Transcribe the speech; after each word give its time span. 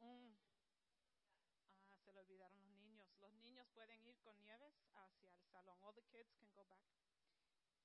Ah, 0.00 0.34
se 2.04 2.12
le 2.12 2.20
olvidaron 2.20 2.58
los 2.62 2.72
niños. 2.72 3.08
Los 3.20 3.32
niños 3.34 3.66
pueden 3.74 4.02
ir 4.06 4.16
con 4.20 4.40
Nieves 4.40 4.74
hacia 4.94 5.34
el 5.34 5.42
salón. 5.50 5.78
All 5.82 5.94
the 5.94 6.02
kids 6.04 6.32
can 6.38 6.50
go 6.54 6.64
back. 6.66 6.80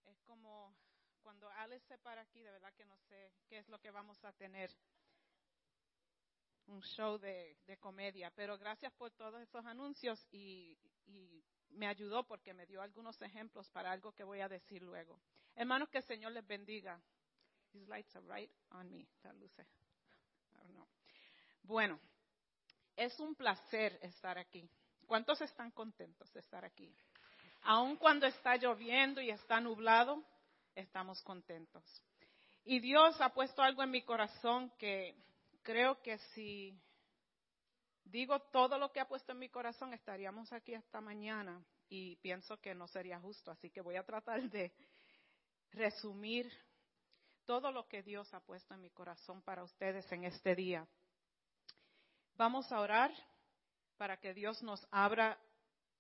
Es 0.06 0.22
como 0.22 0.76
cuando 1.22 1.50
Alice 1.52 1.86
se 1.88 1.98
para 1.98 2.22
aquí, 2.22 2.42
de 2.42 2.52
verdad 2.52 2.74
que 2.74 2.86
no 2.86 2.98
sé 2.98 3.34
qué 3.48 3.58
es 3.58 3.68
lo 3.68 3.80
que 3.80 3.92
vamos 3.92 4.24
a 4.24 4.32
tener. 4.34 4.72
Un 6.68 6.82
show 6.82 7.18
de, 7.18 7.58
comedia. 7.80 8.32
Pero 8.32 8.58
gracias 8.58 8.94
por 8.94 9.12
todos 9.12 9.42
esos 9.42 9.66
anuncios 9.66 10.26
y, 10.32 10.78
y 11.06 11.44
me 11.70 11.88
ayudó 11.88 12.26
porque 12.26 12.54
me 12.54 12.66
dio 12.66 12.82
algunos 12.82 13.22
ejemplos 13.22 13.70
para 13.72 13.92
algo 13.92 14.14
que 14.14 14.24
voy 14.24 14.40
a 14.40 14.48
decir 14.48 14.82
luego. 14.84 15.20
Hermanos, 15.56 15.90
que 15.90 15.98
el 15.98 16.04
Señor 16.04 16.32
les 16.32 16.46
bendiga. 16.46 17.02
These 17.72 17.88
lights 17.88 18.16
are 18.16 18.26
right 18.26 18.52
on 18.72 18.90
me. 18.90 19.08
That 19.22 19.36
luce. 19.36 19.66
Bueno, 21.64 22.00
es 22.96 23.20
un 23.20 23.36
placer 23.36 24.00
estar 24.02 24.38
aquí. 24.38 24.70
¿Cuántos 25.06 25.42
están 25.42 25.72
contentos 25.72 26.32
de 26.34 26.40
estar 26.40 26.66
aquí? 26.66 26.94
Aun 27.64 27.96
cuando 27.98 28.26
está 28.26 28.56
lloviendo 28.58 29.22
y 29.22 29.30
está 29.30 29.60
nublado, 29.60 30.24
estamos 30.76 31.22
contentos. 31.24 31.84
Y 32.64 32.80
Dios 32.80 33.20
ha 33.22 33.34
puesto 33.34 33.62
algo 33.62 33.84
en 33.84 33.92
mi 33.92 34.04
corazón 34.04 34.72
que 34.78 35.16
creo 35.64 36.02
que 36.02 36.18
si 36.34 36.80
digo 38.04 38.40
todo 38.52 38.78
lo 38.78 38.92
que 38.92 39.00
ha 39.00 39.08
puesto 39.08 39.32
en 39.32 39.40
mi 39.40 39.50
corazón, 39.50 39.94
estaríamos 39.94 40.52
aquí 40.54 40.74
hasta 40.74 41.02
mañana 41.02 41.64
y 41.90 42.16
pienso 42.18 42.58
que 42.58 42.76
no 42.76 42.88
sería 42.88 43.20
justo. 43.20 43.52
Así 43.52 43.70
que 43.70 43.82
voy 43.82 43.96
a 43.96 44.04
tratar 44.04 44.50
de 44.50 44.72
resumir 45.72 46.52
todo 47.46 47.72
lo 47.72 47.88
que 47.88 48.04
Dios 48.04 48.32
ha 48.34 48.40
puesto 48.40 48.74
en 48.74 48.82
mi 48.82 48.90
corazón 48.92 49.42
para 49.42 49.64
ustedes 49.64 50.12
en 50.12 50.26
este 50.26 50.56
día. 50.56 50.88
Vamos 52.40 52.72
a 52.72 52.80
orar 52.80 53.12
para 53.98 54.16
que 54.16 54.34
Dios 54.34 54.64
nos 54.64 54.88
abra 54.92 55.38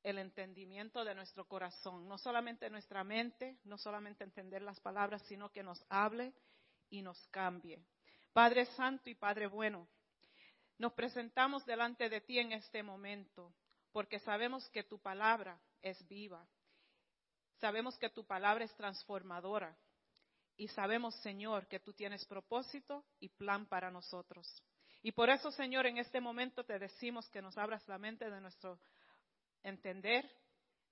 el 0.04 0.20
entendimiento 0.20 1.04
de 1.04 1.14
nuestro 1.14 1.46
corazón, 1.46 2.08
no 2.08 2.18
solamente 2.18 2.70
nuestra 2.70 3.04
mente, 3.04 3.60
no 3.66 3.78
solamente 3.78 4.24
entender 4.24 4.62
las 4.62 4.80
palabras, 4.80 5.22
sino 5.24 5.52
que 5.52 5.64
nos 5.64 5.86
hable 5.90 6.34
y 6.90 7.02
nos 7.02 7.28
cambie. 7.28 7.84
Padre 8.32 8.68
Santo 8.68 9.10
y 9.10 9.16
Padre 9.16 9.48
Bueno, 9.48 9.90
nos 10.78 10.94
presentamos 10.94 11.66
delante 11.66 12.08
de 12.08 12.22
ti 12.22 12.40
en 12.40 12.54
este 12.54 12.84
momento, 12.84 13.54
porque 13.92 14.18
sabemos 14.20 14.70
que 14.70 14.84
tu 14.84 14.98
palabra 14.98 15.60
es 15.82 16.08
viva, 16.08 16.48
sabemos 17.60 17.98
que 17.98 18.12
tu 18.12 18.26
palabra 18.26 18.64
es 18.64 18.74
transformadora 18.78 19.78
y 20.56 20.70
sabemos, 20.70 21.16
Señor, 21.16 21.68
que 21.68 21.82
tú 21.82 21.92
tienes 21.92 22.24
propósito 22.24 23.04
y 23.20 23.28
plan 23.28 23.66
para 23.66 23.92
nosotros. 23.92 24.64
Y 25.02 25.12
por 25.14 25.30
eso, 25.30 25.52
Señor, 25.52 25.86
en 25.86 25.98
este 25.98 26.20
momento 26.20 26.64
te 26.66 26.78
decimos 26.78 27.30
que 27.30 27.42
nos 27.42 27.58
abras 27.58 27.88
la 27.88 27.98
mente 27.98 28.30
de 28.30 28.42
nuestro 28.42 28.80
entender, 29.64 30.30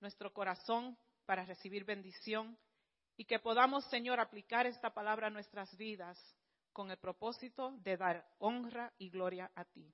nuestro 0.00 0.32
corazón 0.32 0.96
para 1.26 1.44
recibir 1.44 1.84
bendición 1.84 2.56
y 3.16 3.24
que 3.24 3.38
podamos, 3.38 3.84
Señor, 3.90 4.20
aplicar 4.20 4.66
esta 4.66 4.94
palabra 4.94 5.26
a 5.26 5.30
nuestras 5.30 5.76
vidas 5.76 6.18
con 6.72 6.90
el 6.90 6.96
propósito 6.96 7.72
de 7.82 7.96
dar 7.96 8.26
honra 8.38 8.92
y 8.98 9.10
gloria 9.10 9.50
a 9.54 9.64
ti. 9.64 9.92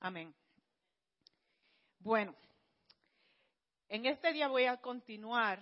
Amén. 0.00 0.34
Bueno, 1.98 2.36
en 3.88 4.06
este 4.06 4.32
día 4.32 4.46
voy 4.48 4.66
a 4.66 4.76
continuar 4.76 5.60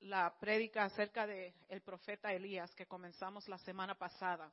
la 0.00 0.36
prédica 0.38 0.84
acerca 0.84 1.26
del 1.26 1.54
el 1.68 1.80
profeta 1.80 2.32
Elías 2.32 2.74
que 2.74 2.86
comenzamos 2.86 3.48
la 3.48 3.58
semana 3.58 3.96
pasada. 3.96 4.52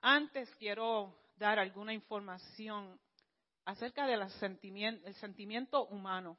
Antes 0.00 0.54
quiero 0.56 1.23
dar 1.36 1.58
alguna 1.58 1.92
información 1.92 3.00
acerca 3.64 4.06
del 4.06 4.28
sentimiento, 4.32 5.12
sentimiento 5.14 5.86
humano, 5.86 6.38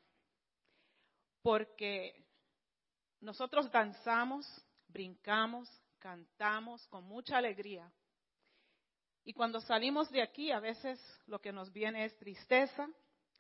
porque 1.41 2.25
nosotros 3.19 3.71
danzamos, 3.71 4.45
brincamos, 4.87 5.69
cantamos 5.99 6.85
con 6.87 7.03
mucha 7.03 7.37
alegría. 7.37 7.91
Y 9.23 9.33
cuando 9.33 9.59
salimos 9.59 10.11
de 10.11 10.21
aquí, 10.21 10.51
a 10.51 10.59
veces 10.59 10.99
lo 11.25 11.39
que 11.39 11.51
nos 11.51 11.71
viene 11.73 12.05
es 12.05 12.15
tristeza, 12.17 12.87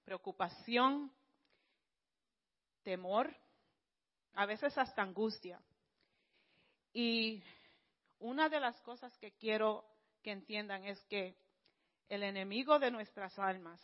preocupación, 0.03 1.13
temor, 2.81 3.35
a 4.33 4.45
veces 4.45 4.75
hasta 4.77 5.03
angustia. 5.03 5.61
Y 6.91 7.43
una 8.19 8.49
de 8.49 8.59
las 8.59 8.79
cosas 8.81 9.15
que 9.17 9.33
quiero 9.33 9.85
que 10.23 10.31
entiendan 10.31 10.85
es 10.85 11.03
que 11.05 11.37
el 12.09 12.23
enemigo 12.23 12.79
de 12.79 12.91
nuestras 12.91 13.37
almas 13.39 13.81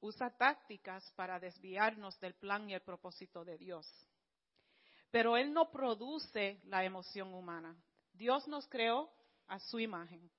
usa 0.00 0.30
tácticas 0.36 1.10
para 1.12 1.38
desviarnos 1.38 2.18
del 2.18 2.34
plan 2.34 2.68
y 2.68 2.74
el 2.74 2.82
propósito 2.82 3.44
de 3.44 3.56
Dios. 3.56 3.86
Pero 5.10 5.36
Él 5.36 5.52
no 5.52 5.70
produce 5.70 6.60
la 6.64 6.84
emoción 6.84 7.32
humana. 7.34 7.76
Dios 8.12 8.48
nos 8.48 8.66
creó 8.68 9.10
a 9.46 9.58
su 9.58 9.78
imagen. 9.78 10.30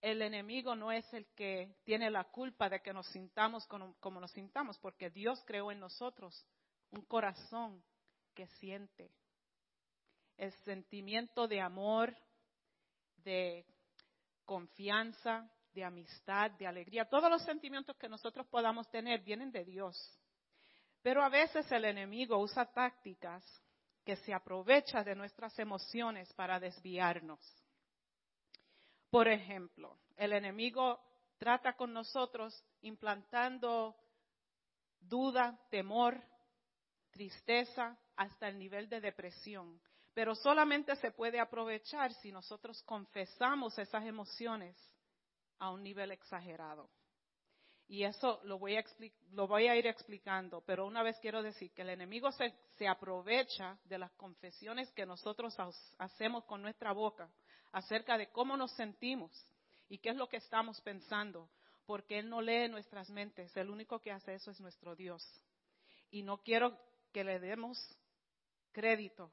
El 0.00 0.20
enemigo 0.20 0.74
no 0.74 0.92
es 0.92 1.10
el 1.14 1.26
que 1.34 1.78
tiene 1.84 2.10
la 2.10 2.24
culpa 2.24 2.68
de 2.68 2.82
que 2.82 2.92
nos 2.92 3.06
sintamos 3.06 3.66
como, 3.66 4.20
nos 4.20 4.32
sintamos, 4.32 4.78
porque 4.78 5.08
Dios 5.08 5.42
creó 5.46 5.72
en 5.72 5.80
nosotros 5.80 6.44
un 6.90 7.02
corazón 7.06 7.82
que 8.34 8.46
siente. 8.58 9.10
El 10.36 10.52
sentimiento 10.64 11.48
de 11.48 11.62
amor, 11.62 12.14
de 13.18 13.64
confianza, 14.44 15.50
de 15.74 15.84
amistad, 15.84 16.52
de 16.52 16.66
alegría. 16.66 17.04
Todos 17.04 17.28
los 17.28 17.42
sentimientos 17.42 17.96
que 17.96 18.08
nosotros 18.08 18.46
podamos 18.46 18.88
tener 18.90 19.20
vienen 19.20 19.50
de 19.50 19.64
Dios. 19.64 19.96
Pero 21.02 21.22
a 21.22 21.28
veces 21.28 21.70
el 21.72 21.84
enemigo 21.84 22.38
usa 22.38 22.64
tácticas 22.72 23.44
que 24.04 24.16
se 24.16 24.32
aprovecha 24.32 25.02
de 25.02 25.14
nuestras 25.14 25.58
emociones 25.58 26.32
para 26.34 26.60
desviarnos. 26.60 27.40
Por 29.10 29.28
ejemplo, 29.28 29.98
el 30.16 30.32
enemigo 30.32 31.00
trata 31.38 31.74
con 31.74 31.92
nosotros 31.92 32.64
implantando 32.82 33.96
duda, 35.00 35.58
temor, 35.70 36.22
tristeza, 37.10 37.98
hasta 38.16 38.48
el 38.48 38.58
nivel 38.58 38.88
de 38.88 39.00
depresión. 39.00 39.80
Pero 40.14 40.34
solamente 40.34 40.94
se 40.96 41.10
puede 41.10 41.40
aprovechar 41.40 42.12
si 42.14 42.30
nosotros 42.30 42.82
confesamos 42.84 43.76
esas 43.78 44.04
emociones 44.04 44.76
a 45.58 45.70
un 45.70 45.82
nivel 45.82 46.10
exagerado. 46.12 46.88
Y 47.86 48.04
eso 48.04 48.40
lo 48.44 48.58
voy, 48.58 48.76
a 48.76 48.84
lo 49.32 49.46
voy 49.46 49.66
a 49.66 49.76
ir 49.76 49.86
explicando, 49.86 50.62
pero 50.62 50.86
una 50.86 51.02
vez 51.02 51.18
quiero 51.20 51.42
decir 51.42 51.70
que 51.72 51.82
el 51.82 51.90
enemigo 51.90 52.32
se, 52.32 52.54
se 52.78 52.88
aprovecha 52.88 53.78
de 53.84 53.98
las 53.98 54.12
confesiones 54.12 54.90
que 54.92 55.04
nosotros 55.04 55.54
hacemos 55.98 56.44
con 56.44 56.62
nuestra 56.62 56.92
boca 56.92 57.30
acerca 57.72 58.16
de 58.16 58.30
cómo 58.30 58.56
nos 58.56 58.72
sentimos 58.72 59.30
y 59.88 59.98
qué 59.98 60.10
es 60.10 60.16
lo 60.16 60.28
que 60.28 60.38
estamos 60.38 60.80
pensando, 60.80 61.50
porque 61.84 62.18
Él 62.18 62.30
no 62.30 62.40
lee 62.40 62.68
nuestras 62.68 63.10
mentes, 63.10 63.54
el 63.56 63.68
único 63.68 64.00
que 64.00 64.12
hace 64.12 64.34
eso 64.34 64.50
es 64.50 64.60
nuestro 64.60 64.96
Dios. 64.96 65.22
Y 66.10 66.22
no 66.22 66.38
quiero 66.38 66.78
que 67.12 67.22
le 67.22 67.38
demos 67.38 67.78
crédito 68.72 69.30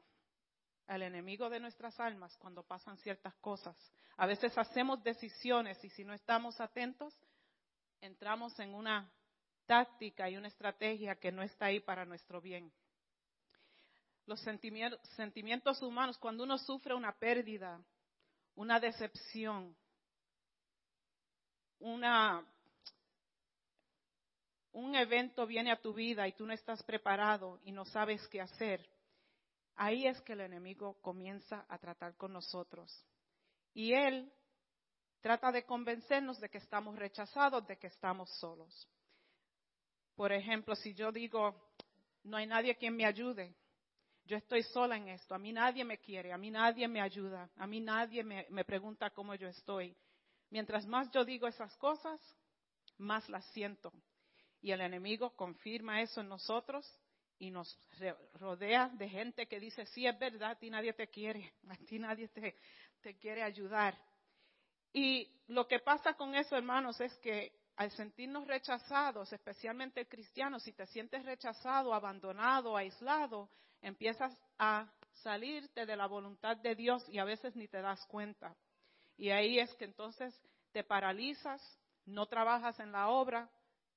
al 0.92 1.04
enemigo 1.04 1.50
de 1.50 1.62
nuestras 1.62 1.98
almas 2.02 2.36
cuando 2.36 2.64
pasan 2.64 2.98
ciertas 2.98 3.34
cosas. 3.36 3.78
A 4.18 4.26
veces 4.26 4.58
hacemos 4.58 5.02
decisiones 5.02 5.82
y 5.86 5.90
si 5.90 6.04
no 6.04 6.14
estamos 6.14 6.60
atentos, 6.60 7.16
entramos 8.02 8.60
en 8.60 8.76
una 8.76 9.10
táctica 9.66 10.30
y 10.30 10.36
una 10.36 10.50
estrategia 10.50 11.16
que 11.16 11.32
no 11.32 11.44
está 11.44 11.68
ahí 11.68 11.80
para 11.80 12.04
nuestro 12.04 12.42
bien. 12.42 12.74
Los 14.26 14.42
sentimientos 14.42 15.82
humanos, 15.82 16.18
cuando 16.18 16.44
uno 16.44 16.58
sufre 16.58 16.94
una 16.94 17.14
pérdida, 17.14 17.82
una 18.56 18.78
decepción, 18.78 19.74
un 21.80 22.04
evento 24.94 25.48
viene 25.48 25.72
a 25.72 25.80
tu 25.80 25.94
vida 25.94 26.28
y 26.28 26.34
tú 26.34 26.46
no 26.46 26.52
estás 26.52 26.84
preparado 26.84 27.62
y 27.64 27.72
no 27.72 27.86
sabes 27.86 28.28
qué 28.28 28.42
hacer, 28.42 28.86
ahí 29.82 30.06
es 30.06 30.22
que 30.22 30.34
el 30.34 30.42
enemigo 30.42 31.02
comienza 31.02 31.66
a 31.68 31.80
tratar 31.80 32.16
con 32.16 32.32
nosotros. 32.32 33.04
Y 33.74 33.94
él 33.94 34.32
trata 35.22 35.52
de 35.52 35.66
convencernos 35.66 36.40
de 36.40 36.50
que 36.50 36.60
estamos 36.60 36.96
rechazados, 36.96 37.66
de 37.66 37.78
que 37.78 37.88
estamos 37.88 38.30
solos. 38.38 38.88
Por 40.16 40.32
ejemplo, 40.34 40.76
si 40.76 40.94
yo 40.94 41.12
digo, 41.12 41.74
no 42.24 42.38
hay 42.38 42.46
nadie 42.46 42.76
quien 42.76 42.96
me 42.96 43.08
ayude, 43.08 43.56
yo 44.26 44.38
estoy 44.38 44.62
sola 44.62 44.98
en 44.98 45.08
esto, 45.08 45.34
a 45.34 45.40
mí 45.40 45.52
nadie 45.52 45.84
me 45.84 45.98
quiere, 45.98 46.32
a 46.32 46.38
mí 46.38 46.52
nadie 46.52 46.88
me 46.88 47.02
ayuda, 47.02 47.50
a 47.56 47.66
mí 47.66 47.80
nadie 47.80 48.24
me, 48.24 48.64
pregunta 48.64 49.10
cómo 49.10 49.34
yo 49.34 49.48
estoy. 49.48 49.98
Mientras 50.52 50.86
más 50.86 51.10
yo 51.10 51.26
digo 51.26 51.48
esas 51.48 51.76
cosas, 51.78 52.20
más 53.00 53.28
las 53.30 53.46
siento. 53.46 53.92
Y 54.62 54.70
el 54.74 54.82
enemigo 54.82 55.36
confirma 55.36 56.04
eso 56.04 56.22
en 56.22 56.30
nosotros 56.30 56.86
y 57.42 57.50
nos 57.50 57.76
rodea 58.36 58.90
de 58.94 59.10
gente 59.10 59.48
que 59.48 59.60
dice, 59.60 59.84
sí, 59.88 60.06
es 60.06 60.18
verdad, 60.20 60.52
a 60.52 60.56
ti 60.60 60.70
nadie 60.70 60.94
te 60.94 61.08
quiere, 61.08 61.52
a 61.70 61.76
ti 61.76 61.98
nadie 61.98 62.28
te, 62.28 62.56
te 63.02 63.18
quiere 63.18 63.42
ayudar. 63.42 63.98
Y 64.94 65.28
lo 65.48 65.68
que 65.68 65.80
pasa 65.80 66.14
con 66.14 66.36
eso, 66.36 66.56
hermanos, 66.56 67.02
es 67.02 67.18
que 67.18 67.52
al 67.78 67.90
sentirnos 67.90 68.46
rechazados, 68.46 69.34
especialmente 69.34 70.08
cristianos, 70.08 70.62
si 70.62 70.74
te 70.74 70.86
sientes 70.86 71.26
rechazado, 71.26 71.96
abandonado, 71.96 72.78
aislado, 72.78 73.50
empiezas 73.82 74.38
a 74.60 74.88
salirte 75.24 75.88
de 75.88 75.96
la 75.96 76.06
voluntad 76.06 76.58
de 76.58 76.76
Dios 76.76 77.04
y 77.10 77.18
a 77.18 77.24
veces 77.24 77.56
ni 77.56 77.68
te 77.68 77.82
das 77.82 78.06
cuenta. 78.06 78.56
Y 79.18 79.32
ahí 79.32 79.58
es 79.58 79.74
que 79.78 79.86
entonces 79.86 80.40
te 80.72 80.84
paralizas, 80.84 81.60
no 82.06 82.28
trabajas 82.28 82.80
en 82.80 82.92
la 82.92 83.10
obra 83.10 83.50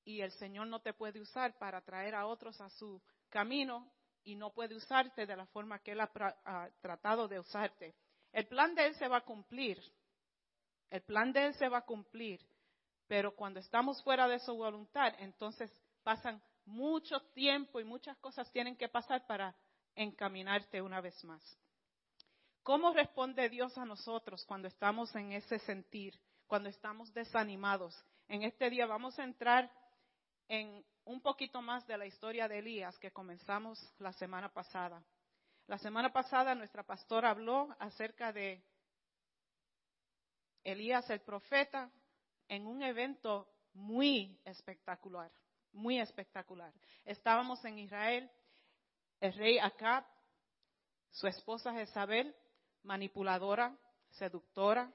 y 0.03 0.21
el 0.21 0.31
Señor 0.31 0.65
no 0.65 0.79
te 0.79 0.93
puede 0.93 1.21
usar 1.21 1.55
para 1.59 1.81
traer 1.81 2.15
a 2.15 2.25
otros 2.25 2.59
a 2.59 2.71
su 2.71 2.99
camino 3.35 3.91
y 4.23 4.33
no 4.33 4.53
puede 4.53 4.75
usarte 4.75 5.25
de 5.25 5.35
la 5.35 5.45
forma 5.47 5.79
que 5.79 5.91
Él 5.91 5.99
ha, 5.99 6.69
tratado 6.79 7.27
de 7.27 7.37
usarte. 7.37 7.93
El 8.31 8.47
plan 8.47 8.73
de 8.73 8.85
Él 8.85 8.95
se 8.95 9.09
va 9.09 9.17
a 9.17 9.25
cumplir, 9.25 9.77
el 10.89 11.01
plan 11.01 11.33
de 11.33 11.47
Él 11.47 11.53
se 11.55 11.67
va 11.67 11.79
a 11.79 11.85
cumplir, 11.85 12.39
pero 13.07 13.35
cuando 13.35 13.59
estamos 13.59 14.01
fuera 14.03 14.29
de 14.29 14.39
su 14.39 14.55
voluntad, 14.55 15.13
entonces 15.19 15.69
pasan 16.01 16.41
mucho 16.63 17.19
tiempo 17.33 17.81
y 17.81 17.83
muchas 17.83 18.15
cosas 18.19 18.49
tienen 18.53 18.77
que 18.77 18.87
pasar 18.87 19.27
para 19.27 19.53
encaminarte 19.95 20.81
una 20.81 21.01
vez 21.01 21.21
más. 21.25 21.43
¿Cómo 22.63 22.93
responde 22.93 23.49
Dios 23.49 23.77
a 23.77 23.83
nosotros 23.83 24.45
cuando 24.45 24.69
estamos 24.69 25.13
en 25.13 25.33
ese 25.33 25.59
sentir, 25.59 26.17
cuando 26.47 26.69
estamos 26.69 27.13
desanimados? 27.13 28.01
En 28.29 28.43
este 28.43 28.69
día 28.69 28.85
vamos 28.85 29.19
a 29.19 29.25
entrar 29.25 29.69
en 30.47 30.85
un 31.05 31.21
poquito 31.21 31.61
más 31.61 31.85
de 31.87 31.97
la 31.97 32.05
historia 32.05 32.47
de 32.47 32.59
Elías 32.59 32.97
que 32.97 33.11
comenzamos 33.11 33.79
la 33.99 34.11
semana 34.13 34.51
pasada. 34.51 35.03
La 35.67 35.77
semana 35.77 36.11
pasada 36.11 36.55
nuestra 36.55 36.83
pastora 36.83 37.29
habló 37.29 37.75
acerca 37.79 38.33
de 38.33 38.63
Elías 40.63 41.09
el 41.11 41.21
profeta 41.21 41.91
en 42.47 42.65
un 42.67 42.81
evento 42.81 43.47
muy 43.73 44.39
espectacular, 44.45 45.31
muy 45.73 45.99
espectacular. 45.99 46.73
Estábamos 47.03 47.63
en 47.65 47.79
Israel, 47.79 48.29
el 49.19 49.33
rey 49.33 49.59
Acab, 49.59 50.05
su 51.11 51.27
esposa 51.27 51.71
Jezabel, 51.73 52.35
manipuladora, 52.83 53.77
seductora, 54.09 54.91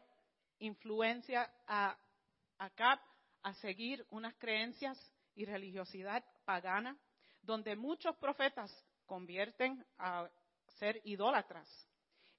influencia 0.58 1.52
a 1.66 1.96
Acab 2.58 2.98
a 3.42 3.54
seguir 3.54 4.04
unas 4.10 4.34
creencias 4.34 4.98
y 5.34 5.44
religiosidad 5.44 6.24
pagana, 6.44 6.96
donde 7.42 7.76
muchos 7.76 8.16
profetas 8.16 8.70
convierten 9.06 9.84
a 9.98 10.28
ser 10.78 11.00
idólatras. 11.04 11.68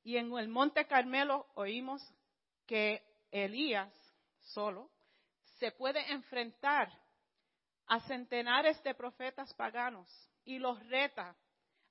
Y 0.04 0.18
en 0.18 0.32
el 0.38 0.48
Monte 0.48 0.86
Carmelo 0.88 1.48
oímos 1.56 2.02
que 2.66 3.04
Elías 3.32 3.94
solo 4.40 4.90
se 5.60 5.72
puede 5.72 6.12
enfrentar 6.12 6.92
a 7.88 8.00
centenares 8.02 8.82
de 8.84 8.96
profetas 8.96 9.54
paganos 9.54 10.08
y 10.46 10.60
los 10.60 10.82
reta, 10.88 11.36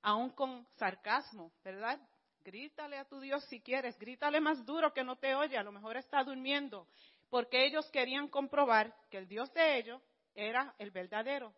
aún 0.01 0.31
con 0.31 0.67
sarcasmo, 0.77 1.51
¿verdad? 1.63 1.99
Grítale 2.43 2.97
a 2.97 3.05
tu 3.05 3.19
Dios 3.19 3.45
si 3.45 3.61
quieres, 3.61 3.97
grítale 3.99 4.41
más 4.41 4.65
duro 4.65 4.91
que 4.93 5.03
no 5.03 5.15
te 5.15 5.35
oye, 5.35 5.57
a 5.57 5.63
lo 5.63 5.71
mejor 5.71 5.95
está 5.95 6.23
durmiendo, 6.23 6.87
porque 7.29 7.65
ellos 7.65 7.89
querían 7.91 8.27
comprobar 8.27 8.93
que 9.09 9.19
el 9.19 9.27
Dios 9.27 9.53
de 9.53 9.77
ellos 9.77 10.01
era 10.35 10.75
el 10.77 10.91
verdadero. 10.91 11.53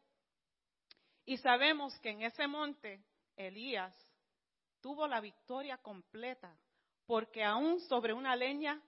Y 1.25 1.37
sabemos 1.37 1.97
que 1.99 2.09
en 2.09 2.23
ese 2.23 2.47
monte 2.47 3.03
Elías 3.35 3.95
tuvo 4.81 5.07
la 5.07 5.21
victoria 5.21 5.77
completa, 5.77 6.55
porque 7.05 7.43
aún 7.43 7.79
sobre 7.81 8.13
una 8.13 8.35
leña 8.35 8.81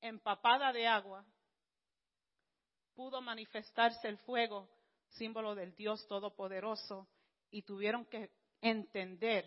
empapada 0.00 0.72
de 0.72 0.86
agua 0.86 1.24
pudo 2.94 3.20
manifestarse 3.20 4.08
el 4.08 4.16
fuego, 4.18 4.68
símbolo 5.10 5.54
del 5.54 5.74
Dios 5.74 6.06
Todopoderoso, 6.08 7.06
y 7.50 7.62
tuvieron 7.62 8.06
que 8.06 8.30
entender 8.62 9.46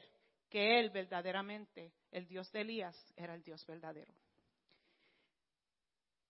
que 0.50 0.80
Él 0.80 0.92
verdaderamente, 0.92 1.94
el 2.12 2.28
Dios 2.28 2.52
de 2.52 2.62
Elías, 2.62 3.14
era 3.16 3.34
el 3.34 3.44
Dios 3.44 3.66
verdadero. 3.66 4.14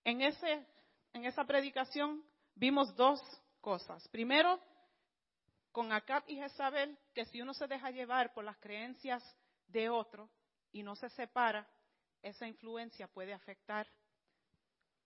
En, 0.05 0.21
ese, 0.21 0.65
en 1.13 1.25
esa 1.25 1.43
predicación 1.43 2.23
vimos 2.59 2.93
dos 2.95 3.21
cosas. 3.61 4.05
Primero, 4.09 4.59
con 5.71 5.91
Acab 5.93 6.23
y 6.27 6.35
Jezabel, 6.35 6.97
que 7.13 7.25
si 7.25 7.41
uno 7.41 7.53
se 7.53 7.67
deja 7.67 7.89
llevar 7.89 8.33
por 8.33 8.43
las 8.43 8.57
creencias 8.57 9.23
de 9.67 9.89
otro 9.89 10.29
y 10.71 10.83
no 10.83 10.95
se 10.95 11.09
separa, 11.09 11.67
esa 12.21 12.47
influencia 12.47 13.07
puede 13.07 13.33
afectar 13.33 13.87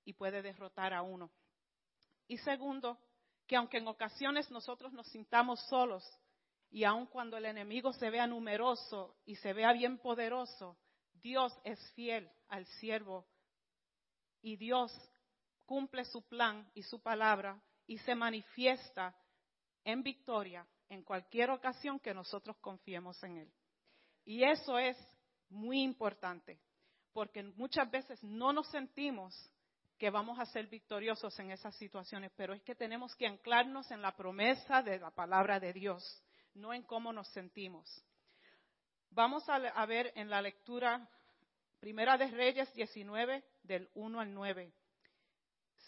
y 0.03 0.13
puede 0.13 0.41
derrotar 0.41 0.93
a 0.93 1.03
uno. 1.03 1.31
Y 2.27 2.37
segundo, 2.39 2.97
que 3.45 3.55
aunque 3.55 3.77
en 3.77 3.87
ocasiones 3.87 4.49
nosotros 4.49 4.91
nos 4.91 5.07
sintamos 5.07 5.59
solos 5.67 6.03
y 6.71 6.85
aun 6.85 7.05
cuando 7.05 7.37
el 7.37 7.45
enemigo 7.45 7.93
se 7.93 8.09
vea 8.09 8.25
numeroso 8.25 9.15
y 9.25 9.35
se 9.35 9.53
vea 9.53 9.73
bien 9.73 9.99
poderoso, 9.99 10.75
Dios 11.13 11.53
es 11.63 11.79
fiel 11.91 12.31
al 12.47 12.65
siervo 12.65 13.27
y 14.41 14.55
Dios 14.55 14.91
cumple 15.65 16.05
su 16.05 16.21
plan 16.27 16.69
y 16.73 16.83
su 16.83 17.01
palabra 17.01 17.61
y 17.87 17.97
se 17.99 18.15
manifiesta 18.15 19.15
en 19.83 20.03
victoria 20.03 20.65
en 20.89 21.03
cualquier 21.03 21.49
ocasión 21.49 21.99
que 21.99 22.13
nosotros 22.13 22.57
confiemos 22.57 23.21
en 23.23 23.37
Él. 23.37 23.53
Y 24.25 24.43
eso 24.43 24.77
es 24.77 24.97
muy 25.49 25.81
importante, 25.81 26.59
porque 27.11 27.43
muchas 27.43 27.89
veces 27.89 28.23
no 28.23 28.53
nos 28.53 28.69
sentimos 28.69 29.33
que 29.97 30.09
vamos 30.09 30.39
a 30.39 30.45
ser 30.45 30.67
victoriosos 30.67 31.37
en 31.39 31.51
esas 31.51 31.75
situaciones, 31.75 32.31
pero 32.35 32.53
es 32.53 32.61
que 32.63 32.75
tenemos 32.75 33.15
que 33.15 33.27
anclarnos 33.27 33.89
en 33.91 34.01
la 34.01 34.15
promesa 34.15 34.81
de 34.81 34.99
la 34.99 35.11
palabra 35.11 35.59
de 35.59 35.73
Dios, 35.73 36.23
no 36.55 36.73
en 36.73 36.83
cómo 36.83 37.13
nos 37.13 37.27
sentimos. 37.29 38.03
Vamos 39.11 39.47
a, 39.47 39.85
ver 39.85 40.11
en 40.15 40.29
la 40.29 40.41
lectura 40.41 41.07
Primera 41.79 42.17
de 42.17 42.27
Reyes 42.27 42.73
19, 42.73 43.43
del 43.63 43.89
1 43.93 44.19
al 44.19 44.33
9 44.33 44.73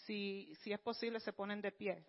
si, 0.06 0.56
es 0.64 0.80
posible, 0.80 1.20
se 1.20 1.32
ponen 1.32 1.60
de 1.60 1.72
pie. 1.72 2.04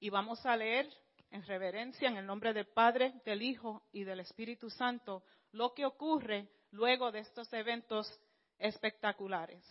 Y 0.00 0.10
vamos 0.10 0.44
a 0.44 0.56
leer 0.56 0.88
en 1.30 1.42
reverencia, 1.44 2.08
en 2.08 2.16
el 2.16 2.26
nombre 2.26 2.52
del 2.52 2.66
Padre, 2.66 3.14
del 3.24 3.42
Hijo 3.42 3.82
y 3.92 4.04
del 4.04 4.20
Espíritu 4.20 4.70
Santo, 4.70 5.24
lo 5.52 5.72
que 5.74 5.86
ocurre 5.86 6.48
luego 6.70 7.10
de 7.10 7.20
estos 7.20 7.52
eventos 7.52 8.08
espectaculares. 8.58 9.64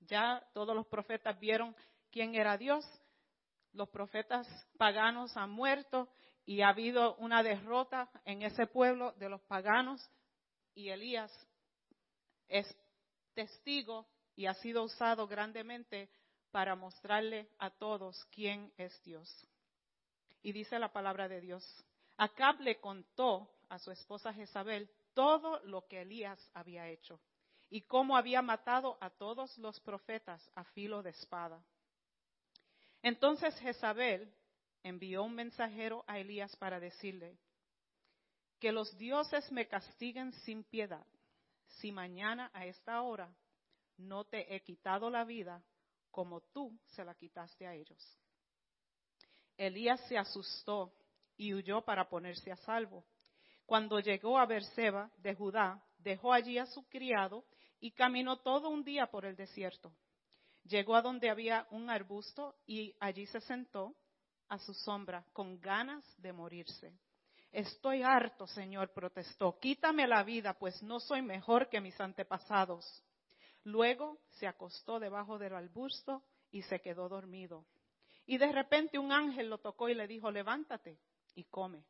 Ya 0.00 0.42
todos 0.54 0.74
los 0.74 0.86
profetas 0.86 1.38
vieron 1.38 1.76
quién 2.10 2.34
era 2.34 2.56
Dios, 2.56 2.84
los 3.72 3.88
profetas 3.90 4.46
paganos 4.78 5.36
han 5.36 5.50
muerto 5.50 6.08
y 6.46 6.62
ha 6.62 6.68
habido 6.68 7.16
una 7.16 7.42
derrota 7.42 8.08
en 8.24 8.42
ese 8.42 8.66
pueblo 8.66 9.12
de 9.12 9.28
los 9.28 9.42
paganos 9.42 10.00
y 10.74 10.88
Elías 10.88 11.32
es 12.48 12.66
testigo 13.34 14.06
y 14.36 14.46
ha 14.46 14.54
sido 14.54 14.84
usado 14.84 15.26
grandemente 15.26 16.10
para 16.50 16.76
mostrarle 16.76 17.48
a 17.58 17.70
todos 17.70 18.24
quién 18.26 18.72
es 18.76 19.02
Dios. 19.02 19.28
Y 20.42 20.52
dice 20.52 20.78
la 20.78 20.92
palabra 20.92 21.28
de 21.28 21.40
Dios. 21.40 21.64
Acab 22.16 22.60
le 22.60 22.78
contó 22.78 23.50
a 23.68 23.78
su 23.78 23.90
esposa 23.90 24.32
Jezabel 24.32 24.88
todo 25.14 25.58
lo 25.64 25.86
que 25.86 26.02
Elías 26.02 26.38
había 26.54 26.88
hecho 26.88 27.20
y 27.68 27.82
cómo 27.82 28.16
había 28.16 28.42
matado 28.42 28.96
a 29.00 29.10
todos 29.10 29.56
los 29.58 29.80
profetas 29.80 30.40
a 30.54 30.62
filo 30.64 31.02
de 31.02 31.10
espada. 31.10 31.64
Entonces 33.02 33.58
Jezabel 33.58 34.32
envió 34.82 35.24
un 35.24 35.34
mensajero 35.34 36.04
a 36.06 36.18
Elías 36.18 36.54
para 36.56 36.78
decirle, 36.78 37.36
que 38.60 38.72
los 38.72 38.96
dioses 38.96 39.50
me 39.52 39.68
castiguen 39.68 40.32
sin 40.32 40.64
piedad 40.64 41.06
si 41.80 41.92
mañana 41.92 42.50
a 42.54 42.66
esta 42.66 43.02
hora 43.02 43.34
no 43.98 44.24
te 44.24 44.54
he 44.54 44.62
quitado 44.62 45.10
la 45.10 45.24
vida 45.24 45.62
como 46.10 46.40
tú 46.40 46.78
se 46.86 47.04
la 47.04 47.14
quitaste 47.14 47.66
a 47.66 47.74
ellos. 47.74 48.18
Elías 49.56 50.00
se 50.08 50.18
asustó 50.18 50.92
y 51.36 51.54
huyó 51.54 51.82
para 51.82 52.08
ponerse 52.08 52.50
a 52.52 52.56
salvo. 52.56 53.04
Cuando 53.64 54.00
llegó 54.00 54.38
a 54.38 54.46
Berseba 54.46 55.10
de 55.18 55.34
Judá, 55.34 55.82
dejó 55.98 56.32
allí 56.32 56.58
a 56.58 56.66
su 56.66 56.84
criado 56.88 57.44
y 57.80 57.92
caminó 57.92 58.38
todo 58.38 58.68
un 58.68 58.84
día 58.84 59.06
por 59.06 59.24
el 59.24 59.36
desierto. 59.36 59.92
Llegó 60.64 60.96
a 60.96 61.02
donde 61.02 61.30
había 61.30 61.66
un 61.70 61.90
arbusto 61.90 62.56
y 62.66 62.94
allí 63.00 63.26
se 63.26 63.40
sentó 63.40 63.94
a 64.48 64.58
su 64.58 64.74
sombra 64.74 65.24
con 65.32 65.60
ganas 65.60 66.04
de 66.18 66.32
morirse. 66.32 66.92
Estoy 67.52 68.02
harto, 68.02 68.46
Señor, 68.46 68.92
protestó. 68.92 69.58
Quítame 69.58 70.06
la 70.06 70.22
vida, 70.22 70.54
pues 70.54 70.82
no 70.82 71.00
soy 71.00 71.22
mejor 71.22 71.68
que 71.68 71.80
mis 71.80 71.98
antepasados. 72.00 73.02
Luego 73.66 74.20
se 74.38 74.46
acostó 74.46 75.00
debajo 75.00 75.38
del 75.38 75.52
arbusto 75.52 76.22
y 76.52 76.62
se 76.62 76.80
quedó 76.80 77.08
dormido. 77.08 77.66
Y 78.24 78.38
de 78.38 78.52
repente 78.52 78.96
un 78.96 79.10
ángel 79.10 79.50
lo 79.50 79.58
tocó 79.58 79.88
y 79.88 79.94
le 79.94 80.06
dijo, 80.06 80.30
levántate 80.30 81.00
y 81.34 81.42
come. 81.46 81.84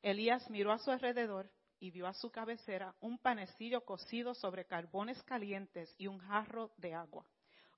Elías 0.00 0.48
miró 0.48 0.70
a 0.70 0.78
su 0.78 0.92
alrededor 0.92 1.50
y 1.80 1.90
vio 1.90 2.06
a 2.06 2.14
su 2.14 2.30
cabecera 2.30 2.94
un 3.00 3.18
panecillo 3.18 3.84
cocido 3.84 4.32
sobre 4.32 4.64
carbones 4.64 5.20
calientes 5.24 5.92
y 5.98 6.06
un 6.06 6.20
jarro 6.20 6.70
de 6.76 6.94
agua. 6.94 7.26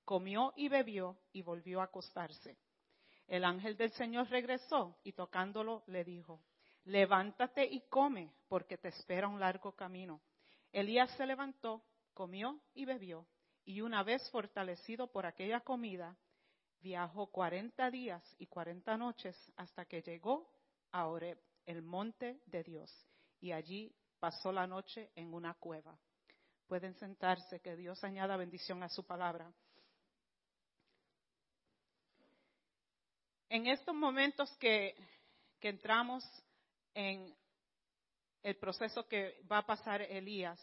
Comió 0.04 0.52
y 0.54 0.69
bebió 0.69 1.16
y 1.33 1.40
volvió 1.40 1.81
a 1.81 1.85
acostarse. 1.85 2.59
El 3.26 3.47
ángel 3.47 3.78
del 3.78 3.93
Señor 3.93 4.28
regresó 4.28 4.99
y 5.02 5.12
tocándolo 5.12 5.83
le 5.87 6.04
dijo, 6.04 6.43
levántate 6.85 7.64
y 7.64 7.81
come, 7.88 8.35
porque 8.49 8.76
te 8.76 8.88
espera 8.88 9.28
un 9.28 9.40
largo 9.40 9.73
camino. 9.73 10.21
Elías 10.73 11.11
se 11.16 11.25
levantó, 11.25 11.83
comió 12.14 12.61
y 12.73 12.87
bebió, 12.87 13.26
y 13.64 13.80
una 13.83 14.02
vez 14.02 14.30
fortalecido 14.30 15.11
por 15.11 15.26
aquella 15.26 15.61
comida, 15.61 16.16
viajó 16.80 17.26
cuarenta 17.26 17.90
días 17.90 18.23
y 18.38 18.47
cuarenta 18.47 18.97
noches 18.97 19.37
hasta 19.56 19.85
que 19.85 20.02
llegó 20.02 20.50
a 20.92 21.06
Oreb, 21.06 21.38
el 21.66 21.83
monte 21.83 22.40
de 22.47 22.62
Dios 22.62 22.90
y 23.40 23.52
allí 23.52 23.94
pasó 24.18 24.52
la 24.52 24.66
noche 24.66 25.11
en 25.14 25.35
una 25.35 25.54
cueva. 25.54 25.99
Pueden 26.66 26.94
sentarse, 26.94 27.61
que 27.61 27.76
Dios 27.76 28.02
añada 28.04 28.38
bendición 28.38 28.83
a 28.83 28.88
su 28.88 29.04
palabra. 29.04 29.52
En 33.50 33.66
estos 33.66 33.94
momentos 33.94 34.50
que, 34.56 34.94
que 35.61 35.68
entramos 35.68 36.25
en 36.94 37.37
el 38.42 38.56
proceso 38.56 39.06
que 39.06 39.42
va 39.50 39.59
a 39.59 39.66
pasar 39.66 40.00
Elías, 40.00 40.59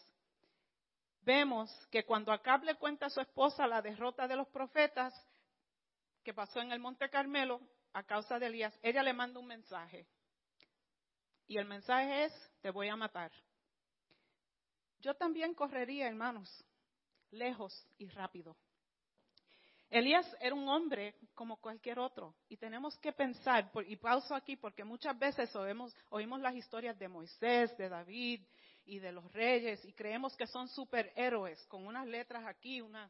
vemos 1.22 1.72
que 1.92 2.06
cuando 2.06 2.32
Acab 2.32 2.63
le 2.63 2.75
cuenta 2.75 3.08
a 3.08 3.10
su 3.10 3.22
esposa 3.22 3.68
la 3.68 3.82
derrota 3.82 4.28
de 4.28 4.36
los 4.36 4.48
profetas 4.48 5.13
que 6.24 6.34
pasó 6.34 6.62
en 6.62 6.72
el 6.72 6.80
Monte 6.80 7.10
Carmelo 7.10 7.62
a 7.94 8.04
causa 8.04 8.40
de 8.40 8.48
Elías, 8.48 8.78
ella 8.82 9.04
le 9.04 9.13
manda 9.13 9.40
un 9.40 9.48
mensaje. 9.48 10.08
Y 11.48 11.58
el 11.58 11.66
mensaje 11.66 12.25
es, 12.25 12.51
te 12.62 12.70
voy 12.70 12.88
a 12.88 12.96
matar. 12.96 13.32
Yo 15.00 15.16
también 15.16 15.54
correría, 15.54 16.08
hermanos, 16.08 16.63
lejos 17.32 17.86
y 17.98 18.08
rápido. 18.10 18.56
Elías 19.90 20.25
era 20.40 20.56
un 20.56 20.70
hombre 20.70 21.16
como 21.36 21.58
cualquier 21.58 22.00
otro 22.00 22.34
y 22.48 22.56
tenemos 22.56 22.98
que 23.00 23.12
pensar, 23.12 23.70
y 23.88 23.98
pauso 23.98 24.34
aquí 24.34 24.56
porque 24.56 24.86
muchas 24.86 25.20
veces 25.20 25.54
oímos, 25.54 25.94
oímos 26.10 26.40
las 26.40 26.56
historias 26.56 26.98
de 26.98 27.10
Moisés, 27.10 27.75
de 27.78 27.90
David 27.90 28.42
y 28.86 29.00
de 29.00 29.12
los 29.12 29.32
reyes 29.32 29.84
y 29.86 29.94
creemos 29.94 30.36
que 30.36 30.48
son 30.48 30.68
superhéroes 30.68 31.66
con 31.68 31.86
unas 31.86 32.08
letras 32.08 32.46
aquí, 32.46 32.82
una 32.82 33.10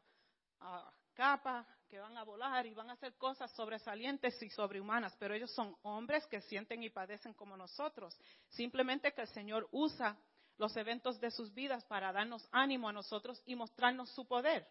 ah, 0.60 0.92
capa 1.14 1.66
que 1.88 1.98
van 1.98 2.16
a 2.16 2.24
volar 2.24 2.66
y 2.66 2.74
van 2.74 2.88
a 2.90 2.94
hacer 2.94 3.14
cosas 3.16 3.50
sobresalientes 3.52 4.42
y 4.42 4.48
sobrehumanas, 4.48 5.14
pero 5.18 5.34
ellos 5.34 5.50
son 5.52 5.76
hombres 5.82 6.26
que 6.26 6.40
sienten 6.40 6.82
y 6.82 6.90
padecen 6.90 7.34
como 7.34 7.56
nosotros. 7.56 8.18
Simplemente 8.48 9.12
que 9.12 9.22
el 9.22 9.28
Señor 9.28 9.68
usa 9.72 10.16
los 10.56 10.76
eventos 10.76 11.20
de 11.20 11.30
sus 11.30 11.52
vidas 11.52 11.84
para 11.84 12.12
darnos 12.12 12.48
ánimo 12.50 12.88
a 12.88 12.92
nosotros 12.92 13.42
y 13.44 13.54
mostrarnos 13.54 14.10
su 14.10 14.26
poder. 14.26 14.66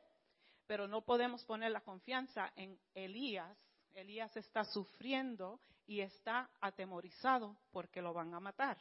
Pero 0.65 0.87
no 0.87 1.01
podemos 1.01 1.43
poner 1.45 1.71
la 1.71 1.81
confianza 1.81 2.51
en 2.55 2.79
Elías. 2.95 3.57
Elías 3.93 4.35
está 4.37 4.63
sufriendo 4.63 5.59
y 5.85 6.01
está 6.01 6.49
atemorizado 6.61 7.57
porque 7.71 8.01
lo 8.01 8.13
van 8.13 8.33
a 8.33 8.39
matar. 8.39 8.77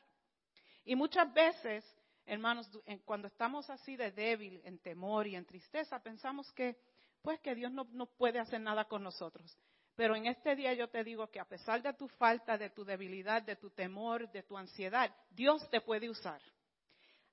Y 0.84 0.94
muchas 0.94 1.32
veces, 1.34 1.84
hermanos, 2.30 2.70
cuando 3.04 3.26
estamos 3.26 3.68
así 3.70 3.96
de 3.96 4.12
débil, 4.12 4.60
en 4.64 4.78
temor 4.78 5.26
y 5.26 5.34
en 5.34 5.44
tristeza, 5.44 6.00
pensamos 6.00 6.50
que 6.52 6.78
pues 7.22 7.40
que 7.40 7.56
Dios 7.56 7.72
no, 7.72 8.06
puede 8.06 8.38
hacer 8.38 8.60
nada 8.60 8.84
con 8.84 9.02
nosotros. 9.02 9.58
Pero 9.96 10.14
en 10.14 10.26
este 10.26 10.54
día 10.54 10.72
yo 10.72 10.88
te 10.88 11.02
digo 11.02 11.28
que 11.28 11.40
a 11.40 11.44
pesar 11.44 11.82
de 11.82 11.92
tu 11.92 12.06
falta, 12.08 12.56
de 12.56 12.70
tu 12.70 12.84
debilidad, 12.84 13.42
de 13.42 13.56
tu 13.56 13.70
temor, 13.70 14.30
de 14.30 14.44
tu 14.44 14.56
ansiedad, 14.56 15.12
Dios 15.28 15.68
te 15.70 15.80
puede 15.80 16.08
usar. 16.08 16.40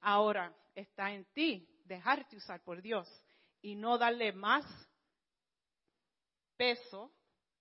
Ahora 0.02 0.54
está 0.74 1.12
en 1.12 1.26
ti 1.26 1.70
dejarte 1.86 2.36
usar 2.36 2.62
por 2.64 2.82
Dios 2.82 3.08
y 3.62 3.76
no 3.76 4.00
darle 4.00 4.34
más 4.34 4.66
peso 6.58 7.14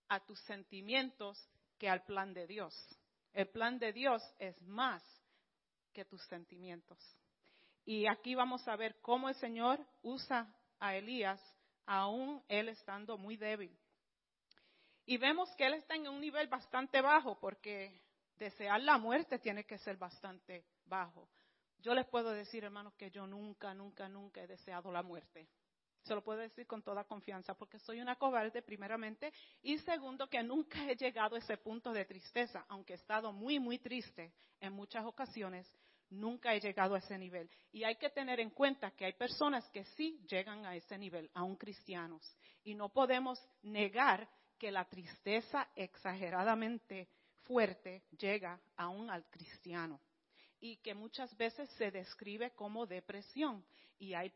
a 0.08 0.20
tus 0.20 0.40
sentimientos 0.40 1.38
que 1.78 1.88
al 1.88 2.02
plan 2.04 2.32
de 2.32 2.46
Dios. 2.46 2.74
El 3.34 3.48
plan 3.48 3.78
de 3.78 3.92
Dios 3.92 4.22
es 4.38 4.60
más 4.62 5.04
que 5.92 6.06
tus 6.06 6.22
sentimientos. 6.26 6.98
Y 7.86 8.08
aquí 8.08 8.34
vamos 8.34 8.66
a 8.66 8.74
ver 8.74 9.00
cómo 9.00 9.28
el 9.28 9.36
Señor 9.36 9.78
usa 10.02 10.52
a 10.80 10.96
Elías 10.96 11.40
aún 11.86 12.42
él 12.48 12.68
estando 12.68 13.16
muy 13.16 13.36
débil. 13.36 13.78
Y 15.06 15.18
vemos 15.18 15.48
que 15.54 15.66
él 15.66 15.74
está 15.74 15.94
en 15.94 16.08
un 16.08 16.20
nivel 16.20 16.48
bastante 16.48 17.00
bajo 17.00 17.38
porque 17.38 18.02
desear 18.38 18.80
la 18.82 18.98
muerte 18.98 19.38
tiene 19.38 19.64
que 19.64 19.78
ser 19.78 19.96
bastante 19.96 20.64
bajo. 20.84 21.28
Yo 21.78 21.94
les 21.94 22.06
puedo 22.06 22.32
decir, 22.32 22.64
hermanos, 22.64 22.92
que 22.94 23.08
yo 23.12 23.24
nunca, 23.24 23.72
nunca, 23.72 24.08
nunca 24.08 24.42
he 24.42 24.48
deseado 24.48 24.90
la 24.90 25.04
muerte. 25.04 25.48
Se 26.02 26.12
lo 26.12 26.24
puedo 26.24 26.40
decir 26.40 26.66
con 26.66 26.82
toda 26.82 27.04
confianza 27.04 27.54
porque 27.54 27.78
soy 27.78 28.00
una 28.00 28.16
cobarde, 28.16 28.62
primeramente, 28.62 29.32
y 29.62 29.78
segundo, 29.78 30.28
que 30.28 30.42
nunca 30.42 30.90
he 30.90 30.96
llegado 30.96 31.36
a 31.36 31.38
ese 31.38 31.56
punto 31.56 31.92
de 31.92 32.04
tristeza, 32.04 32.64
aunque 32.68 32.94
he 32.94 32.96
estado 32.96 33.32
muy, 33.32 33.60
muy 33.60 33.78
triste 33.78 34.32
en 34.58 34.72
muchas 34.72 35.04
ocasiones, 35.04 35.72
Nunca 36.10 36.54
he 36.54 36.60
llegado 36.60 36.94
a 36.94 36.98
ese 36.98 37.18
nivel. 37.18 37.50
Y 37.72 37.84
hay 37.84 37.96
que 37.96 38.10
tener 38.10 38.40
en 38.40 38.50
cuenta 38.50 38.92
que 38.92 39.04
hay 39.04 39.12
personas 39.14 39.68
que 39.70 39.84
sí 39.96 40.20
llegan 40.28 40.64
a 40.64 40.76
ese 40.76 40.96
nivel, 40.96 41.30
aún 41.34 41.56
cristianos. 41.56 42.36
Y 42.64 42.74
no 42.74 42.88
podemos 42.88 43.40
negar 43.62 44.28
que 44.58 44.70
la 44.70 44.84
tristeza 44.84 45.68
exageradamente 45.74 47.08
fuerte 47.44 48.04
llega 48.18 48.60
aún 48.76 49.10
al 49.10 49.24
cristiano. 49.30 50.00
Y 50.60 50.76
que 50.76 50.94
muchas 50.94 51.36
veces 51.36 51.68
se 51.70 51.90
describe 51.90 52.52
como 52.52 52.86
depresión. 52.86 53.64
Y 53.98 54.14
hay 54.14 54.32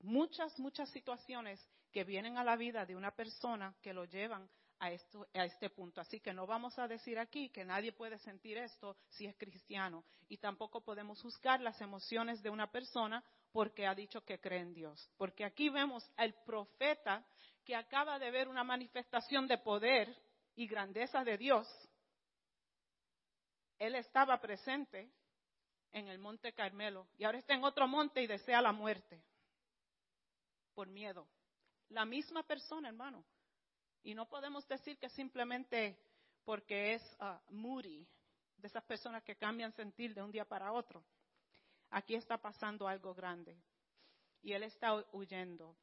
muchas, 0.00 0.58
muchas 0.58 0.90
situaciones 0.90 1.60
que 1.92 2.04
vienen 2.04 2.36
a 2.36 2.44
la 2.44 2.56
vida 2.56 2.84
de 2.84 2.94
una 2.94 3.10
persona 3.10 3.74
que 3.82 3.94
lo 3.94 4.04
llevan 4.04 4.48
a, 4.78 4.90
este 5.44 5.70
punto. 5.70 6.00
Así 6.00 6.20
que 6.20 6.32
no 6.32 6.46
vamos 6.46 6.78
a 6.78 6.88
decir 6.88 7.18
aquí 7.18 7.48
que 7.50 7.64
nadie 7.64 7.92
puede 7.92 8.18
sentir 8.18 8.58
esto 8.58 8.96
si 9.08 9.26
es 9.26 9.36
cristiano. 9.36 10.04
Y 10.28 10.38
tampoco 10.38 10.80
podemos 10.82 11.20
juzgar 11.22 11.60
las 11.60 11.80
emociones 11.80 12.42
de 12.42 12.50
una 12.50 12.70
persona 12.70 13.24
porque 13.52 13.86
ha 13.86 13.94
dicho 13.94 14.22
que 14.24 14.38
cree 14.38 14.60
en 14.60 14.74
Dios. 14.74 15.10
Porque 15.16 15.44
aquí 15.44 15.68
vemos 15.68 16.08
al 16.16 16.34
profeta 16.44 17.24
que 17.64 17.74
acaba 17.74 18.18
de 18.18 18.30
ver 18.30 18.48
una 18.48 18.64
manifestación 18.64 19.46
de 19.46 19.58
poder 19.58 20.14
y 20.54 20.66
grandeza 20.66 21.24
de 21.24 21.38
Dios. 21.38 21.66
Él 23.78 23.94
estaba 23.94 24.40
presente 24.40 25.10
en 25.92 26.08
el 26.08 26.18
monte 26.18 26.52
Carmelo 26.52 27.08
y 27.16 27.24
ahora 27.24 27.38
está 27.38 27.54
en 27.54 27.64
otro 27.64 27.88
monte 27.88 28.22
y 28.22 28.26
desea 28.26 28.60
la 28.60 28.72
muerte 28.72 29.22
por 30.74 30.88
miedo. 30.88 31.26
La 31.88 32.04
misma 32.04 32.42
persona, 32.42 32.88
hermano. 32.88 33.24
Y 34.02 34.14
no 34.14 34.28
podemos 34.28 34.66
decir 34.68 34.98
que 34.98 35.08
simplemente 35.08 35.98
porque 36.44 36.94
es 36.94 37.16
uh, 37.20 37.52
moody, 37.52 38.06
de 38.56 38.68
esas 38.68 38.84
personas 38.84 39.22
que 39.22 39.36
cambian 39.36 39.72
sentir 39.72 40.14
de 40.14 40.22
un 40.22 40.30
día 40.30 40.44
para 40.44 40.72
otro. 40.72 41.04
Aquí 41.90 42.14
está 42.14 42.38
pasando 42.38 42.88
algo 42.88 43.14
grande. 43.14 43.60
Y 44.42 44.52
él 44.52 44.62
está 44.62 44.94
huyendo. 45.12 45.76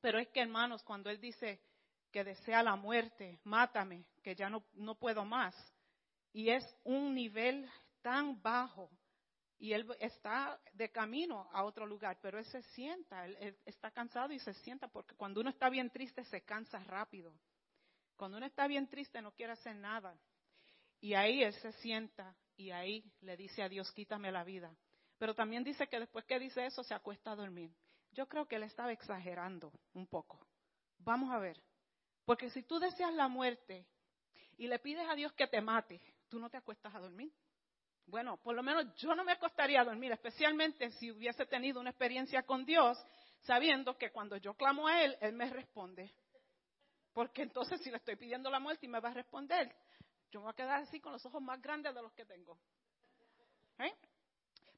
Pero 0.00 0.18
es 0.18 0.28
que, 0.28 0.40
hermanos, 0.40 0.82
cuando 0.82 1.10
él 1.10 1.20
dice 1.20 1.60
que 2.12 2.24
desea 2.24 2.62
la 2.62 2.76
muerte, 2.76 3.40
mátame, 3.44 4.04
que 4.22 4.34
ya 4.34 4.48
no, 4.48 4.64
no 4.74 4.94
puedo 4.94 5.24
más, 5.24 5.54
y 6.32 6.50
es 6.50 6.64
un 6.84 7.14
nivel 7.14 7.68
tan 8.02 8.40
bajo, 8.40 8.90
y 9.58 9.72
él 9.72 9.86
está 10.00 10.60
de 10.74 10.90
camino 10.90 11.48
a 11.52 11.64
otro 11.64 11.86
lugar, 11.86 12.18
pero 12.20 12.38
él 12.38 12.44
se 12.46 12.62
sienta, 12.62 13.24
él, 13.24 13.58
está 13.64 13.90
cansado 13.90 14.32
y 14.32 14.38
se 14.38 14.52
sienta, 14.54 14.88
porque 14.88 15.14
cuando 15.14 15.40
uno 15.40 15.50
está 15.50 15.70
bien 15.70 15.90
triste 15.90 16.24
se 16.24 16.42
cansa 16.42 16.78
rápido. 16.84 17.34
Cuando 18.16 18.36
uno 18.36 18.46
está 18.46 18.66
bien 18.66 18.88
triste 18.88 19.20
no 19.22 19.32
quiere 19.32 19.52
hacer 19.52 19.76
nada. 19.76 20.18
Y 21.00 21.14
ahí 21.14 21.42
él 21.42 21.54
se 21.54 21.72
sienta 21.72 22.34
y 22.56 22.70
ahí 22.70 23.10
le 23.20 23.36
dice 23.36 23.62
a 23.62 23.68
Dios, 23.68 23.90
quítame 23.92 24.30
la 24.30 24.44
vida. 24.44 24.74
Pero 25.18 25.34
también 25.34 25.64
dice 25.64 25.86
que 25.88 26.00
después 26.00 26.24
que 26.26 26.38
dice 26.38 26.66
eso 26.66 26.82
se 26.82 26.94
acuesta 26.94 27.32
a 27.32 27.36
dormir. 27.36 27.74
Yo 28.12 28.26
creo 28.28 28.46
que 28.46 28.56
él 28.56 28.62
estaba 28.62 28.92
exagerando 28.92 29.72
un 29.94 30.06
poco. 30.06 30.46
Vamos 30.98 31.30
a 31.32 31.38
ver. 31.38 31.62
Porque 32.24 32.50
si 32.50 32.62
tú 32.62 32.78
deseas 32.78 33.14
la 33.14 33.28
muerte 33.28 33.86
y 34.58 34.66
le 34.66 34.78
pides 34.78 35.08
a 35.08 35.14
Dios 35.14 35.32
que 35.32 35.46
te 35.46 35.60
mate, 35.60 36.00
tú 36.28 36.38
no 36.38 36.50
te 36.50 36.56
acuestas 36.56 36.94
a 36.94 36.98
dormir. 36.98 37.32
Bueno, 38.06 38.36
por 38.36 38.54
lo 38.54 38.62
menos 38.62 38.94
yo 38.96 39.14
no 39.14 39.24
me 39.24 39.32
acostaría 39.32 39.80
a 39.80 39.84
dormir, 39.84 40.12
especialmente 40.12 40.90
si 40.92 41.10
hubiese 41.10 41.44
tenido 41.46 41.80
una 41.80 41.90
experiencia 41.90 42.42
con 42.44 42.64
Dios, 42.64 42.96
sabiendo 43.40 43.98
que 43.98 44.10
cuando 44.10 44.36
yo 44.36 44.54
clamo 44.54 44.86
a 44.86 45.02
Él, 45.02 45.16
Él 45.20 45.32
me 45.32 45.50
responde. 45.50 46.12
Porque 47.12 47.42
entonces 47.42 47.80
si 47.80 47.90
le 47.90 47.96
estoy 47.96 48.16
pidiendo 48.16 48.50
la 48.50 48.60
muerte 48.60 48.86
y 48.86 48.88
me 48.88 49.00
va 49.00 49.08
a 49.08 49.14
responder, 49.14 49.74
yo 50.30 50.40
me 50.40 50.44
voy 50.44 50.52
a 50.52 50.56
quedar 50.56 50.82
así 50.82 51.00
con 51.00 51.12
los 51.12 51.24
ojos 51.26 51.42
más 51.42 51.60
grandes 51.60 51.94
de 51.94 52.02
los 52.02 52.12
que 52.12 52.24
tengo. 52.24 52.58
¿Eh? 53.78 53.92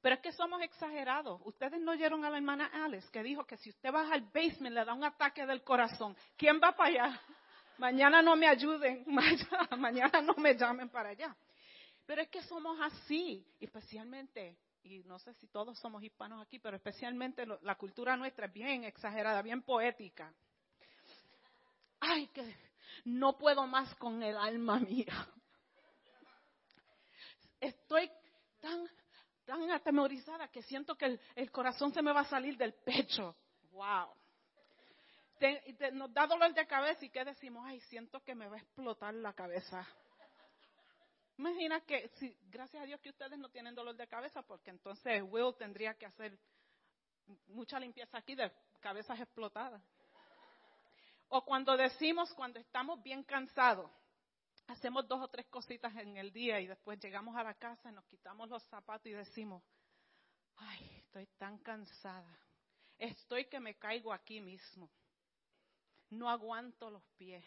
Pero 0.00 0.14
es 0.14 0.20
que 0.20 0.32
somos 0.32 0.62
exagerados. 0.62 1.40
Ustedes 1.44 1.80
no 1.80 1.92
oyeron 1.92 2.24
a 2.24 2.30
la 2.30 2.36
hermana 2.36 2.70
Alice 2.72 3.08
que 3.10 3.22
dijo 3.22 3.44
que 3.44 3.56
si 3.56 3.70
usted 3.70 3.90
baja 3.90 4.14
al 4.14 4.22
basement 4.22 4.74
le 4.74 4.84
da 4.84 4.94
un 4.94 5.04
ataque 5.04 5.44
del 5.44 5.62
corazón. 5.62 6.16
¿Quién 6.36 6.60
va 6.62 6.72
para 6.72 6.88
allá? 6.90 7.20
Mañana 7.78 8.22
no 8.22 8.36
me 8.36 8.48
ayuden, 8.48 9.04
mañana 9.78 10.20
no 10.22 10.34
me 10.34 10.54
llamen 10.54 10.88
para 10.88 11.10
allá. 11.10 11.36
Pero 12.08 12.22
es 12.22 12.28
que 12.30 12.42
somos 12.44 12.80
así, 12.80 13.46
especialmente, 13.60 14.56
y 14.82 15.00
no 15.00 15.18
sé 15.18 15.34
si 15.34 15.46
todos 15.48 15.78
somos 15.78 16.02
hispanos 16.02 16.40
aquí, 16.40 16.58
pero 16.58 16.74
especialmente 16.74 17.44
la 17.44 17.74
cultura 17.74 18.16
nuestra 18.16 18.46
es 18.46 18.52
bien 18.54 18.84
exagerada, 18.84 19.42
bien 19.42 19.60
poética. 19.60 20.32
Ay, 22.00 22.28
que 22.28 22.56
no 23.04 23.36
puedo 23.36 23.66
más 23.66 23.94
con 23.96 24.22
el 24.22 24.38
alma 24.38 24.80
mía. 24.80 25.28
Estoy 27.60 28.10
tan, 28.58 28.88
tan 29.44 29.70
atemorizada 29.70 30.48
que 30.48 30.62
siento 30.62 30.96
que 30.96 31.20
el, 31.34 31.50
corazón 31.50 31.92
se 31.92 32.00
me 32.00 32.14
va 32.14 32.20
a 32.20 32.30
salir 32.30 32.56
del 32.56 32.72
pecho. 32.72 33.36
Wow 33.72 34.14
nos 35.92 36.12
da 36.12 36.26
dolor 36.26 36.52
de 36.52 36.66
cabeza 36.66 37.04
y 37.04 37.10
¿qué 37.10 37.24
decimos? 37.24 37.64
Ay, 37.66 37.80
siento 37.82 38.20
que 38.24 38.34
me 38.34 38.48
va 38.48 38.56
a 38.56 38.58
explotar 38.58 39.14
la 39.14 39.32
cabeza. 39.34 39.86
Imagina 41.38 41.80
que, 41.80 42.08
si, 42.18 42.36
gracias 42.50 42.82
a 42.82 42.86
Dios 42.86 43.00
que 43.00 43.10
ustedes 43.10 43.38
no 43.38 43.48
tienen 43.48 43.74
dolor 43.74 43.96
de 43.96 44.06
cabeza, 44.08 44.42
porque 44.42 44.70
entonces 44.70 45.22
Will 45.22 45.54
tendría 45.56 45.94
que 45.94 46.06
hacer 46.06 46.38
mucha 47.46 47.78
limpieza 47.78 48.18
aquí 48.18 48.34
de 48.34 48.50
cabezas 48.80 49.18
explotadas. 49.20 49.82
O 51.28 51.44
cuando 51.44 51.76
decimos, 51.76 52.32
cuando 52.34 52.58
estamos 52.58 53.02
bien 53.02 53.22
cansados, 53.22 53.90
hacemos 54.66 55.06
dos 55.06 55.20
o 55.22 55.28
tres 55.28 55.46
cositas 55.46 55.94
en 55.96 56.16
el 56.16 56.32
día 56.32 56.60
y 56.60 56.66
después 56.66 56.98
llegamos 56.98 57.36
a 57.36 57.42
la 57.42 57.54
casa 57.54 57.90
y 57.90 57.94
nos 57.94 58.04
quitamos 58.06 58.48
los 58.48 58.62
zapatos 58.64 59.06
y 59.06 59.12
decimos, 59.12 59.62
ay, 60.56 60.90
estoy 60.98 61.26
tan 61.38 61.58
cansada, 61.58 62.38
estoy 62.98 63.44
que 63.46 63.60
me 63.60 63.76
caigo 63.76 64.12
aquí 64.12 64.40
mismo 64.40 64.90
no 66.10 66.28
aguanto 66.28 66.90
los 66.90 67.02
pies. 67.16 67.44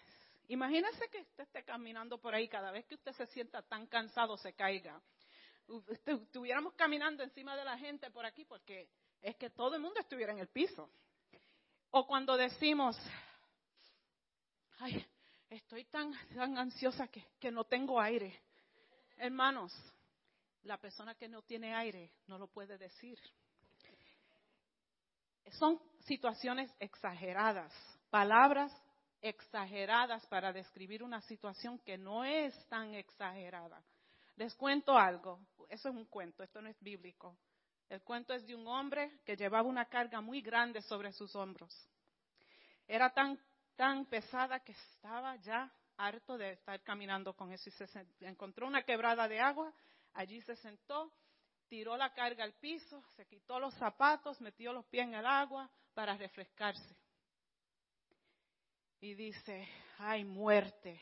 Imagínese 0.47 1.09
que 1.09 1.21
usted 1.21 1.43
esté 1.43 1.63
caminando 1.63 2.19
por 2.19 2.35
ahí, 2.35 2.47
cada 2.47 2.71
vez 2.71 2.85
que 2.85 2.95
usted 2.95 3.13
se 3.13 3.25
sienta 3.27 3.61
tan 3.61 3.87
cansado 3.87 4.37
se 4.37 4.53
caiga. 4.53 5.01
Estuviéramos 6.05 6.73
caminando 6.73 7.23
encima 7.23 7.55
de 7.55 7.63
la 7.63 7.77
gente 7.77 8.11
por 8.11 8.25
aquí 8.25 8.45
porque 8.45 8.89
es 9.21 9.35
que 9.37 9.49
todo 9.49 9.75
el 9.75 9.81
mundo 9.81 9.99
estuviera 9.99 10.33
en 10.33 10.39
el 10.39 10.47
piso. 10.47 10.89
O 11.91 12.05
cuando 12.05 12.35
decimos, 12.35 12.97
ay, 14.79 15.05
estoy 15.49 15.85
tan, 15.85 16.13
tan 16.35 16.57
ansiosa 16.57 17.07
que, 17.07 17.25
que 17.39 17.51
no 17.51 17.63
tengo 17.65 17.99
aire. 17.99 18.41
Hermanos, 19.17 19.73
la 20.63 20.77
persona 20.77 21.15
que 21.15 21.27
no 21.27 21.41
tiene 21.41 21.73
aire 21.75 22.11
no 22.27 22.37
lo 22.37 22.47
puede 22.47 22.77
decir. 22.77 23.19
Son 25.51 25.79
situaciones 26.05 26.73
exageradas 26.79 27.73
palabras 28.09 28.71
exageradas 29.21 30.25
para 30.27 30.51
describir 30.51 31.03
una 31.03 31.21
situación 31.21 31.79
que 31.79 31.97
no 31.97 32.23
es 32.23 32.53
tan 32.67 32.95
exagerada. 32.95 33.81
Les 34.35 34.55
cuento 34.55 34.97
algo, 34.97 35.39
eso 35.69 35.89
es 35.89 35.95
un 35.95 36.05
cuento, 36.05 36.43
esto 36.43 36.61
no 36.61 36.69
es 36.69 36.79
bíblico. 36.81 37.37
El 37.89 38.01
cuento 38.01 38.33
es 38.33 38.45
de 38.47 38.55
un 38.55 38.65
hombre 38.67 39.19
que 39.25 39.35
llevaba 39.35 39.67
una 39.67 39.85
carga 39.85 40.21
muy 40.21 40.41
grande 40.41 40.81
sobre 40.81 41.11
sus 41.11 41.35
hombros. 41.35 41.73
Era 42.87 43.09
tan, 43.09 43.39
tan 43.75 44.05
pesada 44.05 44.61
que 44.61 44.71
estaba 44.71 45.35
ya 45.37 45.71
harto 45.97 46.37
de 46.37 46.53
estar 46.53 46.81
caminando 46.81 47.33
con 47.35 47.51
eso 47.51 47.69
y 47.69 47.73
se 47.73 48.07
encontró 48.21 48.65
una 48.65 48.83
quebrada 48.83 49.27
de 49.27 49.39
agua, 49.39 49.71
allí 50.13 50.41
se 50.41 50.55
sentó, 50.55 51.11
tiró 51.67 51.95
la 51.95 52.13
carga 52.13 52.43
al 52.43 52.53
piso, 52.53 53.03
se 53.15 53.25
quitó 53.27 53.59
los 53.59 53.73
zapatos, 53.75 54.41
metió 54.41 54.73
los 54.73 54.85
pies 54.85 55.05
en 55.05 55.13
el 55.13 55.25
agua 55.25 55.69
para 55.93 56.17
refrescarse 56.17 57.00
y 59.01 59.15
dice, 59.15 59.67
ay 59.97 60.23
muerte, 60.23 61.01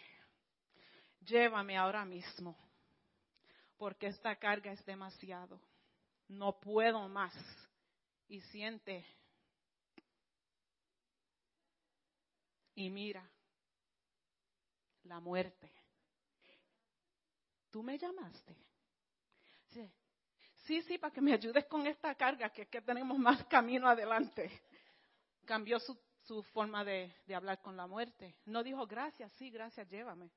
llévame 1.20 1.77
ahora 1.77 2.06
mismo, 2.06 2.58
porque 3.77 4.08
esta 4.08 4.38
carga 4.38 4.72
es 4.72 4.84
demasiado, 4.86 5.60
no 6.29 6.60
puedo 6.60 7.08
más. 7.10 7.34
Y 8.29 8.41
siente 8.41 9.03
y 12.75 12.89
mira 12.91 13.27
la 15.03 15.20
muerte. 15.20 15.72
¿Tú 17.72 17.82
me 17.82 17.98
llamaste? 17.98 18.56
Sí. 19.69 19.91
sí, 20.65 20.82
sí, 20.84 20.97
para 21.00 21.13
que 21.13 21.21
me 21.21 21.34
ayudes 21.34 21.65
con 21.65 21.86
esta 21.88 22.13
carga, 22.15 22.52
que 22.52 22.62
es 22.62 22.69
que 22.69 22.82
tenemos 22.82 23.17
más 23.17 23.43
camino 23.45 23.88
adelante. 23.88 24.62
Cambió 25.45 25.80
su 25.80 26.00
su 26.30 26.44
forma 26.44 26.86
de, 26.86 27.12
hablar 27.34 27.60
con 27.60 27.76
la 27.76 27.88
muerte. 27.88 28.36
No 28.46 28.62
dijo 28.62 28.86
gracias, 28.86 29.32
sí, 29.34 29.50
gracias, 29.50 29.89
llévame. 29.89 30.30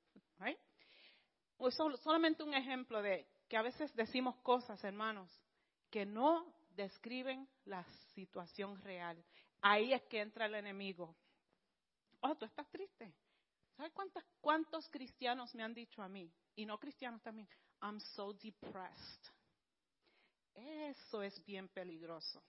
solamente 2.02 2.42
un 2.42 2.54
ejemplo 2.54 3.02
de 3.02 3.28
que 3.46 3.58
a 3.58 3.62
veces 3.62 3.94
decimos 3.94 4.36
cosas, 4.36 4.82
hermanos, 4.84 5.30
que 5.90 6.06
no 6.06 6.50
describen 6.70 7.46
la 7.66 7.84
situación 8.14 8.80
real. 8.80 9.22
Ahí 9.60 9.92
es 9.92 10.02
que 10.04 10.22
entra 10.22 10.46
el 10.46 10.54
enemigo. 10.54 11.14
Oh, 12.20 12.34
tú 12.36 12.46
estás 12.46 12.66
triste. 12.70 13.12
¿Sabes 13.76 13.92
cuántos, 13.92 14.24
cuántos 14.40 14.88
cristianos 14.88 15.54
me 15.54 15.62
han 15.62 15.74
dicho 15.74 16.02
a 16.02 16.08
mí? 16.08 16.32
Y 16.56 16.64
no 16.64 16.78
cristianos 16.78 17.20
también. 17.20 17.46
I'm 17.82 18.00
so 18.00 18.32
depressed. 18.32 19.24
Eso 20.54 21.22
es 21.22 21.44
bien 21.44 21.68
peligroso. 21.68 22.42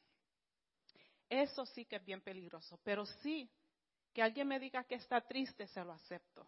Eso 1.41 1.65
sí 1.65 1.86
que 1.86 1.96
es 1.96 2.06
bien 2.06 2.22
peligroso. 2.22 2.80
Pero 2.84 3.08
sí, 3.08 3.50
que 4.13 4.22
alguien 4.22 4.48
me 4.48 4.60
diga 4.60 4.84
que 4.84 4.93
está 4.93 5.19
triste, 5.22 5.65
se 5.65 5.84
lo 5.84 5.91
acepto. 5.91 6.46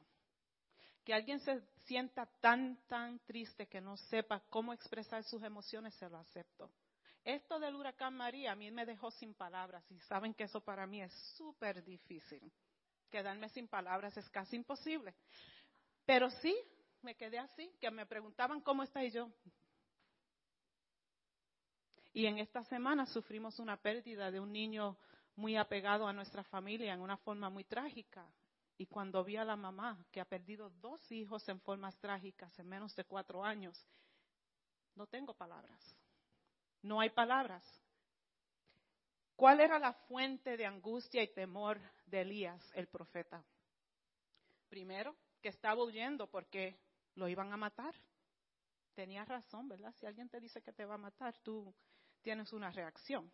Que 1.04 1.12
alguien 1.12 1.40
se 1.40 1.60
sienta 1.86 2.28
tan, 2.40 2.78
tan 2.88 3.18
triste 3.26 3.66
que 3.66 3.82
no 3.82 3.98
sepa 3.98 4.42
cómo 4.52 4.74
expresar 4.74 5.24
sus 5.24 5.42
emociones, 5.42 5.96
se 5.96 6.08
lo 6.08 6.18
acepto. 6.18 6.72
Esto 7.24 7.60
del 7.60 7.76
huracán 7.76 8.14
María 8.14 8.52
a 8.52 8.56
mí 8.56 8.70
me 8.70 8.86
dejó 8.86 9.10
sin 9.10 9.34
palabras 9.34 9.84
y 9.90 10.00
saben 10.02 10.36
que 10.36 10.44
eso 10.44 10.62
para 10.62 10.86
mí 10.86 11.02
es 11.02 11.12
súper 11.36 11.84
difícil. 11.84 12.52
Quedarme 13.10 13.50
sin 13.50 13.68
palabras 13.68 14.16
es 14.18 14.30
casi 14.30 14.56
imposible. 14.56 15.16
Pero 16.06 16.30
sí, 16.30 16.56
me 17.02 17.16
quedé 17.16 17.40
así, 17.40 17.72
que 17.82 17.90
me 17.90 18.06
preguntaban 18.06 18.62
cómo 18.62 18.84
está 18.84 19.04
y 19.04 19.10
yo, 19.10 19.32
y 22.16 22.28
en 22.28 22.38
esta 22.38 22.64
semana 22.64 23.06
sufrimos 23.06 23.60
una 23.60 23.76
pérdida 23.76 24.32
de 24.32 24.40
un 24.40 24.54
niño 24.54 24.98
muy 25.36 25.58
apegado 25.58 26.08
a 26.08 26.14
nuestra 26.14 26.46
familia 26.46 26.94
en 26.94 27.02
una 27.02 27.18
forma 27.18 27.50
muy 27.50 27.66
trágica. 27.66 28.26
Y 28.78 28.86
cuando 28.86 29.22
vi 29.26 29.36
a 29.36 29.44
la 29.44 29.58
mamá 29.58 30.02
que 30.14 30.22
ha 30.22 30.26
perdido 30.26 30.70
dos 30.80 31.12
hijos 31.12 31.46
en 31.50 31.60
formas 31.60 31.94
trágicas 32.00 32.58
en 32.58 32.70
menos 32.70 32.96
de 32.96 33.04
cuatro 33.04 33.44
años, 33.44 33.86
no 34.96 35.06
tengo 35.08 35.34
palabras. 35.34 35.98
No 36.84 37.02
hay 37.02 37.10
palabras. 37.10 37.66
¿Cuál 39.36 39.60
era 39.60 39.78
la 39.78 39.92
fuente 39.92 40.56
de 40.56 40.66
angustia 40.66 41.22
y 41.22 41.34
temor 41.34 41.82
de 42.06 42.22
Elías, 42.22 42.62
el 42.76 42.88
profeta? 42.88 43.44
Primero, 44.70 45.18
que 45.42 45.50
estaba 45.50 45.84
huyendo 45.84 46.28
porque 46.28 46.80
lo 47.16 47.28
iban 47.28 47.52
a 47.52 47.58
matar. 47.58 47.94
Tenía 48.94 49.26
razón, 49.26 49.68
¿verdad? 49.68 49.94
Si 50.00 50.06
alguien 50.06 50.30
te 50.30 50.40
dice 50.40 50.62
que 50.62 50.72
te 50.72 50.86
va 50.86 50.96
a 50.96 50.98
matar, 50.98 51.38
tú 51.40 51.76
tienes 52.26 52.52
una 52.54 52.72
reacción. 52.72 53.32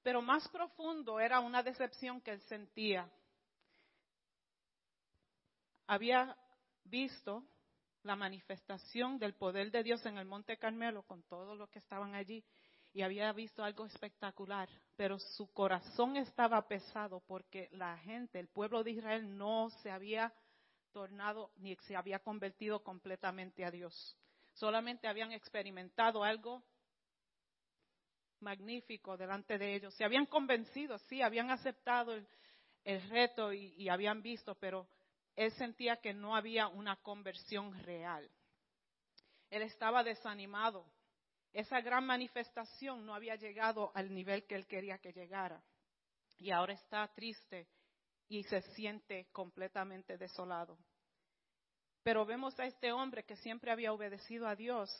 Pero 0.00 0.22
más 0.22 0.48
profundo 0.48 1.18
era 1.18 1.40
una 1.40 1.60
decepción 1.60 2.20
que 2.20 2.30
él 2.30 2.40
sentía. 2.42 3.10
Había 5.88 6.36
visto 6.84 7.44
la 8.04 8.14
manifestación 8.14 9.18
del 9.18 9.34
poder 9.34 9.72
de 9.72 9.82
Dios 9.82 10.06
en 10.06 10.18
el 10.18 10.24
Monte 10.24 10.56
Carmelo 10.56 11.02
con 11.02 11.24
todos 11.24 11.58
los 11.58 11.68
que 11.68 11.80
estaban 11.80 12.14
allí 12.14 12.44
y 12.94 13.02
había 13.02 13.32
visto 13.32 13.64
algo 13.64 13.84
espectacular, 13.86 14.68
pero 14.96 15.18
su 15.18 15.52
corazón 15.52 16.16
estaba 16.16 16.66
pesado 16.68 17.20
porque 17.26 17.68
la 17.72 17.98
gente, 17.98 18.38
el 18.38 18.48
pueblo 18.48 18.84
de 18.84 18.92
Israel 18.92 19.36
no 19.36 19.68
se 19.82 19.90
había 19.90 20.32
tornado 20.92 21.50
ni 21.56 21.74
se 21.88 21.96
había 21.96 22.20
convertido 22.20 22.84
completamente 22.84 23.64
a 23.64 23.70
Dios. 23.72 24.16
Solamente 24.54 25.08
habían 25.08 25.32
experimentado 25.32 26.22
algo 26.22 26.62
magnífico 28.40 29.16
delante 29.16 29.58
de 29.58 29.74
ellos. 29.74 29.94
Se 29.94 30.04
habían 30.04 30.26
convencido, 30.26 30.98
sí, 30.98 31.22
habían 31.22 31.50
aceptado 31.50 32.14
el, 32.84 33.08
reto 33.08 33.52
y, 33.52 33.88
habían 33.88 34.22
visto, 34.22 34.54
pero 34.54 34.88
él 35.36 35.52
sentía 35.52 35.96
que 35.96 36.14
no 36.14 36.34
había 36.34 36.68
una 36.68 36.96
conversión 36.96 37.72
real. 37.84 38.28
Él 39.50 39.62
estaba 39.62 40.02
desanimado. 40.02 40.86
Esa 41.52 41.80
gran 41.80 42.04
manifestación 42.04 43.04
no 43.04 43.14
había 43.14 43.36
llegado 43.36 43.90
al 43.94 44.12
nivel 44.12 44.46
que 44.46 44.54
él 44.54 44.66
quería 44.66 44.98
que 44.98 45.12
llegara. 45.12 45.62
Y 46.38 46.50
ahora 46.50 46.74
está 46.74 47.06
triste 47.14 47.66
y 48.28 48.42
se 48.44 48.62
siente 48.74 49.28
completamente 49.32 50.18
desolado. 50.18 50.78
Pero 52.02 52.24
vemos 52.24 52.58
a 52.60 52.66
este 52.66 52.92
hombre 52.92 53.24
que 53.24 53.36
siempre 53.36 53.70
había 53.70 53.92
obedecido 53.92 54.46
a 54.46 54.54
Dios 54.54 54.90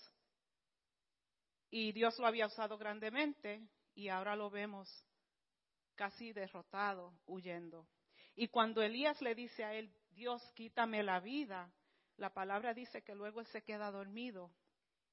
y 1.71 1.93
Dios 1.93 2.19
lo 2.19 2.27
había 2.27 2.47
usado 2.47 2.79
grandemente 2.79 3.69
y 3.95 4.09
ahora 4.09 4.37
lo 4.37 4.51
vemos 4.51 4.89
casi 5.95 6.33
derrotado, 6.33 7.13
huyendo. 7.27 7.89
Y 8.35 8.49
cuando 8.49 8.83
Elías 8.83 9.21
le 9.21 9.35
dice 9.35 9.65
a 9.65 9.75
él, 9.75 9.93
Dios, 10.11 10.43
quítame 10.55 11.03
la 11.03 11.21
vida, 11.21 11.73
la 12.17 12.33
palabra 12.33 12.73
dice 12.75 13.03
que 13.03 13.15
luego 13.15 13.41
él 13.41 13.47
se 13.47 13.63
queda 13.63 13.91
dormido 13.91 14.53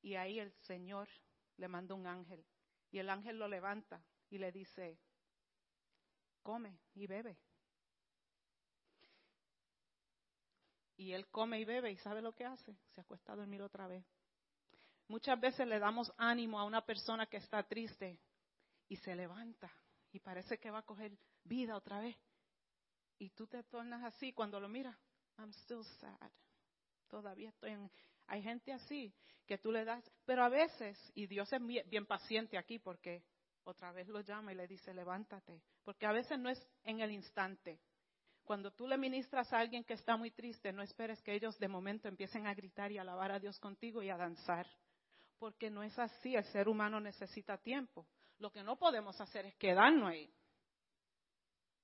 y 0.01 0.15
ahí 0.15 0.39
el 0.39 0.51
Señor 0.61 1.09
le 1.57 1.67
manda 1.67 1.95
un 1.95 2.05
ángel 2.05 2.45
Y 2.91 2.99
el 2.99 3.09
ángel 3.09 3.37
lo 3.37 3.47
levanta 3.47 4.03
y 4.29 4.37
le 4.37 4.51
dice, 4.51 4.99
come 6.43 6.79
y 6.93 7.07
bebe. 7.07 7.37
Y 10.97 11.11
él 11.11 11.27
come 11.27 11.59
y 11.59 11.65
bebe 11.65 11.91
y 11.91 11.97
sabe 11.97 12.21
lo 12.21 12.33
que 12.33 12.45
hace, 12.45 12.77
se 12.93 13.01
acuesta 13.01 13.33
a 13.33 13.35
dormir 13.35 13.61
otra 13.61 13.87
vez. 13.87 14.05
Muchas 15.07 15.39
veces 15.39 15.67
le 15.67 15.79
damos 15.79 16.11
ánimo 16.17 16.59
a 16.59 16.63
una 16.63 16.81
persona 16.81 17.27
que 17.27 17.37
está 17.37 17.63
triste 17.63 18.19
y 18.87 18.95
se 18.97 19.15
levanta 19.15 19.71
y 20.11 20.19
parece 20.19 20.57
que 20.57 20.71
va 20.71 20.79
a 20.79 20.85
coger 20.85 21.17
vida 21.43 21.75
otra 21.75 21.99
vez. 21.99 22.17
Y 23.17 23.29
tú 23.29 23.47
te 23.47 23.63
tornas 23.63 24.03
así 24.03 24.33
cuando 24.33 24.59
lo 24.59 24.67
miras. 24.67 24.97
I'm 25.37 25.51
still 25.53 25.83
sad. 25.99 26.31
Todavía 27.07 27.49
estoy 27.49 27.71
en... 27.71 27.91
Hay 28.27 28.41
gente 28.41 28.73
así 28.73 29.13
que 29.45 29.57
tú 29.57 29.71
le 29.71 29.85
das, 29.85 30.03
pero 30.25 30.43
a 30.43 30.49
veces, 30.49 30.97
y 31.13 31.27
Dios 31.27 31.51
es 31.53 31.61
bien 31.63 32.05
paciente 32.07 32.57
aquí 32.57 32.79
porque 32.79 33.23
otra 33.63 33.91
vez 33.91 34.07
lo 34.07 34.21
llama 34.21 34.51
y 34.51 34.55
le 34.55 34.67
dice, 34.67 34.93
levántate, 34.93 35.61
porque 35.83 36.05
a 36.05 36.11
veces 36.11 36.39
no 36.39 36.49
es 36.49 36.67
en 36.83 37.01
el 37.01 37.11
instante. 37.11 37.79
Cuando 38.43 38.71
tú 38.71 38.87
le 38.87 38.97
ministras 38.97 39.51
a 39.53 39.59
alguien 39.59 39.83
que 39.83 39.93
está 39.93 40.17
muy 40.17 40.31
triste, 40.31 40.71
no 40.71 40.81
esperes 40.81 41.21
que 41.21 41.33
ellos 41.33 41.57
de 41.59 41.67
momento 41.67 42.07
empiecen 42.07 42.47
a 42.47 42.53
gritar 42.53 42.91
y 42.91 42.97
alabar 42.97 43.31
a 43.31 43.39
Dios 43.39 43.59
contigo 43.59 44.01
y 44.01 44.09
a 44.09 44.17
danzar, 44.17 44.67
porque 45.37 45.69
no 45.69 45.83
es 45.83 45.97
así, 45.99 46.35
el 46.35 46.43
ser 46.45 46.67
humano 46.67 46.99
necesita 46.99 47.57
tiempo. 47.57 48.07
Lo 48.39 48.51
que 48.51 48.63
no 48.63 48.77
podemos 48.77 49.19
hacer 49.19 49.45
es 49.45 49.55
quedarnos 49.55 50.09
ahí. 50.09 50.33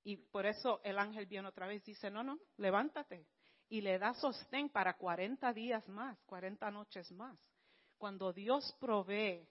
Y 0.04 0.16
por 0.16 0.46
eso 0.46 0.80
el 0.82 0.98
ángel 0.98 1.26
viene 1.26 1.48
otra 1.48 1.66
vez 1.66 1.86
y 1.88 1.92
dice, 1.92 2.10
no, 2.10 2.22
no, 2.22 2.38
levántate. 2.56 3.26
Y 3.68 3.80
le 3.80 3.98
da 3.98 4.12
sostén 4.14 4.68
para 4.68 4.94
40 4.94 5.52
días 5.52 5.88
más, 5.88 6.18
40 6.26 6.70
noches 6.70 7.10
más. 7.12 7.38
Cuando 7.96 8.32
Dios 8.32 8.76
provee, 8.80 9.48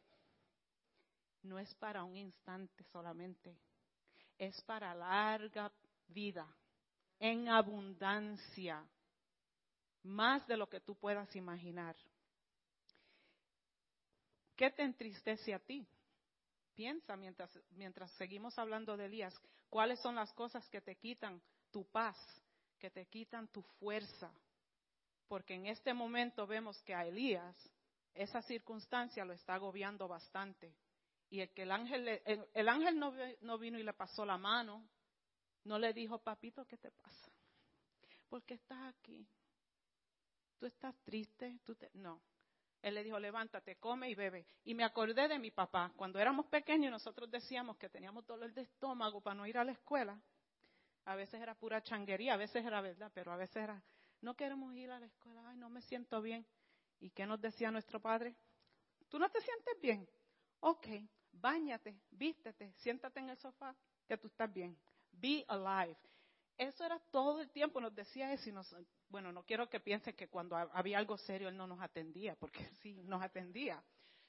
no 1.43 1.57
es 1.57 1.73
para 1.75 2.03
un 2.03 2.17
instante 2.17 2.83
solamente, 2.91 3.57
es 4.37 4.61
para 4.63 4.93
larga 4.93 5.71
vida, 6.07 6.47
en 7.17 7.47
abundancia, 7.47 8.85
más 10.03 10.45
de 10.47 10.57
lo 10.57 10.67
que 10.67 10.81
tú 10.81 10.95
puedas 10.95 11.33
imaginar. 11.35 11.95
¿Qué 14.61 14.69
te 14.69 14.83
entristece 14.83 15.55
a 15.55 15.59
ti? 15.59 15.83
Piensa 16.75 17.15
mientras, 17.15 17.49
mientras 17.71 18.11
seguimos 18.11 18.59
hablando 18.59 18.95
de 18.95 19.05
Elías, 19.05 19.33
cuáles 19.71 19.99
son 20.01 20.13
las 20.13 20.31
cosas 20.33 20.69
que 20.69 20.81
te 20.81 20.97
quitan 20.97 21.41
tu 21.71 21.83
paz, 21.89 22.15
que 22.77 22.91
te 22.91 23.07
quitan 23.07 23.47
tu 23.47 23.63
fuerza. 23.79 24.31
Porque 25.27 25.55
en 25.55 25.65
este 25.65 25.95
momento 25.95 26.45
vemos 26.45 26.79
que 26.83 26.93
a 26.93 27.07
Elías 27.07 27.55
esa 28.13 28.43
circunstancia 28.43 29.25
lo 29.25 29.33
está 29.33 29.55
agobiando 29.55 30.07
bastante. 30.07 30.75
Y 31.31 31.39
el 31.39 31.49
que 31.55 31.63
el 31.63 31.71
ángel, 31.71 32.21
el, 32.53 32.69
ángel 32.69 32.99
no, 32.99 33.15
no, 33.41 33.57
vino 33.57 33.79
y 33.79 33.83
le 33.83 33.93
pasó 33.93 34.25
la 34.25 34.37
mano, 34.37 34.87
no 35.63 35.79
le 35.79 35.91
dijo, 35.91 36.19
papito, 36.19 36.67
¿qué 36.67 36.77
te 36.77 36.91
pasa? 36.91 37.31
¿Por 38.29 38.43
qué 38.43 38.53
estás 38.53 38.93
aquí? 38.93 39.27
¿Tú 40.59 40.67
estás 40.67 40.95
triste? 41.03 41.57
¿Tú 41.65 41.73
te... 41.73 41.89
No, 41.95 42.21
él 42.81 42.95
le 42.95 43.03
dijo, 43.03 43.19
levántate, 43.19 43.77
come 43.77 44.09
y 44.09 44.15
bebe. 44.15 44.45
Y 44.63 44.73
me 44.73 44.83
acordé 44.83 45.27
de 45.27 45.37
mi 45.37 45.51
papá. 45.51 45.91
Cuando 45.95 46.19
éramos 46.19 46.47
pequeños 46.47 46.91
nosotros 46.91 47.29
decíamos 47.29 47.77
que 47.77 47.89
teníamos 47.89 48.25
dolor 48.25 48.51
de 48.53 48.61
estómago 48.61 49.21
para 49.21 49.35
no 49.35 49.45
ir 49.45 49.57
a 49.57 49.63
la 49.63 49.71
escuela. 49.71 50.19
A 51.05 51.15
veces 51.15 51.41
era 51.41 51.55
pura 51.55 51.81
changuería, 51.81 52.33
a 52.33 52.37
veces 52.37 52.65
era 52.65 52.81
verdad, 52.81 53.11
pero 53.13 53.31
a 53.31 53.37
veces 53.37 53.57
era, 53.57 53.83
no 54.21 54.35
queremos 54.35 54.73
ir 54.75 54.91
a 54.91 54.99
la 54.99 55.05
escuela, 55.07 55.41
ay, 55.47 55.57
no 55.57 55.69
me 55.69 55.81
siento 55.81 56.21
bien. 56.21 56.45
¿Y 56.99 57.09
qué 57.09 57.25
nos 57.25 57.41
decía 57.41 57.71
nuestro 57.71 57.99
padre? 57.99 58.35
¿Tú 59.09 59.17
no 59.17 59.29
te 59.29 59.41
sientes 59.41 59.79
bien? 59.81 60.07
Ok, 60.59 60.87
báñate, 61.31 61.99
vístete, 62.11 62.71
siéntate 62.77 63.19
en 63.19 63.29
el 63.29 63.37
sofá, 63.37 63.75
que 64.07 64.17
tú 64.17 64.27
estás 64.27 64.51
bien. 64.53 64.77
Be 65.11 65.43
alive. 65.47 65.97
Eso 66.61 66.85
era 66.85 66.99
todo 67.09 67.41
el 67.41 67.49
tiempo, 67.49 67.81
nos 67.81 67.95
decía 67.95 68.31
eso 68.31 68.47
y 68.47 68.51
nos, 68.51 68.71
bueno, 69.09 69.31
no 69.31 69.43
quiero 69.43 69.67
que 69.67 69.79
piensen 69.79 70.15
que 70.15 70.27
cuando 70.27 70.55
había 70.55 70.99
algo 70.99 71.17
serio 71.17 71.49
él 71.49 71.57
no 71.57 71.65
nos 71.65 71.81
atendía, 71.81 72.35
porque 72.35 72.63
sí, 72.83 73.01
nos 73.01 73.19
atendía. 73.23 73.83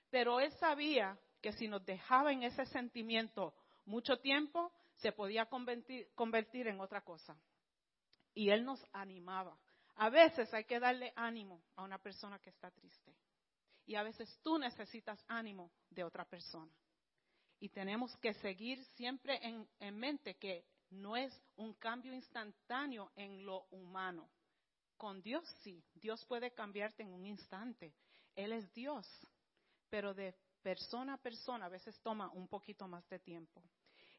Pero 0.08 0.40
él 0.40 0.50
sabía 0.52 1.18
que 1.42 1.52
si 1.52 1.68
nos 1.68 1.84
dejaba 1.84 2.32
en 2.32 2.42
ese 2.42 2.64
sentimiento 2.64 3.52
mucho 3.84 4.16
tiempo, 4.16 4.72
se 4.94 5.12
podía 5.12 5.44
convertir, 5.44 6.68
en 6.68 6.80
otra 6.80 7.02
cosa. 7.02 7.36
Y 8.32 8.48
él 8.48 8.64
nos 8.64 8.82
animaba. 8.94 9.58
A 9.96 10.08
veces 10.08 10.54
hay 10.54 10.64
que 10.64 10.80
darle 10.80 11.12
ánimo 11.14 11.62
a 11.76 11.82
una 11.82 11.98
persona 11.98 12.38
que 12.38 12.48
está 12.48 12.70
triste. 12.70 13.14
Y 13.84 13.94
a 13.94 14.02
veces 14.02 14.40
tú 14.42 14.56
necesitas 14.56 15.22
ánimo 15.28 15.70
de 15.90 16.02
otra 16.02 16.24
persona. 16.24 16.72
Y 17.60 17.68
tenemos 17.68 18.16
que 18.16 18.32
seguir 18.32 18.82
siempre 18.96 19.38
en, 19.46 19.68
en 19.80 19.98
mente 19.98 20.36
que 20.36 20.64
no 20.92 21.16
es 21.16 21.32
un 21.56 21.74
cambio 21.74 22.12
instantáneo 22.12 23.10
en 23.16 23.44
lo 23.44 23.66
humano. 23.70 24.28
Con 24.96 25.22
Dios 25.22 25.44
sí, 25.62 25.82
Dios 25.94 26.24
puede 26.26 26.52
cambiarte 26.52 27.02
en 27.02 27.12
un 27.12 27.26
instante. 27.26 27.92
Él 28.34 28.52
es 28.52 28.72
Dios, 28.72 29.06
pero 29.90 30.14
de 30.14 30.34
persona 30.62 31.14
a 31.14 31.18
persona 31.18 31.66
a 31.66 31.68
veces 31.68 31.98
toma 32.00 32.30
un 32.30 32.46
poquito 32.46 32.86
más 32.86 33.06
de 33.08 33.18
tiempo. 33.18 33.62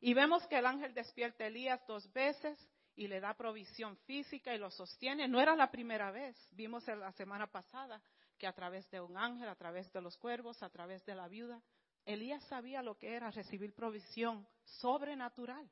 Y 0.02 0.14
vemos 0.14 0.46
que 0.48 0.58
el 0.58 0.66
ángel 0.66 0.94
despierta 0.94 1.46
a 1.46 1.48
Elías 1.48 1.82
dos 1.88 2.12
veces 2.12 2.60
y 2.96 3.08
le 3.08 3.20
da 3.20 3.34
provisión 3.34 3.96
física 4.06 4.54
y 4.54 4.58
lo 4.58 4.70
sostiene. 4.70 5.28
No 5.28 5.40
era 5.40 5.56
la 5.56 5.72
primera 5.72 6.12
vez, 6.12 6.36
vimos 6.52 6.86
la 6.88 7.12
semana 7.14 7.48
pasada 7.48 8.02
que 8.38 8.46
a 8.46 8.54
través 8.54 8.90
de 8.92 9.00
un 9.00 9.16
ángel, 9.16 9.48
a 9.48 9.56
través 9.56 9.92
de 9.94 10.02
los 10.02 10.18
cuervos, 10.18 10.62
a 10.62 10.70
través 10.70 11.06
de 11.06 11.16
la 11.16 11.28
viuda, 11.28 11.62
Elías 12.06 12.44
sabía 12.48 12.84
lo 12.84 12.98
que 12.98 13.16
era 13.16 13.32
recibir 13.32 13.74
provisión 13.74 14.46
sobrenatural. 14.66 15.70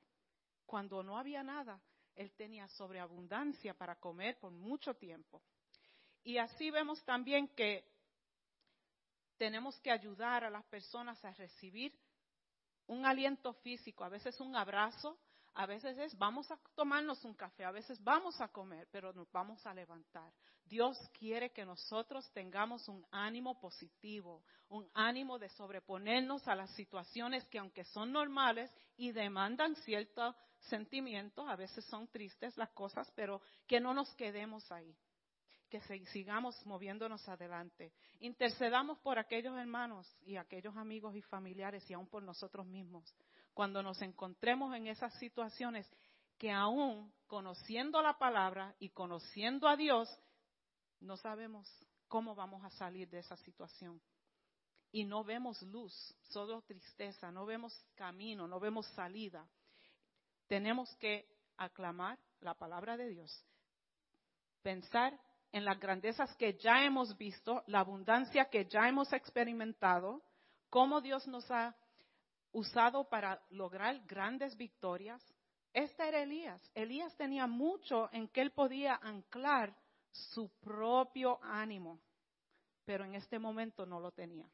Cuando 0.72 1.04
no 1.04 1.18
había 1.18 1.44
nada, 1.44 1.82
él 2.16 2.32
tenía 2.32 2.66
sobreabundancia 2.70 3.74
para 3.74 3.98
comer 3.98 4.40
por 4.40 4.54
mucho 4.54 4.94
tiempo. 4.94 5.42
Y 6.24 6.38
así 6.38 6.72
vemos 6.72 7.04
también 7.04 7.50
que 7.50 7.84
tenemos 9.36 9.78
que 9.82 9.92
ayudar 9.92 10.46
a 10.46 10.50
las 10.50 10.64
personas 10.68 11.22
a 11.26 11.34
recibir 11.34 11.94
un 12.88 13.06
aliento 13.06 13.52
físico, 13.56 14.06
a 14.06 14.08
veces 14.08 14.40
un 14.40 14.56
abrazo, 14.56 15.20
a 15.56 15.66
veces 15.66 15.98
es 15.98 16.18
vamos 16.18 16.50
a 16.50 16.58
tomarnos 16.74 17.26
un 17.26 17.34
café, 17.34 17.66
a 17.66 17.72
veces 17.72 18.02
vamos 18.02 18.40
a 18.40 18.48
comer, 18.48 18.88
pero 18.94 19.12
nos 19.12 19.30
vamos 19.30 19.66
a 19.66 19.74
levantar. 19.74 20.32
Dios 20.64 20.98
quiere 21.20 21.52
que 21.52 21.66
nosotros 21.66 22.32
tengamos 22.32 22.88
un 22.88 23.06
ánimo 23.12 23.60
positivo, 23.60 24.42
un 24.70 24.90
ánimo 24.94 25.38
de 25.38 25.50
sobreponernos 25.50 26.48
a 26.48 26.56
las 26.56 26.74
situaciones 26.76 27.46
que 27.50 27.60
aunque 27.60 27.84
son 27.84 28.14
normales 28.14 28.72
y 28.96 29.12
demandan 29.12 29.76
cierto 29.76 30.34
sentimientos, 30.62 31.48
a 31.48 31.56
veces 31.56 31.84
son 31.86 32.08
tristes 32.08 32.56
las 32.58 32.70
cosas, 32.72 33.12
pero 33.16 33.42
que 33.68 33.80
no 33.80 33.94
nos 33.94 34.14
quedemos 34.16 34.72
ahí, 34.72 34.96
que 35.70 35.82
sigamos 36.08 36.66
moviéndonos 36.66 37.28
adelante. 37.28 37.94
Intercedamos 38.20 39.00
por 39.00 39.18
aquellos 39.18 39.58
hermanos 39.58 40.08
y 40.22 40.36
aquellos 40.36 40.76
amigos 40.78 41.16
y 41.16 41.22
familiares 41.22 41.90
y 41.90 41.94
aún 41.94 42.08
por 42.08 42.24
nosotros 42.24 42.66
mismos. 42.68 43.14
Cuando 43.54 43.82
nos 43.82 44.02
encontremos 44.02 44.76
en 44.76 44.88
esas 44.88 45.14
situaciones 45.20 45.90
que 46.38 46.52
aún 46.52 47.14
conociendo 47.28 48.02
la 48.02 48.18
palabra 48.18 48.76
y 48.80 48.90
conociendo 48.90 49.68
a 49.68 49.76
Dios, 49.76 50.10
no 51.00 51.18
sabemos 51.18 51.68
cómo 52.08 52.36
vamos 52.36 52.64
a 52.64 52.70
salir 52.72 53.10
de 53.10 53.20
esa 53.20 53.38
situación. 53.38 54.02
Y 54.92 55.06
no 55.06 55.24
vemos 55.24 55.62
luz, 55.62 55.94
solo 56.30 56.62
tristeza, 56.64 57.32
no 57.32 57.46
vemos 57.46 57.74
camino, 57.96 58.48
no 58.48 58.60
vemos 58.60 58.86
salida 58.88 59.48
tenemos 60.52 60.94
que 60.98 61.26
aclamar 61.56 62.20
la 62.42 62.54
palabra 62.56 62.98
de 62.98 63.08
Dios, 63.08 63.32
pensar 64.62 65.18
en 65.54 65.64
las 65.64 65.80
grandezas 65.80 66.36
que 66.36 66.58
ya 66.58 66.84
hemos 66.84 67.18
visto, 67.18 67.64
la 67.68 67.80
abundancia 67.80 68.50
que 68.50 68.66
ya 68.66 68.90
hemos 68.90 69.14
experimentado, 69.14 70.22
cómo 70.70 71.00
Dios 71.00 71.26
nos 71.26 71.50
ha 71.52 71.74
usado 72.52 73.08
para 73.08 73.42
lograr 73.52 74.06
grandes 74.06 74.58
victorias. 74.58 75.24
Este 75.72 76.06
era 76.06 76.22
Elías. 76.22 76.62
Elías 76.76 77.16
tenía 77.16 77.48
mucho 77.48 78.10
en 78.12 78.28
que 78.28 78.42
él 78.42 78.52
podía 78.52 78.96
anclar 78.96 79.74
su 80.12 80.50
propio 80.60 81.42
ánimo, 81.42 82.02
pero 82.84 83.06
en 83.06 83.16
este 83.16 83.40
momento 83.40 83.86
no 83.86 84.02
lo 84.02 84.12
tenía. 84.12 84.50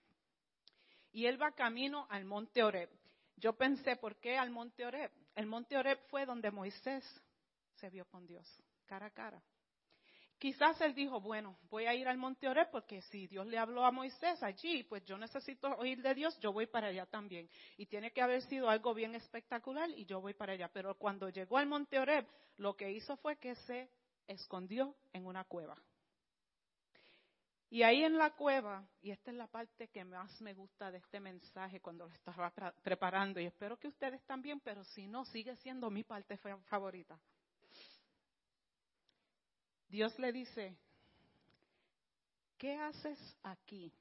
Y 1.11 1.25
él 1.25 1.41
va 1.41 1.53
camino 1.53 2.05
al 2.11 2.23
monte 2.23 2.61
Oreb. 2.61 2.91
Yo 3.37 3.53
pensé, 3.53 3.95
¿por 3.95 4.17
qué 4.17 4.37
al 4.37 4.51
monte 4.51 4.85
Oreb? 4.85 5.11
El 5.37 5.45
monte 5.45 5.77
Oreb 5.77 5.99
fue 6.09 6.25
donde 6.25 6.49
Moisés 6.49 7.05
se 7.75 7.91
vio 7.91 8.05
con 8.05 8.25
Dios, 8.25 8.43
cara 8.87 9.05
a 9.05 9.11
cara. 9.11 9.39
Quizás 10.39 10.81
él 10.81 10.95
dijo, 10.95 11.21
bueno, 11.21 11.59
voy 11.69 11.85
a 11.85 11.93
ir 11.93 12.07
al 12.07 12.17
monte 12.17 12.49
Oreb 12.49 12.71
porque 12.71 13.03
si 13.03 13.27
Dios 13.27 13.45
le 13.45 13.59
habló 13.59 13.85
a 13.85 13.91
Moisés 13.91 14.41
allí, 14.41 14.83
pues 14.85 15.05
yo 15.05 15.15
necesito 15.15 15.67
oír 15.77 16.01
de 16.01 16.15
Dios, 16.15 16.35
yo 16.39 16.51
voy 16.51 16.65
para 16.65 16.87
allá 16.87 17.05
también. 17.05 17.47
Y 17.77 17.85
tiene 17.85 18.11
que 18.11 18.23
haber 18.23 18.41
sido 18.47 18.67
algo 18.67 18.95
bien 18.95 19.13
espectacular 19.13 19.91
y 19.91 20.05
yo 20.05 20.21
voy 20.21 20.33
para 20.33 20.53
allá. 20.53 20.71
Pero 20.73 20.97
cuando 20.97 21.29
llegó 21.29 21.59
al 21.59 21.67
monte 21.67 21.99
Oreb, 21.99 22.25
lo 22.57 22.75
que 22.75 22.91
hizo 22.91 23.15
fue 23.17 23.37
que 23.37 23.53
se 23.53 23.91
escondió 24.25 24.95
en 25.13 25.27
una 25.27 25.43
cueva. 25.43 25.79
Y 27.69 27.83
ahí 27.83 28.03
en 28.03 28.17
la 28.17 28.31
cueva, 28.31 28.87
y 29.01 29.11
esta 29.11 29.29
es 29.29 29.35
la 29.37 29.47
parte 29.47 29.89
que 29.89 30.05
más 30.05 30.39
me 30.41 30.53
gusta 30.53 30.89
de 30.89 30.99
este 30.99 31.19
mensaje 31.19 31.81
cuando 31.81 32.05
lo 32.07 32.13
estaba 32.13 32.49
preparando, 32.81 33.41
y 33.41 33.45
espero 33.45 33.77
que 33.77 33.89
ustedes 33.89 34.23
también, 34.23 34.61
pero 34.61 34.85
si 34.85 35.05
no, 35.05 35.25
sigue 35.25 35.55
siendo 35.57 35.89
mi 35.89 36.03
parte 36.03 36.37
favorita. 36.37 37.19
Dios 39.89 40.17
le 40.17 40.31
dice, 40.31 40.77
¿qué 42.57 42.77
haces 42.79 43.19
aquí? 43.43 43.93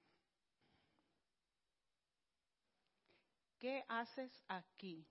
¿Qué 3.59 3.85
haces 3.89 4.33
aquí? 4.47 5.05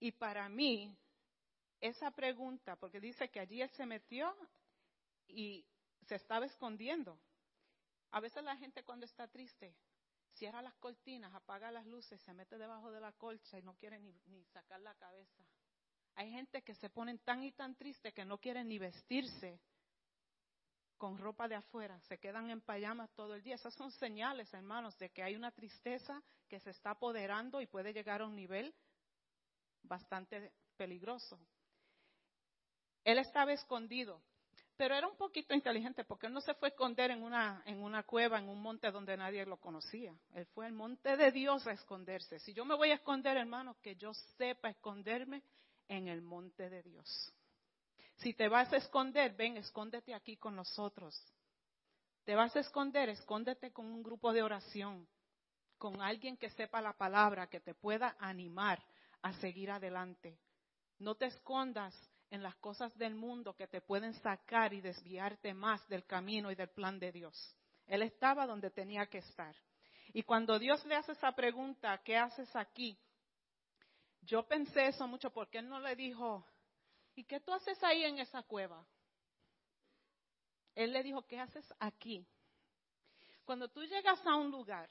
Y 0.00 0.12
para 0.12 0.48
mí, 0.48 0.96
esa 1.80 2.10
pregunta, 2.10 2.76
porque 2.76 3.00
dice 3.00 3.28
que 3.28 3.40
allí 3.40 3.60
él 3.60 3.70
se 3.70 3.84
metió 3.84 4.34
y 5.28 5.64
se 6.06 6.16
estaba 6.16 6.46
escondiendo. 6.46 7.18
A 8.10 8.20
veces 8.20 8.42
la 8.44 8.56
gente 8.56 8.84
cuando 8.84 9.06
está 9.06 9.28
triste 9.28 9.74
cierra 10.34 10.62
las 10.62 10.74
cortinas, 10.76 11.34
apaga 11.34 11.70
las 11.70 11.86
luces, 11.86 12.20
se 12.22 12.32
mete 12.32 12.58
debajo 12.58 12.90
de 12.90 13.00
la 13.00 13.12
colcha 13.12 13.58
y 13.58 13.62
no 13.62 13.74
quiere 13.74 13.98
ni, 13.98 14.44
sacar 14.52 14.80
la 14.80 14.94
cabeza. 14.94 15.44
Hay 16.14 16.30
gente 16.30 16.62
que 16.62 16.74
se 16.74 16.90
ponen 16.90 17.18
tan 17.18 17.42
y 17.42 17.52
tan 17.52 17.74
triste 17.74 18.12
que 18.12 18.24
no 18.24 18.38
quieren 18.38 18.68
ni 18.68 18.78
vestirse 18.78 19.60
con 20.98 21.18
ropa 21.18 21.48
de 21.48 21.56
afuera, 21.56 21.98
se 22.02 22.18
quedan 22.18 22.50
en 22.50 22.60
payamas 22.60 23.10
todo 23.14 23.34
el 23.34 23.42
día. 23.42 23.56
Esas 23.56 23.74
son 23.74 23.90
señales, 23.90 24.52
hermanos, 24.54 24.96
de 24.98 25.10
que 25.10 25.22
hay 25.22 25.34
una 25.34 25.50
tristeza 25.50 26.22
que 26.48 26.60
se 26.60 26.70
está 26.70 26.90
apoderando 26.90 27.60
y 27.60 27.66
puede 27.66 27.92
llegar 27.92 28.20
a 28.20 28.26
un 28.26 28.36
nivel 28.36 28.72
bastante 29.82 30.52
peligroso. 30.76 31.38
Él 33.04 33.18
estaba 33.18 33.52
escondido. 33.52 34.22
Pero 34.76 34.94
era 34.94 35.06
un 35.06 35.16
poquito 35.16 35.54
inteligente 35.54 36.04
porque 36.04 36.26
él 36.26 36.32
no 36.32 36.40
se 36.40 36.54
fue 36.54 36.68
a 36.68 36.70
esconder 36.70 37.10
en 37.10 37.22
una, 37.22 37.62
en 37.66 37.82
una 37.82 38.02
cueva, 38.02 38.38
en 38.38 38.48
un 38.48 38.60
monte 38.60 38.90
donde 38.90 39.16
nadie 39.16 39.44
lo 39.44 39.58
conocía. 39.58 40.14
Él 40.34 40.46
fue 40.46 40.66
al 40.66 40.72
monte 40.72 41.16
de 41.16 41.30
Dios 41.30 41.66
a 41.66 41.72
esconderse. 41.72 42.38
Si 42.40 42.52
yo 42.52 42.64
me 42.64 42.74
voy 42.74 42.90
a 42.90 42.94
esconder, 42.94 43.36
hermano, 43.36 43.76
que 43.82 43.96
yo 43.96 44.14
sepa 44.38 44.70
esconderme 44.70 45.42
en 45.88 46.08
el 46.08 46.22
monte 46.22 46.70
de 46.70 46.82
Dios. 46.82 47.32
Si 48.16 48.34
te 48.34 48.48
vas 48.48 48.72
a 48.72 48.76
esconder, 48.76 49.34
ven, 49.34 49.56
escóndete 49.56 50.14
aquí 50.14 50.36
con 50.36 50.56
nosotros. 50.56 51.20
Te 52.24 52.34
vas 52.34 52.54
a 52.56 52.60
esconder, 52.60 53.08
escóndete 53.08 53.72
con 53.72 53.86
un 53.86 54.02
grupo 54.02 54.32
de 54.32 54.42
oración, 54.42 55.08
con 55.76 56.00
alguien 56.00 56.36
que 56.36 56.50
sepa 56.50 56.80
la 56.80 56.92
palabra, 56.92 57.48
que 57.48 57.60
te 57.60 57.74
pueda 57.74 58.16
animar 58.20 58.82
a 59.22 59.32
seguir 59.34 59.70
adelante. 59.70 60.38
No 60.98 61.16
te 61.16 61.26
escondas 61.26 61.94
en 62.32 62.42
las 62.42 62.56
cosas 62.56 62.96
del 62.96 63.14
mundo 63.14 63.54
que 63.54 63.66
te 63.66 63.82
pueden 63.82 64.14
sacar 64.14 64.72
y 64.72 64.80
desviarte 64.80 65.52
más 65.52 65.86
del 65.86 66.06
camino 66.06 66.50
y 66.50 66.54
del 66.54 66.70
plan 66.70 66.98
de 66.98 67.12
Dios. 67.12 67.54
Él 67.86 68.00
estaba 68.00 68.46
donde 68.46 68.70
tenía 68.70 69.04
que 69.04 69.18
estar. 69.18 69.54
Y 70.14 70.22
cuando 70.22 70.58
Dios 70.58 70.82
le 70.86 70.94
hace 70.94 71.12
esa 71.12 71.32
pregunta, 71.32 72.00
¿qué 72.02 72.16
haces 72.16 72.48
aquí? 72.56 72.98
Yo 74.22 74.48
pensé 74.48 74.86
eso 74.86 75.06
mucho 75.06 75.30
porque 75.30 75.58
él 75.58 75.68
no 75.68 75.78
le 75.78 75.94
dijo, 75.94 76.42
¿y 77.14 77.24
qué 77.24 77.38
tú 77.40 77.52
haces 77.52 77.82
ahí 77.84 78.02
en 78.04 78.18
esa 78.18 78.42
cueva? 78.42 78.82
Él 80.74 80.90
le 80.90 81.02
dijo, 81.02 81.26
¿qué 81.26 81.38
haces 81.38 81.66
aquí? 81.80 82.26
Cuando 83.44 83.68
tú 83.68 83.82
llegas 83.84 84.26
a 84.26 84.36
un 84.36 84.50
lugar 84.50 84.88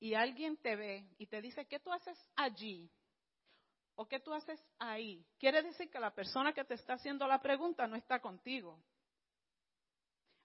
y 0.00 0.14
alguien 0.14 0.56
te 0.56 0.74
ve 0.74 1.08
y 1.16 1.28
te 1.28 1.40
dice, 1.40 1.64
¿qué 1.66 1.78
tú 1.78 1.92
haces 1.92 2.18
allí? 2.34 2.90
¿O 3.96 4.06
qué 4.06 4.18
tú 4.20 4.32
haces 4.32 4.60
ahí? 4.78 5.24
Quiere 5.38 5.62
decir 5.62 5.90
que 5.90 6.00
la 6.00 6.12
persona 6.12 6.52
que 6.52 6.64
te 6.64 6.74
está 6.74 6.94
haciendo 6.94 7.26
la 7.26 7.40
pregunta 7.40 7.86
no 7.86 7.96
está 7.96 8.20
contigo. 8.20 8.82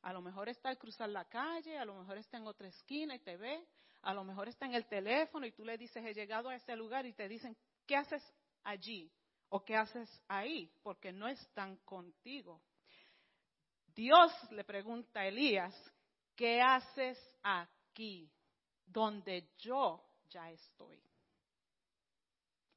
A 0.02 0.14
lo 0.14 0.22
mejor 0.22 0.50
está 0.50 0.70
al 0.70 0.78
cruzar 0.78 1.10
la 1.10 1.26
calle, 1.26 1.78
a 1.78 1.86
lo 1.86 1.96
mejor 1.96 2.18
está 2.18 2.38
en 2.38 2.48
otra 2.48 2.68
esquina 2.68 3.16
y 3.16 3.20
te 3.20 3.38
ve, 3.38 3.68
a 4.04 4.14
lo 4.14 4.24
mejor 4.24 4.48
está 4.48 4.66
en 4.66 4.76
el 4.76 4.86
teléfono 4.86 5.46
y 5.46 5.52
tú 5.52 5.66
le 5.66 5.78
dices, 5.78 6.06
he 6.06 6.14
llegado 6.14 6.50
a 6.50 6.56
ese 6.56 6.76
lugar 6.76 7.06
y 7.06 7.14
te 7.14 7.28
dicen, 7.28 7.58
¿qué 7.86 7.96
haces 7.96 8.24
allí? 8.64 9.12
¿O 9.50 9.66
qué 9.66 9.76
haces 9.76 10.10
ahí? 10.28 10.72
Porque 10.84 11.12
no 11.12 11.28
están 11.28 11.78
contigo. 11.78 12.62
Dios 13.88 14.32
le 14.52 14.64
pregunta 14.64 15.22
a 15.22 15.28
Elías, 15.28 15.76
¿qué 16.36 16.62
haces 16.62 17.18
aquí? 17.42 18.32
Donde 18.86 19.50
yo 19.58 20.08
ya 20.30 20.50
estoy. 20.52 21.09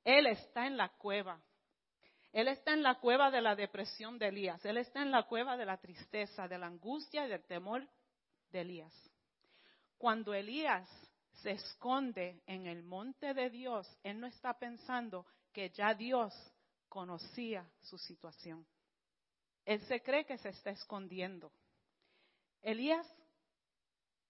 Él 0.04 0.26
está 0.26 0.66
en 0.66 0.76
la 0.76 0.88
cueva. 0.90 1.40
Él 2.32 2.48
está 2.48 2.72
en 2.72 2.82
la 2.82 2.98
cueva 2.98 3.30
de 3.30 3.42
la 3.42 3.54
depresión 3.54 4.18
de 4.18 4.28
Elías. 4.28 4.64
Él 4.64 4.78
está 4.78 5.02
en 5.02 5.10
la 5.10 5.24
cueva 5.24 5.56
de 5.56 5.66
la 5.66 5.76
tristeza, 5.76 6.48
de 6.48 6.58
la 6.58 6.66
angustia 6.66 7.26
y 7.26 7.28
del 7.28 7.44
temor 7.44 7.86
de 8.50 8.60
Elías. 8.62 8.94
Cuando 9.98 10.32
Elías 10.32 10.88
se 11.42 11.52
esconde 11.52 12.42
en 12.46 12.66
el 12.66 12.82
monte 12.82 13.34
de 13.34 13.50
Dios, 13.50 13.86
él 14.02 14.20
no 14.20 14.26
está 14.26 14.58
pensando 14.58 15.26
que 15.52 15.70
ya 15.70 15.94
Dios 15.94 16.32
conocía 16.88 17.68
su 17.80 17.98
situación. 17.98 18.66
Él 19.64 19.80
se 19.82 20.02
cree 20.02 20.24
que 20.24 20.38
se 20.38 20.48
está 20.48 20.70
escondiendo. 20.70 21.52
Elías 22.62 23.06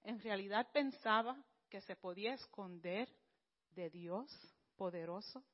en 0.04 0.20
realidad 0.20 0.68
pensaba 0.72 1.42
que 1.68 1.80
se 1.80 1.96
podía 1.96 2.34
esconder 2.34 3.08
de 3.70 3.88
Dios 3.90 4.30
poderoso. 4.76 5.44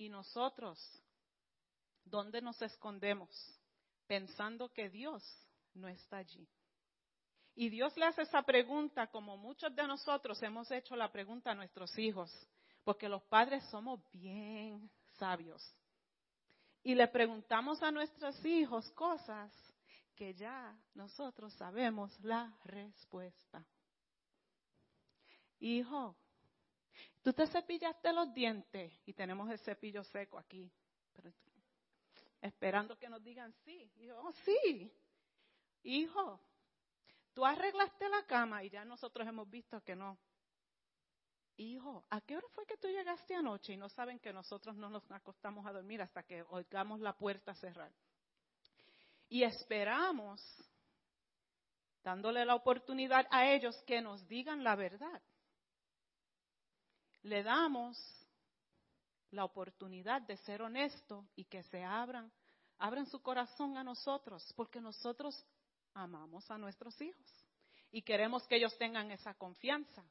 Y 0.00 0.08
nosotros, 0.08 0.80
¿dónde 2.06 2.40
nos 2.40 2.62
escondemos? 2.62 3.28
Pensando 4.06 4.72
que 4.72 4.88
Dios 4.88 5.22
no 5.74 5.88
está 5.88 6.16
allí. 6.16 6.48
Y 7.54 7.68
Dios 7.68 7.94
le 7.98 8.06
hace 8.06 8.22
esa 8.22 8.40
pregunta 8.40 9.08
como 9.08 9.36
muchos 9.36 9.76
de 9.76 9.86
nosotros 9.86 10.42
hemos 10.42 10.70
hecho 10.70 10.96
la 10.96 11.12
pregunta 11.12 11.50
a 11.50 11.54
nuestros 11.54 11.98
hijos, 11.98 12.32
porque 12.82 13.10
los 13.10 13.22
padres 13.24 13.62
somos 13.64 14.00
bien 14.10 14.90
sabios. 15.18 15.62
Y 16.82 16.94
le 16.94 17.06
preguntamos 17.08 17.82
a 17.82 17.90
nuestros 17.90 18.42
hijos 18.42 18.90
cosas 18.92 19.52
que 20.16 20.32
ya 20.32 20.74
nosotros 20.94 21.52
sabemos 21.58 22.18
la 22.20 22.50
respuesta. 22.64 23.62
Hijo, 25.58 26.16
Tú 27.22 27.32
te 27.34 27.46
cepillaste 27.46 28.12
los 28.12 28.32
dientes 28.32 28.92
y 29.04 29.12
tenemos 29.12 29.50
el 29.50 29.58
cepillo 29.58 30.02
seco 30.04 30.38
aquí, 30.38 30.70
esperando 32.40 32.96
que 32.98 33.10
nos 33.10 33.22
digan 33.22 33.52
sí. 33.64 33.90
Y 33.96 34.10
oh, 34.10 34.32
sí, 34.44 34.90
hijo, 35.82 36.40
tú 37.34 37.44
arreglaste 37.44 38.08
la 38.08 38.24
cama 38.24 38.64
y 38.64 38.70
ya 38.70 38.86
nosotros 38.86 39.28
hemos 39.28 39.50
visto 39.50 39.82
que 39.82 39.94
no. 39.94 40.18
Hijo, 41.58 42.06
¿a 42.08 42.22
qué 42.22 42.38
hora 42.38 42.46
fue 42.54 42.64
que 42.64 42.78
tú 42.78 42.88
llegaste 42.88 43.34
anoche 43.34 43.74
y 43.74 43.76
no 43.76 43.90
saben 43.90 44.18
que 44.18 44.32
nosotros 44.32 44.76
no 44.76 44.88
nos 44.88 45.08
acostamos 45.10 45.66
a 45.66 45.72
dormir 45.72 46.00
hasta 46.00 46.22
que 46.22 46.42
oigamos 46.48 47.00
la 47.00 47.12
puerta 47.18 47.54
cerrar? 47.54 47.92
Y 49.28 49.42
esperamos, 49.42 50.42
dándole 52.02 52.46
la 52.46 52.54
oportunidad 52.54 53.26
a 53.30 53.46
ellos 53.52 53.76
que 53.86 54.00
nos 54.00 54.26
digan 54.26 54.64
la 54.64 54.74
verdad 54.74 55.20
le 57.22 57.42
damos 57.42 57.98
la 59.30 59.44
oportunidad 59.44 60.22
de 60.22 60.36
ser 60.38 60.62
honesto 60.62 61.28
y 61.36 61.44
que 61.44 61.62
se 61.64 61.84
abran, 61.84 62.32
abran 62.78 63.06
su 63.06 63.22
corazón 63.22 63.76
a 63.76 63.84
nosotros, 63.84 64.52
porque 64.56 64.80
nosotros 64.80 65.44
amamos 65.94 66.50
a 66.50 66.58
nuestros 66.58 67.00
hijos 67.00 67.26
y 67.92 68.02
queremos 68.02 68.46
que 68.46 68.56
ellos 68.56 68.76
tengan 68.78 69.10
esa 69.10 69.34
confianza. 69.34 70.04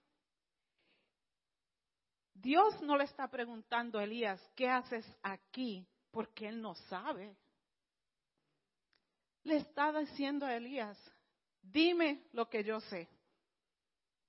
Dios 2.33 2.81
no 2.81 2.97
le 2.97 3.03
está 3.03 3.27
preguntando 3.27 3.99
a 3.99 4.03
Elías, 4.03 4.41
¿qué 4.55 4.69
haces 4.69 5.05
aquí? 5.21 5.85
Porque 6.11 6.47
él 6.47 6.61
no 6.61 6.73
sabe. 6.75 7.35
Le 9.43 9.57
está 9.57 9.91
diciendo 9.91 10.45
a 10.45 10.55
Elías, 10.55 10.97
dime 11.61 12.27
lo 12.31 12.49
que 12.49 12.63
yo 12.63 12.79
sé. 12.81 13.09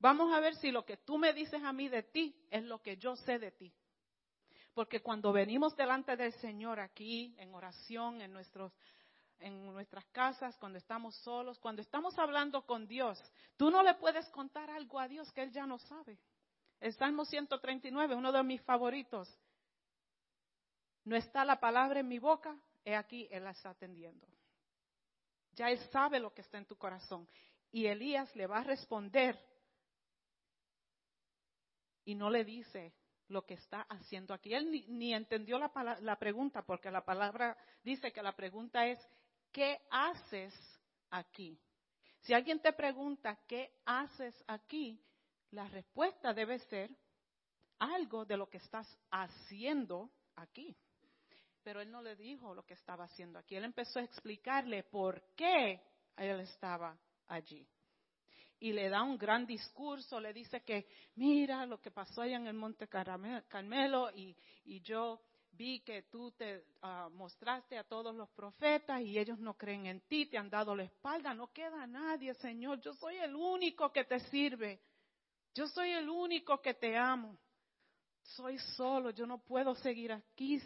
Vamos 0.00 0.32
a 0.32 0.40
ver 0.40 0.56
si 0.56 0.72
lo 0.72 0.84
que 0.84 0.96
tú 0.96 1.18
me 1.18 1.34
dices 1.34 1.62
a 1.62 1.72
mí 1.72 1.88
de 1.88 2.02
ti 2.02 2.34
es 2.50 2.64
lo 2.64 2.80
que 2.80 2.96
yo 2.96 3.16
sé 3.16 3.38
de 3.38 3.52
ti. 3.52 3.72
Porque 4.72 5.02
cuando 5.02 5.30
venimos 5.30 5.76
delante 5.76 6.16
del 6.16 6.32
Señor 6.34 6.80
aquí, 6.80 7.34
en 7.38 7.54
oración, 7.54 8.22
en, 8.22 8.32
nuestros, 8.32 8.72
en 9.38 9.66
nuestras 9.66 10.06
casas, 10.06 10.56
cuando 10.56 10.78
estamos 10.78 11.14
solos, 11.16 11.58
cuando 11.58 11.82
estamos 11.82 12.18
hablando 12.18 12.64
con 12.64 12.86
Dios, 12.86 13.22
tú 13.58 13.70
no 13.70 13.82
le 13.82 13.94
puedes 13.94 14.26
contar 14.30 14.70
algo 14.70 14.98
a 14.98 15.06
Dios 15.06 15.30
que 15.32 15.42
Él 15.42 15.52
ya 15.52 15.66
no 15.66 15.78
sabe. 15.78 16.18
El 16.80 16.94
Salmo 16.94 17.26
139, 17.26 18.14
uno 18.14 18.32
de 18.32 18.42
mis 18.42 18.62
favoritos. 18.62 19.28
No 21.04 21.14
está 21.14 21.44
la 21.44 21.60
palabra 21.60 22.00
en 22.00 22.08
mi 22.08 22.18
boca, 22.18 22.56
he 22.84 22.96
aquí, 22.96 23.28
Él 23.30 23.44
la 23.44 23.50
está 23.50 23.70
atendiendo. 23.70 24.26
Ya 25.52 25.68
Él 25.70 25.78
sabe 25.90 26.20
lo 26.20 26.32
que 26.32 26.40
está 26.40 26.56
en 26.56 26.64
tu 26.64 26.76
corazón. 26.76 27.28
Y 27.70 27.84
Elías 27.84 28.34
le 28.34 28.46
va 28.46 28.60
a 28.60 28.64
responder 28.64 29.49
y 32.04 32.14
no 32.14 32.30
le 32.30 32.44
dice 32.44 32.94
lo 33.28 33.46
que 33.46 33.54
está 33.54 33.82
haciendo 33.82 34.34
aquí. 34.34 34.54
Él 34.54 34.70
ni, 34.70 35.14
entendió 35.14 35.58
la, 35.58 35.70
la 36.00 36.16
pregunta, 36.16 36.62
porque 36.62 36.90
la 36.90 37.04
palabra 37.04 37.56
dice 37.82 38.12
que 38.12 38.22
la 38.22 38.34
pregunta 38.34 38.86
es, 38.86 38.98
¿qué 39.52 39.80
haces 39.90 40.54
aquí? 41.10 41.58
Si 42.22 42.34
alguien 42.34 42.60
te 42.60 42.72
pregunta, 42.72 43.38
¿qué 43.46 43.72
haces 43.84 44.34
aquí? 44.46 45.02
La 45.52 45.66
respuesta 45.68 46.34
debe 46.34 46.58
ser 46.58 46.90
algo 47.78 48.24
de 48.24 48.36
lo 48.36 48.48
que 48.48 48.58
estás 48.58 48.86
haciendo 49.10 50.10
aquí. 50.36 50.76
Pero 51.62 51.80
él 51.80 51.90
no 51.90 52.02
le 52.02 52.16
dijo 52.16 52.54
lo 52.54 52.64
que 52.64 52.74
estaba 52.74 53.04
haciendo 53.04 53.38
aquí. 53.38 53.56
Él 53.56 53.64
empezó 53.64 53.98
a 53.98 54.04
explicarle 54.04 54.82
por 54.84 55.22
qué 55.34 55.82
él 56.16 56.40
estaba 56.40 56.96
allí. 57.26 57.66
Y 58.60 58.72
le 58.72 58.90
da 58.90 59.02
un 59.02 59.16
gran 59.16 59.46
discurso, 59.46 60.20
le 60.20 60.34
dice 60.34 60.60
que 60.62 60.86
mira 61.14 61.64
lo 61.64 61.80
que 61.80 61.90
pasó 61.90 62.20
allá 62.20 62.36
en 62.36 62.46
el 62.46 62.54
Monte 62.54 62.88
Carmelo 62.88 64.10
y, 64.14 64.36
yo 64.82 65.20
vi 65.52 65.80
que 65.80 66.02
tú 66.02 66.30
te 66.32 66.64
ah, 66.82 67.08
mostraste 67.10 67.78
a 67.78 67.84
todos 67.84 68.14
los 68.14 68.28
profetas 68.30 69.00
y 69.00 69.18
ellos 69.18 69.38
no 69.38 69.54
creen 69.54 69.86
en 69.86 70.00
ti, 70.02 70.26
te 70.26 70.36
han 70.38 70.50
dado 70.50 70.76
la 70.76 70.84
espalda, 70.84 71.34
no 71.34 71.50
queda 71.52 71.86
nadie, 71.86 72.34
Señor, 72.34 72.80
yo 72.80 72.92
soy 72.94 73.16
el 73.16 73.34
único 73.34 73.90
que 73.90 74.04
te 74.04 74.20
sirve, 74.28 74.80
yo 75.54 75.66
soy 75.66 75.90
el 75.92 76.08
único 76.08 76.60
que 76.60 76.74
te 76.74 76.96
amo, 76.96 77.38
soy 78.22 78.58
solo, 78.76 79.10
yo 79.10 79.26
no 79.26 79.38
puedo 79.38 79.74
seguir 79.74 80.12
aquí. 80.12 80.60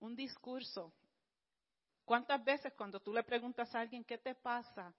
Un 0.00 0.14
discurso. 0.14 0.92
¿Cuántas 2.04 2.44
veces 2.44 2.72
cuando 2.74 3.00
tú 3.00 3.12
le 3.12 3.24
preguntas 3.24 3.74
a 3.74 3.80
alguien 3.80 4.04
qué 4.04 4.18
te 4.18 4.34
pasa, 4.34 4.94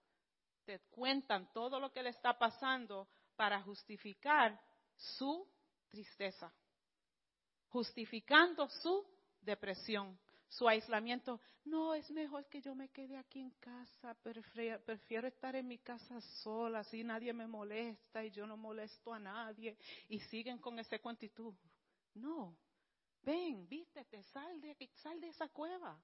te 0.68 0.80
cuentan 0.92 1.52
todo 1.54 1.80
lo 1.80 1.92
que 1.92 2.04
le 2.04 2.10
está 2.10 2.38
pasando 2.38 3.08
para 3.36 3.60
justificar 3.64 4.62
su 4.96 5.50
tristeza? 5.88 6.54
justificando 7.70 8.68
su 8.70 9.06
depresión, 9.42 10.18
su 10.50 10.68
aislamiento. 10.68 11.40
No, 11.66 11.94
es 11.94 12.10
mejor 12.12 12.48
que 12.48 12.62
yo 12.62 12.74
me 12.74 12.90
quede 12.90 13.18
aquí 13.18 13.40
en 13.40 13.52
casa, 13.60 14.16
prefiero, 14.24 15.28
estar 15.28 15.56
en 15.56 15.68
mi 15.68 15.78
casa 15.80 16.20
sola, 16.42 16.80
así 16.80 17.04
nadie 17.04 17.34
me 17.34 17.46
molesta 17.46 18.24
y 18.24 18.32
yo 18.32 18.48
no 18.48 18.56
molesto 18.56 19.14
a 19.14 19.20
nadie. 19.20 19.78
Y 20.08 20.20
siguen 20.22 20.60
con 20.60 20.80
ese 20.80 21.00
cuento 21.00 21.26
y 21.26 21.30
tú, 21.30 21.56
no, 22.16 22.58
ven, 23.22 23.68
vístete, 23.68 24.24
sal 24.24 24.62
de, 24.62 24.90
sal 25.04 25.20
de 25.20 25.28
esa 25.28 25.50
cueva. 25.50 26.02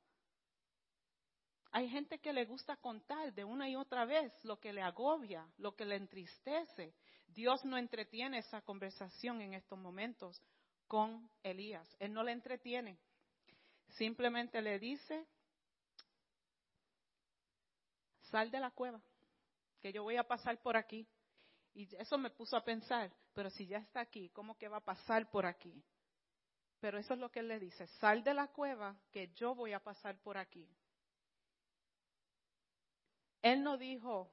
Hay 1.76 1.90
gente 1.90 2.20
que 2.20 2.32
le 2.32 2.46
gusta 2.46 2.78
contar 2.78 3.34
de 3.34 3.44
una 3.44 3.68
y 3.68 3.76
otra 3.76 4.06
vez 4.06 4.32
lo 4.46 4.60
que 4.60 4.72
le 4.72 4.84
agobia, 4.84 5.44
lo 5.58 5.76
que 5.76 5.86
le 5.86 5.96
entristece. 5.96 6.94
Dios 7.30 7.66
no 7.66 7.80
entretiene 7.80 8.38
esa 8.38 8.62
conversación 8.62 9.42
en 9.42 9.56
estos 9.56 9.80
momentos 9.80 10.40
con 10.88 11.28
Elías. 11.42 11.88
Él 11.98 12.14
no 12.14 12.24
le 12.24 12.32
entretiene. 12.32 13.00
Simplemente 13.98 14.62
le 14.62 14.78
dice, 14.78 15.26
sal 18.30 18.52
de 18.52 18.60
la 18.60 18.70
cueva, 18.70 19.02
que 19.82 19.92
yo 19.92 20.04
voy 20.04 20.18
a 20.18 20.28
pasar 20.28 20.62
por 20.62 20.78
aquí. 20.78 21.08
Y 21.74 21.90
eso 21.96 22.20
me 22.20 22.30
puso 22.30 22.56
a 22.56 22.64
pensar, 22.64 23.12
pero 23.34 23.50
si 23.50 23.66
ya 23.66 23.80
está 23.80 24.02
aquí, 24.02 24.30
¿cómo 24.30 24.56
que 24.60 24.68
va 24.68 24.78
a 24.78 24.86
pasar 24.86 25.28
por 25.32 25.48
aquí? 25.48 25.84
Pero 26.80 27.00
eso 27.00 27.16
es 27.16 27.20
lo 27.20 27.32
que 27.32 27.40
él 27.40 27.48
le 27.48 27.60
dice, 27.60 27.88
sal 28.00 28.24
de 28.24 28.36
la 28.36 28.50
cueva, 28.50 28.96
que 29.12 29.34
yo 29.34 29.56
voy 29.56 29.74
a 29.74 29.80
pasar 29.80 30.20
por 30.20 30.38
aquí. 30.38 30.70
Él 33.44 33.62
no 33.62 33.78
dijo, 33.78 34.32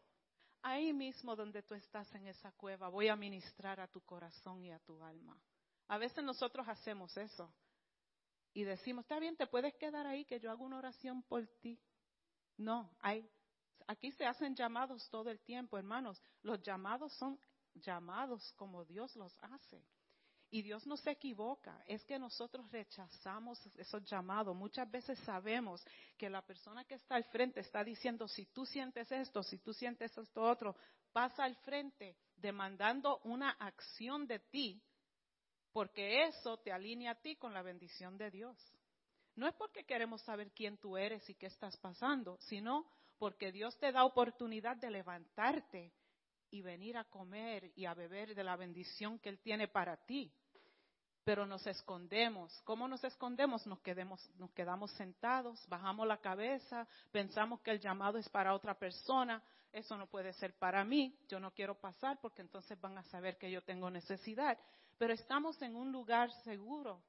ahí 0.63 0.93
mismo 0.93 1.35
donde 1.35 1.63
tú 1.63 1.75
estás 1.75 2.15
en 2.15 2.29
esa 2.29 2.53
cueva, 2.53 2.89
voy 2.89 3.09
a 3.09 3.17
ministrar 3.17 3.81
a 3.81 3.89
tu 3.89 4.01
corazón 4.03 4.65
y 4.65 4.71
a 4.71 4.79
tu 4.79 5.03
alma. 5.03 5.37
A 5.89 5.99
veces 5.99 6.23
nosotros 6.23 6.67
hacemos 6.69 7.17
eso 7.17 7.53
y 8.55 8.63
decimos, 8.63 9.05
está 9.05 9.19
bien, 9.19 9.37
te 9.37 9.49
puedes 9.49 9.75
quedar 9.75 10.07
ahí 10.07 10.25
que 10.25 10.39
yo 10.39 10.51
hago 10.51 10.65
una 10.65 10.79
oración 10.79 11.25
por 11.25 11.45
ti. 11.61 11.77
No, 12.57 12.89
hay, 13.01 13.29
aquí 13.89 14.13
se 14.13 14.25
hacen 14.25 14.55
llamados 14.55 15.11
todo 15.11 15.29
el 15.29 15.41
tiempo, 15.41 15.77
hermanos. 15.77 16.23
Los 16.43 16.63
llamados 16.63 17.13
son 17.15 17.41
llamados 17.75 18.53
como 18.53 18.85
Dios 18.85 19.17
los 19.17 19.37
hace. 19.43 19.85
Y 20.51 20.63
Dios 20.63 20.85
no 20.87 20.97
se 20.97 21.13
equivoca, 21.13 21.83
es 21.87 22.05
que 22.05 22.19
nosotros 22.19 22.71
rechazamos 22.73 23.65
esos 23.77 24.05
llamados. 24.05 24.57
Muchas 24.57 24.91
veces 24.91 25.19
sabemos 25.21 25.85
que 26.19 26.29
la 26.29 26.43
persona 26.43 26.85
que 26.85 26.97
está 26.97 27.15
al 27.15 27.25
frente 27.25 27.61
está 27.61 27.85
diciendo, 27.85 28.27
si 28.27 28.47
tú 28.47 28.67
sientes 28.67 29.11
esto, 29.13 29.45
si 29.45 29.59
tú 29.59 29.73
sientes 29.73 30.17
esto 30.19 30.43
otro, 30.43 30.75
pasa 31.13 31.45
al 31.45 31.55
frente 31.57 32.17
demandando 32.37 33.21
una 33.25 33.51
acción 33.51 34.27
de 34.27 34.41
ti 34.41 34.83
porque 35.73 36.25
eso 36.25 36.59
te 36.59 36.73
alinea 36.73 37.13
a 37.13 37.21
ti 37.21 37.37
con 37.37 37.55
la 37.55 37.63
bendición 37.63 38.19
de 38.19 38.31
Dios. 38.31 38.57
No 39.37 39.47
es 39.47 39.55
porque 39.55 39.85
queremos 39.85 40.21
saber 40.23 40.51
quién 40.53 40.79
tú 40.79 40.97
eres 40.97 41.29
y 41.31 41.35
qué 41.35 41.47
estás 41.47 41.77
pasando, 41.77 42.39
sino 42.41 42.91
porque 43.19 43.53
Dios 43.53 43.79
te 43.79 43.93
da 43.93 44.05
oportunidad 44.05 44.77
de 44.77 44.91
levantarte 44.91 45.93
y 46.51 46.63
venir 46.63 46.97
a 46.97 47.05
comer 47.05 47.73
y 47.77 47.87
a 47.87 47.95
beber 47.95 48.35
de 48.35 48.45
la 48.45 48.57
bendición 48.57 49.19
que 49.19 49.29
Él 49.29 49.39
tiene 49.41 49.69
para 49.69 49.97
ti. 49.97 50.33
Pero 51.25 51.47
nos 51.47 51.67
escondemos. 51.67 52.53
¿Cómo 52.65 52.89
nos 52.89 53.05
escondemos? 53.05 53.67
Nos, 53.67 53.79
nos 54.37 54.51
quedamos 54.53 54.91
sentados, 54.93 55.65
bajamos 55.69 56.07
la 56.07 56.17
cabeza, 56.17 56.87
pensamos 57.13 57.61
que 57.61 57.71
el 57.73 57.81
llamado 57.81 58.19
es 58.19 58.29
para 58.29 58.55
otra 58.55 58.79
persona. 58.79 59.43
Eso 59.71 59.97
no 59.97 60.09
puede 60.09 60.33
ser 60.33 60.59
para 60.59 60.85
mí. 60.85 61.17
Yo 61.29 61.39
no 61.39 61.53
quiero 61.53 61.79
pasar 61.79 62.19
porque 62.21 62.43
entonces 62.43 62.81
van 62.81 62.99
a 62.99 63.05
saber 63.05 63.39
que 63.39 63.51
yo 63.51 63.63
tengo 63.63 63.91
necesidad 63.91 64.59
pero 65.01 65.15
estamos 65.15 65.63
en 65.63 65.77
un 65.77 65.91
lugar 65.91 66.31
seguro, 66.45 67.03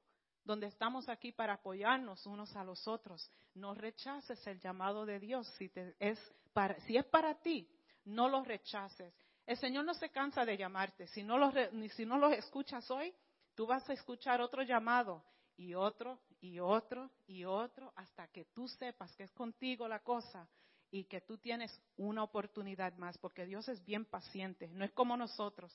donde 0.46 0.66
estamos 0.66 1.10
aquí 1.10 1.30
para 1.30 1.52
apoyarnos 1.52 2.24
unos 2.24 2.56
a 2.56 2.64
los 2.64 2.88
otros. 2.88 3.30
No 3.54 3.74
rechaces 3.74 4.46
el 4.46 4.58
llamado 4.60 5.04
de 5.04 5.20
Dios. 5.20 5.46
Si, 5.58 5.70
es, 5.98 6.18
para, 6.54 6.80
si 6.86 6.96
es 6.96 7.04
para 7.04 7.34
ti, 7.34 7.68
no 8.06 8.30
lo 8.30 8.42
rechaces. 8.44 9.12
El 9.46 9.56
Señor 9.58 9.84
no 9.84 9.94
se 9.94 10.10
cansa 10.10 10.44
de 10.44 10.56
llamarte. 10.56 11.06
Si 11.08 11.22
no, 11.22 11.38
lo, 11.38 11.52
si 11.94 12.06
no 12.06 12.18
los 12.18 12.32
escuchas 12.32 12.90
hoy, 12.90 13.12
tú 13.54 13.66
vas 13.66 13.88
a 13.88 13.92
escuchar 13.92 14.40
otro 14.40 14.62
llamado 14.62 15.24
y 15.56 15.74
otro 15.74 16.20
y 16.40 16.58
otro 16.58 17.10
y 17.26 17.44
otro 17.44 17.92
hasta 17.96 18.28
que 18.28 18.46
tú 18.46 18.68
sepas 18.68 19.14
que 19.16 19.24
es 19.24 19.32
contigo 19.32 19.88
la 19.88 20.00
cosa 20.00 20.48
y 20.90 21.04
que 21.04 21.22
tú 21.22 21.38
tienes 21.38 21.80
una 21.96 22.22
oportunidad 22.22 22.94
más, 22.98 23.16
porque 23.18 23.46
Dios 23.46 23.66
es 23.68 23.82
bien 23.84 24.04
paciente, 24.04 24.68
no 24.68 24.84
es 24.84 24.92
como 24.92 25.16
nosotros. 25.16 25.72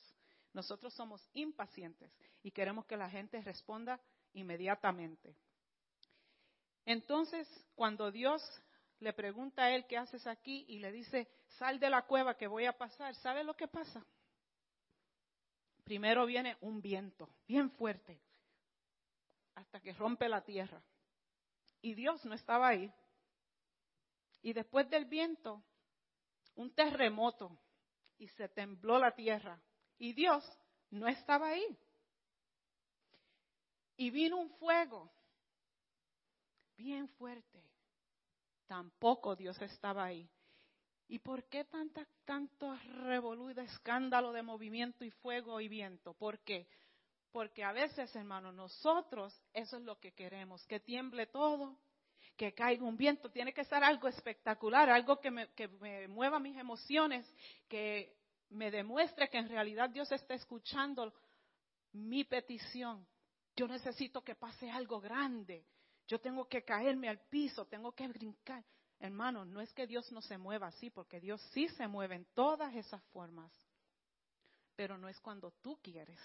Nosotros 0.52 0.94
somos 0.94 1.28
impacientes 1.34 2.10
y 2.42 2.50
queremos 2.52 2.86
que 2.86 2.96
la 2.96 3.10
gente 3.10 3.40
responda 3.42 4.00
inmediatamente. 4.32 5.36
Entonces, 6.84 7.46
cuando 7.74 8.10
Dios 8.10 8.42
le 9.00 9.12
pregunta 9.12 9.64
a 9.64 9.70
él, 9.70 9.86
¿qué 9.86 9.96
haces 9.96 10.26
aquí? 10.26 10.64
Y 10.68 10.78
le 10.78 10.90
dice, 10.90 11.28
sal 11.58 11.78
de 11.78 11.90
la 11.90 12.02
cueva 12.02 12.36
que 12.36 12.46
voy 12.46 12.66
a 12.66 12.76
pasar, 12.76 13.14
¿sabe 13.16 13.44
lo 13.44 13.54
que 13.54 13.68
pasa? 13.68 14.04
Primero 15.84 16.26
viene 16.26 16.56
un 16.60 16.82
viento 16.82 17.28
bien 17.46 17.70
fuerte 17.70 18.20
hasta 19.54 19.80
que 19.80 19.92
rompe 19.92 20.28
la 20.28 20.42
tierra. 20.44 20.82
Y 21.80 21.94
Dios 21.94 22.24
no 22.24 22.34
estaba 22.34 22.68
ahí. 22.68 22.92
Y 24.42 24.52
después 24.52 24.88
del 24.90 25.04
viento, 25.04 25.62
un 26.56 26.74
terremoto 26.74 27.58
y 28.18 28.28
se 28.28 28.48
tembló 28.48 28.98
la 28.98 29.14
tierra. 29.14 29.60
Y 29.98 30.12
Dios 30.12 30.44
no 30.90 31.08
estaba 31.08 31.48
ahí. 31.48 31.78
Y 33.96 34.10
vino 34.10 34.36
un 34.36 34.50
fuego 34.58 35.10
bien 36.76 37.08
fuerte. 37.08 37.62
Tampoco 38.68 39.34
Dios 39.34 39.60
estaba 39.60 40.04
ahí. 40.04 40.30
¿Y 41.08 41.18
por 41.18 41.44
qué 41.48 41.64
tanta, 41.64 42.06
tanto 42.26 42.76
revolú 43.06 43.48
escándalo 43.48 44.30
de 44.30 44.42
movimiento 44.42 45.04
y 45.04 45.10
fuego 45.10 45.60
y 45.60 45.66
viento? 45.66 46.12
¿Por 46.12 46.38
qué? 46.40 46.68
Porque 47.32 47.64
a 47.64 47.72
veces, 47.72 48.14
hermano, 48.14 48.52
nosotros 48.52 49.34
eso 49.54 49.78
es 49.78 49.82
lo 49.82 49.98
que 49.98 50.12
queremos, 50.12 50.66
que 50.66 50.80
tiemble 50.80 51.26
todo, 51.26 51.78
que 52.36 52.52
caiga 52.52 52.84
un 52.84 52.98
viento, 52.98 53.30
tiene 53.30 53.54
que 53.54 53.64
ser 53.64 53.82
algo 53.82 54.06
espectacular, 54.06 54.90
algo 54.90 55.18
que 55.18 55.30
me, 55.30 55.48
que 55.54 55.66
me 55.68 56.06
mueva 56.08 56.38
mis 56.38 56.56
emociones, 56.56 57.26
que 57.68 58.14
me 58.50 58.70
demuestre 58.70 59.28
que 59.28 59.38
en 59.38 59.48
realidad 59.48 59.88
Dios 59.88 60.12
está 60.12 60.34
escuchando 60.34 61.12
mi 61.92 62.24
petición. 62.24 63.06
Yo 63.56 63.66
necesito 63.66 64.22
que 64.22 64.34
pase 64.34 64.70
algo 64.70 65.00
grande. 65.00 65.64
Yo 66.08 66.18
tengo 66.18 66.48
que 66.48 66.64
caerme 66.64 67.08
al 67.08 67.20
piso, 67.28 67.66
tengo 67.66 67.92
que 67.92 68.08
brincar. 68.08 68.64
Hermano, 68.98 69.44
no 69.44 69.60
es 69.60 69.72
que 69.74 69.86
Dios 69.86 70.10
no 70.10 70.22
se 70.22 70.38
mueva 70.38 70.68
así, 70.68 70.90
porque 70.90 71.20
Dios 71.20 71.40
sí 71.52 71.68
se 71.68 71.86
mueve 71.86 72.16
en 72.16 72.24
todas 72.34 72.74
esas 72.74 73.04
formas. 73.12 73.52
Pero 74.74 74.96
no 74.96 75.08
es 75.08 75.20
cuando 75.20 75.52
tú 75.62 75.78
quieres. 75.82 76.18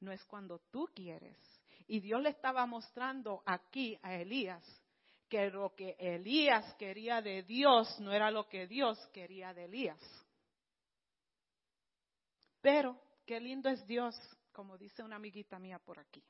No 0.00 0.10
es 0.10 0.24
cuando 0.24 0.58
tú 0.70 0.88
quieres. 0.94 1.36
Y 1.86 2.00
Dios 2.00 2.22
le 2.22 2.30
estaba 2.30 2.64
mostrando 2.64 3.42
aquí 3.44 3.98
a 4.02 4.14
Elías 4.14 4.64
que 5.28 5.50
lo 5.50 5.74
que 5.74 5.94
Elías 5.98 6.74
quería 6.74 7.20
de 7.20 7.42
Dios 7.42 8.00
no 8.00 8.12
era 8.12 8.30
lo 8.30 8.48
que 8.48 8.66
Dios 8.66 8.98
quería 9.12 9.52
de 9.52 9.66
Elías. 9.66 10.00
Pero 12.62 12.98
qué 13.26 13.38
lindo 13.40 13.68
es 13.68 13.86
Dios, 13.86 14.16
como 14.52 14.78
dice 14.78 15.02
una 15.02 15.16
amiguita 15.16 15.58
mía 15.58 15.78
por 15.78 15.98
aquí. 15.98 16.24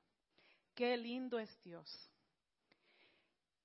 Qué 0.80 0.96
lindo 0.96 1.38
es 1.38 1.62
Dios. 1.62 2.10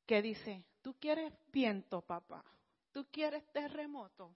Que 0.06 0.22
dice, 0.22 0.66
Tú 0.82 0.96
quieres 1.00 1.32
viento, 1.50 2.02
papá. 2.02 2.44
Tú 2.92 3.08
quieres 3.10 3.50
terremoto. 3.54 4.36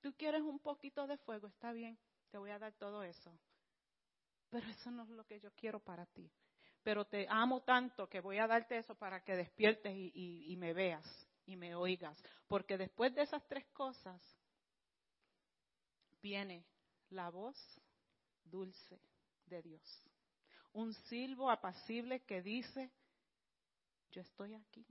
Tú 0.00 0.14
quieres 0.14 0.40
un 0.40 0.58
poquito 0.58 1.06
de 1.06 1.18
fuego. 1.18 1.48
Está 1.48 1.72
bien, 1.72 1.98
te 2.30 2.38
voy 2.38 2.52
a 2.52 2.58
dar 2.58 2.72
todo 2.72 3.02
eso. 3.02 3.38
Pero 4.48 4.66
eso 4.66 4.90
no 4.90 5.02
es 5.02 5.10
lo 5.10 5.26
que 5.26 5.40
yo 5.40 5.50
quiero 5.52 5.78
para 5.78 6.06
ti. 6.06 6.32
Pero 6.82 7.04
te 7.04 7.26
amo 7.28 7.64
tanto 7.64 8.08
que 8.08 8.20
voy 8.20 8.38
a 8.38 8.46
darte 8.46 8.78
eso 8.78 8.94
para 8.94 9.22
que 9.22 9.36
despiertes 9.36 9.92
y, 9.94 10.56
me 10.56 10.72
veas 10.72 11.04
y 11.44 11.54
me 11.54 11.74
oigas. 11.74 12.18
Porque 12.48 12.78
después 12.78 13.14
de 13.14 13.24
esas 13.24 13.46
tres 13.46 13.66
cosas 13.74 14.22
viene 16.22 16.64
la 17.10 17.28
voz 17.28 17.58
dulce 18.42 18.98
de 19.44 19.60
Dios. 19.60 20.02
Un 20.76 20.92
silbo 21.08 21.50
apacible 21.50 22.20
que 22.26 22.42
dice, 22.42 22.90
yo 24.10 24.20
estoy 24.20 24.52
aquí. 24.52 24.86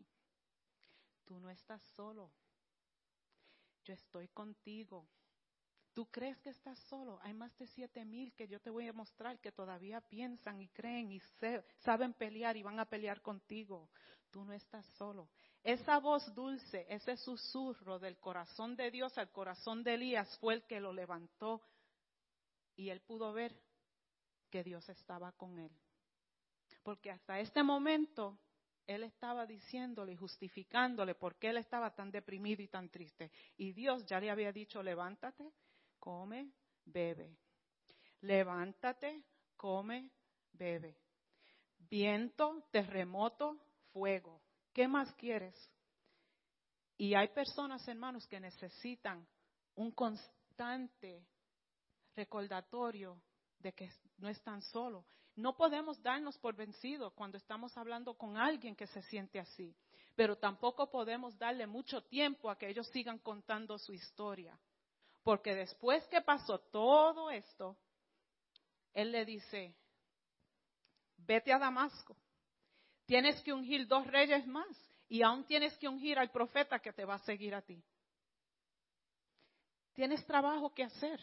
Tú 1.25 1.39
no 1.39 1.51
estás 1.51 1.79
solo. 1.95 2.31
Yo 3.83 3.93
estoy 3.93 4.27
contigo. 4.29 5.07
Tú 5.93 6.07
crees 6.07 6.39
que 6.39 6.49
estás 6.49 6.79
solo. 6.89 7.19
Hay 7.21 7.35
más 7.35 7.55
de 7.59 7.67
siete 7.67 8.03
mil 8.03 8.33
que 8.33 8.47
yo 8.47 8.59
te 8.59 8.71
voy 8.71 8.87
a 8.87 8.93
mostrar 8.93 9.39
que 9.39 9.51
todavía 9.51 10.01
piensan 10.01 10.59
y 10.59 10.69
creen 10.69 11.11
y 11.11 11.21
saben 11.83 12.15
pelear 12.15 12.57
y 12.57 12.63
van 12.63 12.79
a 12.79 12.85
pelear 12.85 13.21
contigo. 13.21 13.91
Tú 14.31 14.43
no 14.43 14.53
estás 14.53 14.87
solo. 14.97 15.29
Esa 15.61 15.99
voz 15.99 16.33
dulce, 16.33 16.87
ese 16.89 17.15
susurro 17.15 17.99
del 17.99 18.17
corazón 18.17 18.75
de 18.75 18.89
Dios 18.89 19.15
al 19.19 19.31
corazón 19.31 19.83
de 19.83 19.93
Elías 19.93 20.35
fue 20.39 20.55
el 20.55 20.63
que 20.63 20.79
lo 20.79 20.91
levantó 20.91 21.61
y 22.75 22.89
él 22.89 23.01
pudo 23.01 23.33
ver 23.33 23.55
que 24.49 24.63
Dios 24.63 24.87
estaba 24.89 25.31
con 25.33 25.59
él. 25.59 25.71
Porque 26.83 27.11
hasta 27.11 27.39
este 27.39 27.63
momento 27.63 28.39
él 28.87 29.03
estaba 29.03 29.45
diciéndole 29.45 30.13
y 30.13 30.15
justificándole 30.15 31.15
por 31.15 31.35
qué 31.37 31.49
él 31.49 31.57
estaba 31.57 31.93
tan 31.93 32.11
deprimido 32.11 32.61
y 32.61 32.67
tan 32.67 32.89
triste. 32.89 33.31
Y 33.57 33.73
Dios 33.73 34.05
ya 34.05 34.19
le 34.19 34.29
había 34.29 34.51
dicho, 34.51 34.83
levántate, 34.83 35.51
come, 35.99 36.51
bebe. 36.85 37.37
Levántate, 38.21 39.23
come, 39.55 40.11
bebe. 40.53 40.97
Viento, 41.77 42.67
terremoto, 42.71 43.59
fuego. 43.91 44.41
¿Qué 44.73 44.87
más 44.87 45.13
quieres? 45.15 45.55
Y 46.97 47.13
hay 47.15 47.27
personas, 47.29 47.87
hermanos, 47.87 48.27
que 48.27 48.39
necesitan 48.39 49.27
un 49.75 49.91
constante 49.91 51.25
recordatorio 52.15 53.21
de 53.59 53.73
que 53.73 53.89
no 54.17 54.29
están 54.29 54.61
solos. 54.61 55.05
No 55.35 55.55
podemos 55.57 56.01
darnos 56.01 56.37
por 56.37 56.55
vencidos 56.55 57.13
cuando 57.13 57.37
estamos 57.37 57.75
hablando 57.77 58.13
con 58.13 58.37
alguien 58.37 58.75
que 58.75 58.87
se 58.87 59.01
siente 59.03 59.39
así, 59.39 59.75
pero 60.15 60.37
tampoco 60.37 60.89
podemos 60.89 61.37
darle 61.37 61.67
mucho 61.67 62.01
tiempo 62.03 62.49
a 62.49 62.57
que 62.57 62.69
ellos 62.69 62.87
sigan 62.89 63.19
contando 63.19 63.77
su 63.77 63.93
historia. 63.93 64.57
Porque 65.23 65.53
después 65.55 66.05
que 66.07 66.21
pasó 66.21 66.59
todo 66.59 67.29
esto, 67.31 67.75
él 68.93 69.11
le 69.11 69.25
dice, 69.25 69.75
vete 71.17 71.51
a 71.51 71.59
Damasco, 71.59 72.15
tienes 73.05 73.41
que 73.41 73.51
ungir 73.51 73.87
dos 73.87 74.07
reyes 74.07 74.47
más 74.47 74.67
y 75.09 75.21
aún 75.21 75.43
tienes 75.45 75.77
que 75.77 75.89
ungir 75.89 76.17
al 76.17 76.31
profeta 76.31 76.79
que 76.79 76.93
te 76.93 77.03
va 77.03 77.15
a 77.15 77.25
seguir 77.25 77.53
a 77.55 77.61
ti. 77.61 77.83
Tienes 79.93 80.25
trabajo 80.25 80.73
que 80.73 80.83
hacer. 80.83 81.19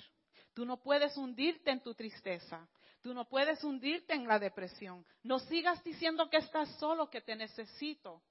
Tú 0.55 0.65
no 0.65 0.79
puedes 0.83 1.17
hundirte 1.17 1.71
en 1.71 1.81
tu 1.81 1.95
tristeza. 1.95 2.67
Tú 3.03 3.13
no 3.13 3.29
puedes 3.29 3.63
hundirte 3.65 4.15
en 4.15 4.29
la 4.29 4.39
depresión. 4.39 5.05
No 5.25 5.41
sigas 5.41 5.83
diciendo 5.83 6.31
que 6.31 6.37
estás 6.37 6.69
solo, 6.79 7.11
que 7.11 7.21
te 7.21 7.35
necesito. 7.35 8.23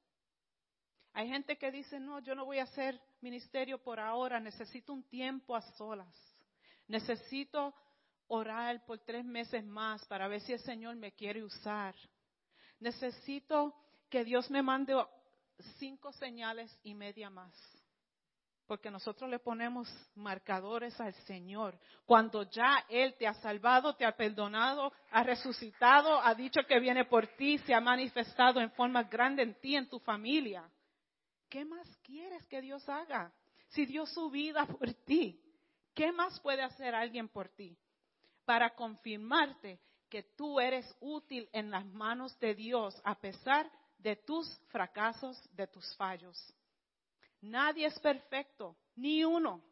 Hay 1.13 1.27
gente 1.27 1.57
que 1.57 1.71
dice, 1.71 1.99
no, 1.99 2.19
yo 2.19 2.35
no 2.35 2.45
voy 2.45 2.59
a 2.59 2.63
hacer 2.63 2.99
ministerio 3.19 3.83
por 3.83 3.99
ahora, 3.99 4.39
necesito 4.39 4.93
un 4.93 5.03
tiempo 5.03 5.55
a 5.55 5.61
solas. 5.73 6.15
Necesito 6.87 7.73
orar 8.27 8.85
por 8.85 8.99
tres 8.99 9.25
meses 9.25 9.65
más 9.65 10.05
para 10.05 10.29
ver 10.29 10.39
si 10.39 10.53
el 10.53 10.61
Señor 10.61 10.95
me 10.95 11.11
quiere 11.11 11.43
usar. 11.43 11.93
Necesito 12.79 13.75
que 14.09 14.23
Dios 14.23 14.49
me 14.49 14.61
mande 14.61 14.95
cinco 15.79 16.13
señales 16.13 16.73
y 16.83 16.93
media 16.93 17.29
más 17.29 17.80
porque 18.71 18.89
nosotros 18.89 19.29
le 19.29 19.39
ponemos 19.39 19.85
marcadores 20.15 20.97
al 21.01 21.13
Señor. 21.25 21.77
Cuando 22.05 22.43
ya 22.43 22.85
Él 22.87 23.13
te 23.15 23.27
ha 23.27 23.33
salvado, 23.33 23.97
te 23.97 24.05
ha 24.05 24.15
perdonado, 24.15 24.93
ha 25.11 25.23
resucitado, 25.23 26.21
ha 26.21 26.33
dicho 26.33 26.61
que 26.65 26.79
viene 26.79 27.03
por 27.03 27.27
ti, 27.35 27.57
se 27.57 27.73
ha 27.73 27.81
manifestado 27.81 28.61
en 28.61 28.71
forma 28.71 29.03
grande 29.03 29.43
en 29.43 29.59
ti, 29.59 29.75
en 29.75 29.89
tu 29.89 29.99
familia. 29.99 30.63
¿Qué 31.49 31.65
más 31.65 31.85
quieres 31.97 32.47
que 32.47 32.61
Dios 32.61 32.87
haga? 32.87 33.33
Si 33.71 33.85
dio 33.85 34.05
su 34.05 34.29
vida 34.29 34.65
por 34.65 34.93
ti, 35.03 35.37
¿qué 35.93 36.13
más 36.13 36.39
puede 36.39 36.61
hacer 36.61 36.95
alguien 36.95 37.27
por 37.27 37.49
ti? 37.49 37.77
Para 38.45 38.73
confirmarte 38.73 39.81
que 40.09 40.23
tú 40.23 40.61
eres 40.61 40.95
útil 41.01 41.49
en 41.51 41.71
las 41.71 41.85
manos 41.87 42.39
de 42.39 42.55
Dios 42.55 43.01
a 43.03 43.15
pesar 43.15 43.69
de 43.97 44.15
tus 44.15 44.47
fracasos, 44.69 45.37
de 45.57 45.67
tus 45.67 45.93
fallos. 45.97 46.55
Nadie 47.41 47.87
es 47.87 47.99
perfecto, 47.99 48.77
ni 48.95 49.23
uno. 49.23 49.63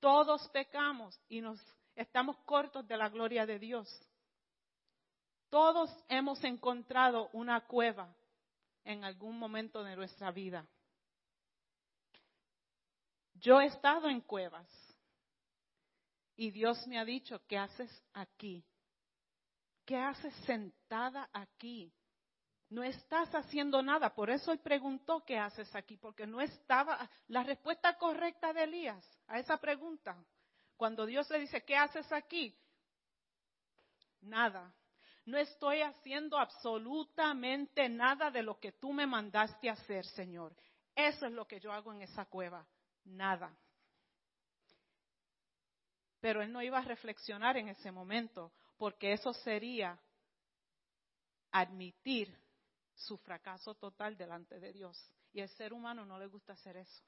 Todos 0.00 0.48
pecamos 0.48 1.18
y 1.28 1.40
nos 1.40 1.60
estamos 1.94 2.36
cortos 2.44 2.86
de 2.88 2.96
la 2.96 3.08
gloria 3.08 3.46
de 3.46 3.58
Dios. 3.58 3.88
Todos 5.48 5.90
hemos 6.08 6.42
encontrado 6.44 7.28
una 7.32 7.66
cueva 7.66 8.14
en 8.84 9.04
algún 9.04 9.38
momento 9.38 9.84
de 9.84 9.96
nuestra 9.96 10.30
vida. 10.30 10.66
Yo 13.34 13.60
he 13.60 13.66
estado 13.66 14.08
en 14.08 14.20
cuevas 14.20 14.68
y 16.36 16.50
Dios 16.50 16.86
me 16.86 16.98
ha 16.98 17.04
dicho, 17.04 17.40
¿qué 17.46 17.58
haces 17.58 17.90
aquí? 18.12 18.64
¿Qué 19.84 19.96
haces 19.96 20.34
sentada 20.46 21.28
aquí? 21.32 21.92
No 22.70 22.84
estás 22.84 23.34
haciendo 23.34 23.82
nada. 23.82 24.14
Por 24.14 24.30
eso 24.30 24.52
él 24.52 24.60
preguntó, 24.60 25.24
¿qué 25.24 25.36
haces 25.36 25.74
aquí? 25.74 25.96
Porque 25.96 26.26
no 26.26 26.40
estaba 26.40 27.10
la 27.26 27.42
respuesta 27.42 27.98
correcta 27.98 28.52
de 28.52 28.62
Elías 28.62 29.04
a 29.26 29.40
esa 29.40 29.56
pregunta. 29.56 30.16
Cuando 30.76 31.04
Dios 31.04 31.28
le 31.30 31.40
dice, 31.40 31.64
¿qué 31.64 31.76
haces 31.76 32.10
aquí? 32.12 32.56
Nada. 34.20 34.72
No 35.26 35.36
estoy 35.36 35.82
haciendo 35.82 36.38
absolutamente 36.38 37.88
nada 37.88 38.30
de 38.30 38.42
lo 38.42 38.58
que 38.60 38.72
tú 38.72 38.92
me 38.92 39.06
mandaste 39.06 39.68
hacer, 39.68 40.06
Señor. 40.06 40.54
Eso 40.94 41.26
es 41.26 41.32
lo 41.32 41.46
que 41.46 41.58
yo 41.58 41.72
hago 41.72 41.92
en 41.92 42.02
esa 42.02 42.24
cueva. 42.24 42.64
Nada. 43.04 43.52
Pero 46.20 46.40
él 46.40 46.52
no 46.52 46.62
iba 46.62 46.78
a 46.78 46.82
reflexionar 46.82 47.56
en 47.56 47.68
ese 47.68 47.90
momento, 47.90 48.52
porque 48.78 49.12
eso 49.12 49.32
sería 49.32 49.98
admitir 51.50 52.32
su 53.00 53.18
fracaso 53.18 53.74
total 53.74 54.16
delante 54.16 54.58
de 54.60 54.72
Dios. 54.72 55.10
Y 55.32 55.40
el 55.40 55.48
ser 55.50 55.72
humano 55.72 56.04
no 56.04 56.18
le 56.18 56.26
gusta 56.26 56.52
hacer 56.52 56.76
eso. 56.76 57.02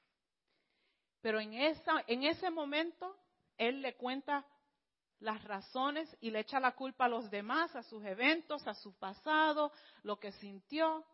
Pero 1.21 1.39
en, 1.39 1.53
esa, 1.53 2.03
en 2.07 2.23
ese 2.23 2.49
momento, 2.49 3.17
él 3.57 3.81
le 3.81 3.95
cuenta 3.95 4.45
las 5.19 5.43
razones 5.45 6.09
y 6.19 6.31
le 6.31 6.39
echa 6.39 6.59
la 6.59 6.75
culpa 6.75 7.05
a 7.05 7.09
los 7.09 7.29
demás, 7.29 7.73
a 7.75 7.83
sus 7.83 8.03
eventos, 8.03 8.65
a 8.67 8.73
su 8.73 8.93
pasado, 8.97 9.71
lo 10.03 10.19
que 10.19 10.31
sintió. 10.33 11.05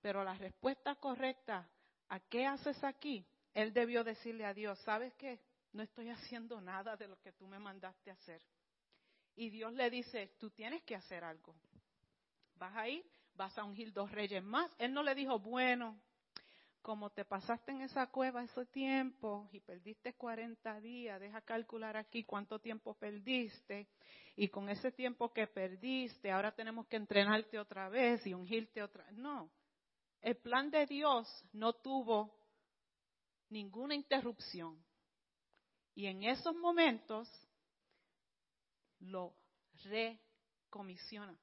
Pero 0.00 0.24
la 0.24 0.34
respuesta 0.34 0.94
correcta, 0.94 1.68
¿a 2.08 2.20
qué 2.20 2.46
haces 2.46 2.82
aquí? 2.84 3.26
Él 3.52 3.72
debió 3.72 4.04
decirle 4.04 4.46
a 4.46 4.54
Dios, 4.54 4.78
¿sabes 4.84 5.12
qué? 5.14 5.40
No 5.72 5.82
estoy 5.82 6.08
haciendo 6.08 6.60
nada 6.60 6.96
de 6.96 7.08
lo 7.08 7.20
que 7.20 7.32
tú 7.32 7.46
me 7.46 7.58
mandaste 7.58 8.10
hacer. 8.10 8.40
Y 9.34 9.50
Dios 9.50 9.72
le 9.74 9.90
dice, 9.90 10.34
tú 10.38 10.50
tienes 10.50 10.82
que 10.84 10.96
hacer 10.96 11.24
algo. 11.24 11.54
Vas 12.54 12.74
a 12.76 12.88
ir 12.88 13.04
vas 13.38 13.56
a 13.56 13.64
ungir 13.64 13.92
dos 13.92 14.10
reyes 14.10 14.42
más. 14.42 14.70
Él 14.78 14.92
no 14.92 15.02
le 15.02 15.14
dijo, 15.14 15.38
bueno, 15.38 15.98
como 16.82 17.08
te 17.10 17.24
pasaste 17.24 17.70
en 17.70 17.82
esa 17.82 18.08
cueva 18.08 18.42
ese 18.42 18.66
tiempo 18.66 19.48
y 19.52 19.60
perdiste 19.60 20.14
40 20.14 20.80
días, 20.80 21.20
deja 21.20 21.40
calcular 21.42 21.96
aquí 21.96 22.24
cuánto 22.24 22.58
tiempo 22.58 22.94
perdiste 22.94 23.88
y 24.36 24.48
con 24.48 24.68
ese 24.68 24.90
tiempo 24.90 25.32
que 25.32 25.46
perdiste, 25.46 26.30
ahora 26.30 26.52
tenemos 26.52 26.86
que 26.88 26.96
entrenarte 26.96 27.58
otra 27.58 27.88
vez 27.88 28.26
y 28.26 28.34
ungirte 28.34 28.82
otra 28.82 29.04
vez. 29.04 29.16
No, 29.16 29.50
el 30.20 30.36
plan 30.36 30.70
de 30.70 30.86
Dios 30.86 31.28
no 31.52 31.72
tuvo 31.74 32.36
ninguna 33.50 33.94
interrupción. 33.94 34.84
Y 35.94 36.06
en 36.06 36.24
esos 36.24 36.54
momentos 36.54 37.28
lo 39.00 39.34
recomisiona 39.84 41.36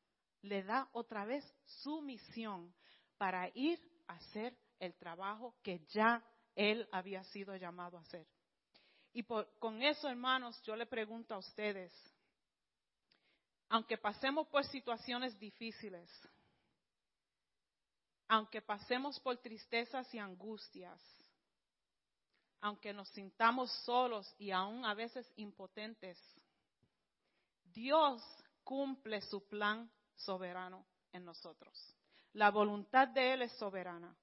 le 0.45 0.63
da 0.63 0.87
otra 0.93 1.25
vez 1.25 1.43
su 1.65 2.01
misión 2.01 2.73
para 3.17 3.49
ir 3.53 3.79
a 4.07 4.13
hacer 4.13 4.57
el 4.79 4.93
trabajo 4.95 5.55
que 5.63 5.79
ya 5.87 6.23
él 6.55 6.87
había 6.91 7.23
sido 7.25 7.55
llamado 7.55 7.97
a 7.97 8.01
hacer. 8.01 8.27
Y 9.13 9.23
con 9.23 9.81
eso, 9.81 10.09
hermanos, 10.09 10.61
yo 10.63 10.75
le 10.75 10.85
pregunto 10.85 11.33
a 11.33 11.37
ustedes, 11.37 11.93
aunque 13.69 13.97
pasemos 13.97 14.47
por 14.47 14.65
situaciones 14.65 15.37
difíciles, 15.39 16.09
aunque 18.27 18.61
pasemos 18.61 19.19
por 19.19 19.37
tristezas 19.37 20.13
y 20.13 20.19
angustias, 20.19 21.01
aunque 22.61 22.93
nos 22.93 23.07
sintamos 23.09 23.71
solos 23.83 24.33
y 24.37 24.51
aún 24.51 24.85
a 24.85 24.93
veces 24.93 25.31
impotentes, 25.35 26.19
Dios 27.63 28.21
cumple 28.63 29.21
su 29.21 29.47
plan 29.47 29.89
soberano 30.15 30.85
en 31.11 31.25
nosotros. 31.25 31.95
La 32.33 32.51
voluntad 32.51 33.07
de 33.07 33.33
Él 33.33 33.41
es 33.43 33.51
soberana. 33.53 34.15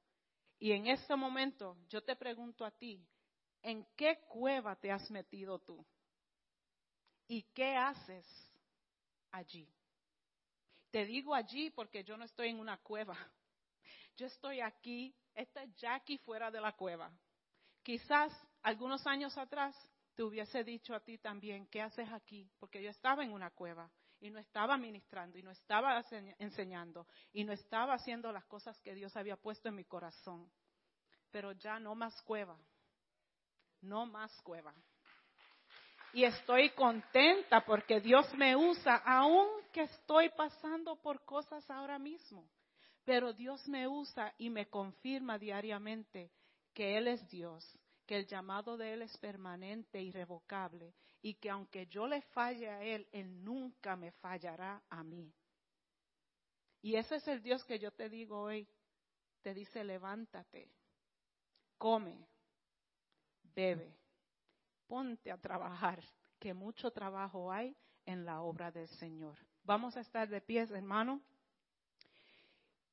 Y 0.59 0.73
en 0.73 0.87
este 0.87 1.17
momento 1.17 1.77
yo 1.89 2.03
te 2.03 2.15
pregunto 2.15 2.65
a 2.65 2.71
ti, 2.71 3.05
¿en 3.63 3.85
qué 3.97 4.21
cueva 4.29 4.77
te 4.77 4.93
has 4.93 5.11
metido 5.11 5.59
tú? 5.59 5.85
¿Y 7.27 7.43
qué 7.55 7.77
haces 7.77 8.27
allí? 9.31 9.69
Te 10.91 11.07
digo 11.07 11.35
allí 11.35 11.71
porque 11.71 12.05
yo 12.05 12.17
no 12.17 12.25
estoy 12.25 12.49
en 12.49 12.61
una 12.61 12.77
cueva. 12.79 13.17
Yo 14.17 14.27
estoy 14.27 14.61
aquí, 14.61 15.17
esta 15.35 15.63
es 15.63 15.75
Jackie 15.77 16.19
fuera 16.19 16.51
de 16.51 16.61
la 16.61 16.73
cueva. 16.73 17.11
Quizás 17.83 18.31
algunos 18.63 19.07
años 19.07 19.37
atrás 19.39 19.75
te 20.15 20.23
hubiese 20.23 20.63
dicho 20.63 20.95
a 20.95 21.01
ti 21.01 21.17
también, 21.17 21.67
¿qué 21.69 21.81
haces 21.81 22.09
aquí? 22.13 22.49
Porque 22.59 22.83
yo 22.83 22.91
estaba 22.91 23.25
en 23.25 23.33
una 23.33 23.51
cueva 23.51 23.91
y 24.23 24.31
no 24.31 24.39
estaba 24.39 24.79
ministrando 24.79 25.37
y 25.37 25.43
no 25.43 25.51
estaba 25.51 26.01
enseñando 26.39 27.07
y 27.33 27.43
no 27.43 27.53
estaba 27.53 27.95
haciendo 27.95 28.31
las 28.31 28.45
cosas 28.45 28.81
que 28.81 28.95
Dios 28.95 29.17
había 29.17 29.37
puesto 29.37 29.69
en 29.69 29.75
mi 29.75 29.85
corazón. 29.85 30.49
Pero 31.33 31.51
ya 31.53 31.81
no 31.81 31.97
más 31.97 32.23
cueva, 32.23 32.57
no 33.81 34.07
más 34.07 34.33
cueva. 34.43 34.73
Y 36.13 36.23
estoy 36.25 36.71
contenta 36.71 37.65
porque 37.65 38.01
Dios 38.01 38.33
me 38.35 38.55
usa, 38.55 39.03
aunque 39.05 39.83
estoy 39.83 40.29
pasando 40.31 40.97
por 41.03 41.25
cosas 41.25 41.69
ahora 41.69 41.99
mismo. 41.99 42.49
Pero 43.05 43.33
Dios 43.33 43.67
me 43.67 43.89
usa 43.89 44.33
y 44.39 44.51
me 44.51 44.69
confirma 44.69 45.37
diariamente 45.37 46.31
que 46.73 46.97
Él 46.97 47.09
es 47.09 47.29
Dios, 47.29 47.67
que 48.07 48.19
el 48.19 48.27
llamado 48.27 48.77
de 48.77 48.93
Él 48.93 49.03
es 49.03 49.17
permanente, 49.19 50.01
irrevocable, 50.01 50.95
y 51.23 51.35
que 51.35 51.49
aunque 51.49 51.87
yo 51.87 52.07
le 52.09 52.21
falle 52.21 52.69
a 52.69 52.83
Él, 52.83 53.07
Él 53.13 53.45
nunca 53.45 53.95
me 53.97 54.11
fallará 54.11 54.83
a 54.91 55.05
mí. 55.05 55.33
Y 56.83 56.97
ese 56.97 57.17
es 57.17 57.29
el 57.29 57.41
Dios 57.41 57.65
que 57.65 57.79
yo 57.79 57.93
te 57.93 58.09
digo 58.09 58.41
hoy. 58.41 58.69
Te 59.41 59.55
dice, 59.55 59.83
levántate, 59.85 60.69
come, 61.79 62.29
bebe, 63.55 63.97
ponte 64.87 65.31
a 65.33 65.37
trabajar, 65.37 66.03
que 66.39 66.55
mucho 66.55 66.91
trabajo 66.91 67.53
hay 67.53 67.77
en 68.05 68.25
la 68.25 68.41
obra 68.41 68.71
del 68.71 68.89
Señor. 68.99 69.39
Vamos 69.65 69.97
a 69.97 70.01
estar 70.01 70.29
de 70.29 70.41
pies, 70.41 70.71
hermano. 70.71 71.21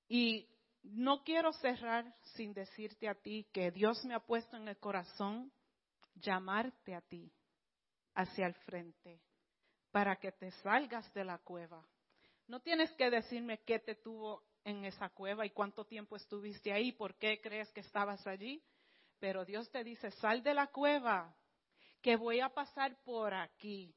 Y 0.07 0.47
no 0.83 1.23
quiero 1.23 1.51
cerrar 1.53 2.15
sin 2.35 2.53
decirte 2.53 3.07
a 3.07 3.15
ti 3.15 3.47
que 3.51 3.71
Dios 3.71 4.03
me 4.05 4.13
ha 4.13 4.19
puesto 4.19 4.55
en 4.57 4.67
el 4.67 4.77
corazón 4.77 5.51
llamarte 6.15 6.95
a 6.95 7.01
ti 7.01 7.31
hacia 8.19 8.47
el 8.47 8.53
frente 8.53 9.21
para 9.91 10.17
que 10.17 10.31
te 10.31 10.51
salgas 10.51 11.11
de 11.13 11.23
la 11.23 11.37
cueva. 11.37 11.85
No 12.47 12.59
tienes 12.59 12.91
que 12.93 13.09
decirme 13.09 13.59
qué 13.59 13.79
te 13.79 13.95
tuvo 13.95 14.43
en 14.63 14.83
esa 14.85 15.09
cueva 15.09 15.45
y 15.45 15.51
cuánto 15.51 15.85
tiempo 15.85 16.15
estuviste 16.15 16.73
ahí, 16.73 16.91
por 16.91 17.15
qué 17.15 17.39
crees 17.41 17.71
que 17.71 17.79
estabas 17.79 18.25
allí, 18.27 18.61
pero 19.19 19.45
Dios 19.45 19.69
te 19.71 19.83
dice, 19.83 20.11
sal 20.11 20.43
de 20.43 20.53
la 20.53 20.67
cueva, 20.67 21.33
que 22.01 22.17
voy 22.17 22.39
a 22.39 22.49
pasar 22.49 22.95
por 23.03 23.33
aquí. 23.33 23.95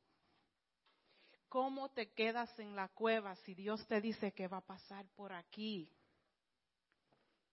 ¿Cómo 1.48 1.90
te 1.90 2.12
quedas 2.12 2.56
en 2.58 2.76
la 2.76 2.88
cueva 2.88 3.34
si 3.36 3.54
Dios 3.54 3.86
te 3.86 4.00
dice 4.00 4.32
que 4.32 4.48
va 4.48 4.58
a 4.58 4.66
pasar 4.66 5.04
por 5.16 5.32
aquí? 5.32 5.90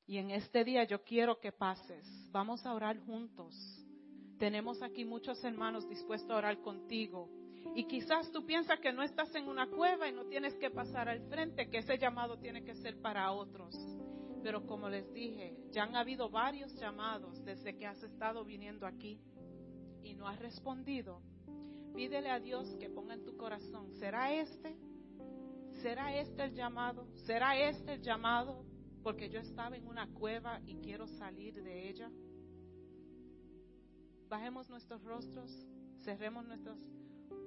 Y 0.05 0.17
en 0.17 0.31
este 0.31 0.63
día 0.63 0.83
yo 0.85 1.03
quiero 1.03 1.39
que 1.39 1.51
pases. 1.51 2.05
Vamos 2.31 2.65
a 2.65 2.73
orar 2.73 2.97
juntos. 3.05 3.53
Tenemos 4.39 4.81
aquí 4.81 5.05
muchos 5.05 5.43
hermanos 5.43 5.87
dispuestos 5.87 6.31
a 6.31 6.37
orar 6.37 6.59
contigo. 6.61 7.29
Y 7.75 7.85
quizás 7.85 8.31
tú 8.31 8.45
piensas 8.45 8.79
que 8.79 8.91
no 8.91 9.03
estás 9.03 9.33
en 9.35 9.47
una 9.47 9.67
cueva 9.67 10.07
y 10.07 10.13
no 10.13 10.25
tienes 10.25 10.55
que 10.55 10.71
pasar 10.71 11.07
al 11.09 11.21
frente, 11.29 11.69
que 11.69 11.79
ese 11.79 11.97
llamado 11.97 12.39
tiene 12.39 12.63
que 12.63 12.73
ser 12.75 12.99
para 13.01 13.31
otros. 13.31 13.75
Pero 14.41 14.65
como 14.65 14.89
les 14.89 15.11
dije, 15.13 15.55
ya 15.71 15.83
han 15.83 15.95
habido 15.95 16.29
varios 16.29 16.73
llamados 16.79 17.43
desde 17.43 17.77
que 17.77 17.85
has 17.85 18.01
estado 18.01 18.43
viniendo 18.45 18.87
aquí 18.87 19.19
y 20.01 20.13
no 20.15 20.27
has 20.27 20.39
respondido. 20.39 21.21
Pídele 21.93 22.31
a 22.31 22.39
Dios 22.39 22.75
que 22.79 22.89
ponga 22.89 23.13
en 23.13 23.25
tu 23.25 23.35
corazón, 23.35 23.91
¿será 23.99 24.33
este? 24.33 24.75
¿Será 25.81 26.15
este 26.17 26.43
el 26.45 26.55
llamado? 26.55 27.07
¿Será 27.25 27.59
este 27.59 27.93
el 27.93 28.01
llamado? 28.01 28.65
porque 29.03 29.29
yo 29.29 29.39
estaba 29.39 29.75
en 29.75 29.87
una 29.87 30.07
cueva 30.13 30.61
y 30.65 30.75
quiero 30.75 31.07
salir 31.07 31.61
de 31.63 31.89
ella. 31.89 32.09
Bajemos 34.29 34.69
nuestros 34.69 35.03
rostros, 35.03 35.51
cerremos 36.03 36.45
nuestros 36.45 36.79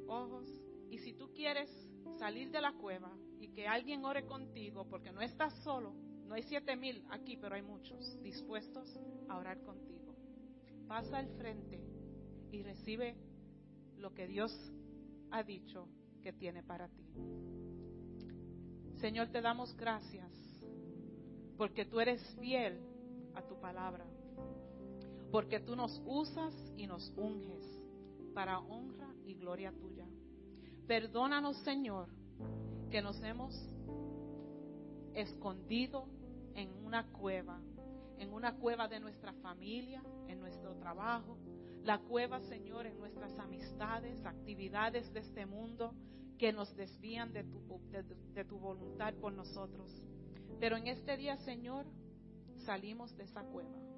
ojos 0.09 0.49
y 0.91 0.99
si 0.99 1.15
tú 1.15 1.33
quieres 1.33 1.71
salir 2.19 2.51
de 2.51 2.61
la 2.61 2.73
cueva 2.73 3.11
y 3.41 3.49
que 3.49 3.67
alguien 3.67 4.05
ore 4.05 4.27
contigo, 4.27 4.87
porque 4.89 5.13
no 5.13 5.21
estás 5.21 5.55
solo, 5.63 5.95
no 6.27 6.35
hay 6.35 6.43
siete 6.43 6.77
mil 6.77 7.05
aquí, 7.11 7.37
pero 7.37 7.55
hay 7.55 7.63
muchos 7.63 8.21
dispuestos 8.23 8.99
a 9.29 9.39
orar 9.39 9.61
contigo. 9.63 10.15
Pasa 10.89 11.19
al 11.19 11.29
frente 11.37 11.81
y 12.51 12.63
recibe 12.63 13.17
lo 13.97 14.13
que 14.13 14.27
Dios 14.27 14.53
ha 15.31 15.43
dicho 15.43 15.89
que 16.21 16.33
tiene 16.33 16.63
para 16.63 16.89
ti. 16.89 17.05
Señor, 18.97 19.29
te 19.29 19.41
damos 19.41 19.75
gracias 19.77 20.31
porque 21.57 21.85
tú 21.85 22.01
eres 22.01 22.21
fiel 22.41 22.81
a 23.35 23.43
tu 23.43 23.59
palabra, 23.61 24.05
porque 25.33 25.61
tú 25.61 25.75
nos 25.75 26.01
usas 26.05 26.55
y 26.77 26.87
nos 26.87 27.11
unges 27.17 27.67
para 28.35 28.61
honra 28.61 29.09
y 29.25 29.35
gloria 29.35 29.73
tuya. 29.73 30.07
Perdónanos, 30.87 31.57
Señor, 31.65 32.09
que 32.91 33.01
nos 33.01 33.21
hemos 33.23 33.55
escondido 35.15 36.05
en 36.55 36.71
una 36.85 37.11
cueva, 37.13 37.59
en 38.19 38.35
una 38.35 38.57
cueva 38.57 38.89
de 38.89 39.01
nuestra 39.01 39.33
familia, 39.33 40.03
en 40.29 40.39
nuestro 40.39 40.75
trabajo, 40.77 41.39
la 41.83 41.99
cueva, 41.99 42.41
Señor, 42.43 42.87
en 42.87 42.99
nuestras 42.99 43.37
amistades, 43.39 44.25
actividades 44.27 45.11
de 45.15 45.21
este 45.21 45.47
mundo 45.47 45.95
que 46.39 46.53
nos 46.53 46.77
desvían 46.77 47.33
de 47.33 47.45
tu, 47.45 47.59
de 48.35 48.45
tu 48.45 48.59
voluntad 48.59 49.15
por 49.15 49.33
nosotros. 49.33 49.91
Pero 50.61 50.77
en 50.77 50.89
este 50.89 51.17
día, 51.17 51.39
Señor, 51.39 51.87
salimos 52.67 53.17
de 53.17 53.25
esa 53.25 53.43
cueva 53.45 53.92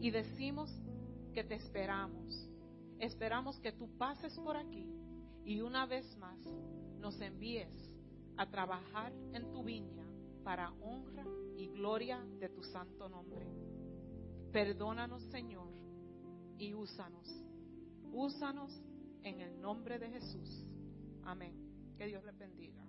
y 0.00 0.10
decimos 0.10 0.70
que 1.32 1.44
te 1.44 1.54
esperamos. 1.54 2.48
Esperamos 2.98 3.58
que 3.60 3.72
tú 3.72 3.88
pases 3.96 4.38
por 4.38 4.56
aquí 4.56 4.86
y 5.44 5.60
una 5.60 5.86
vez 5.86 6.16
más 6.16 6.38
nos 6.98 7.20
envíes 7.20 7.72
a 8.36 8.46
trabajar 8.46 9.12
en 9.32 9.50
tu 9.52 9.62
viña 9.62 10.06
para 10.44 10.72
honra 10.80 11.24
y 11.56 11.68
gloria 11.68 12.18
de 12.38 12.48
tu 12.48 12.62
santo 12.62 13.08
nombre. 13.08 13.46
Perdónanos, 14.52 15.22
Señor, 15.24 15.72
y 16.58 16.74
úsanos. 16.74 17.28
Úsanos 18.12 18.72
en 19.22 19.40
el 19.40 19.60
nombre 19.60 19.98
de 19.98 20.10
Jesús. 20.10 20.66
Amén. 21.24 21.54
Que 21.96 22.06
Dios 22.06 22.24
le 22.24 22.32
bendiga. 22.32 22.79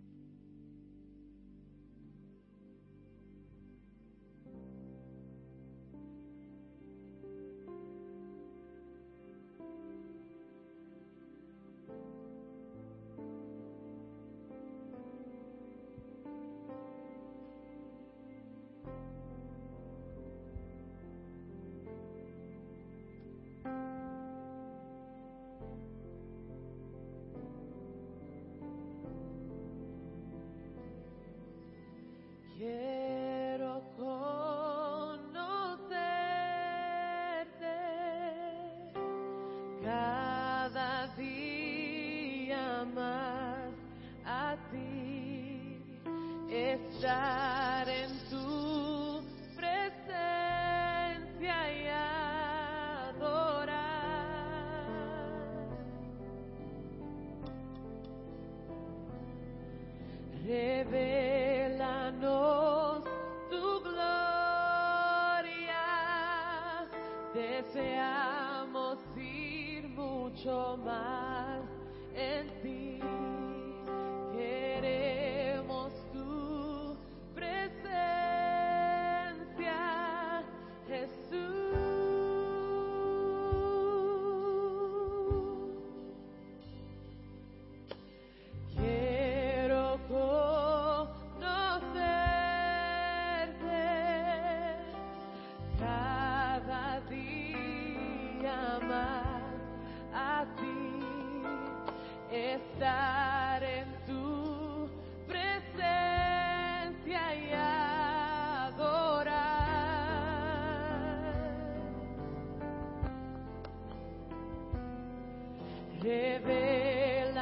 Revelanos 116.04 117.36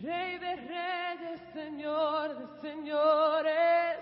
Rey 0.05 0.37
de 0.37 0.55
reyes, 0.55 1.41
Señor 1.51 2.37
de 2.37 2.61
señores, 2.61 3.97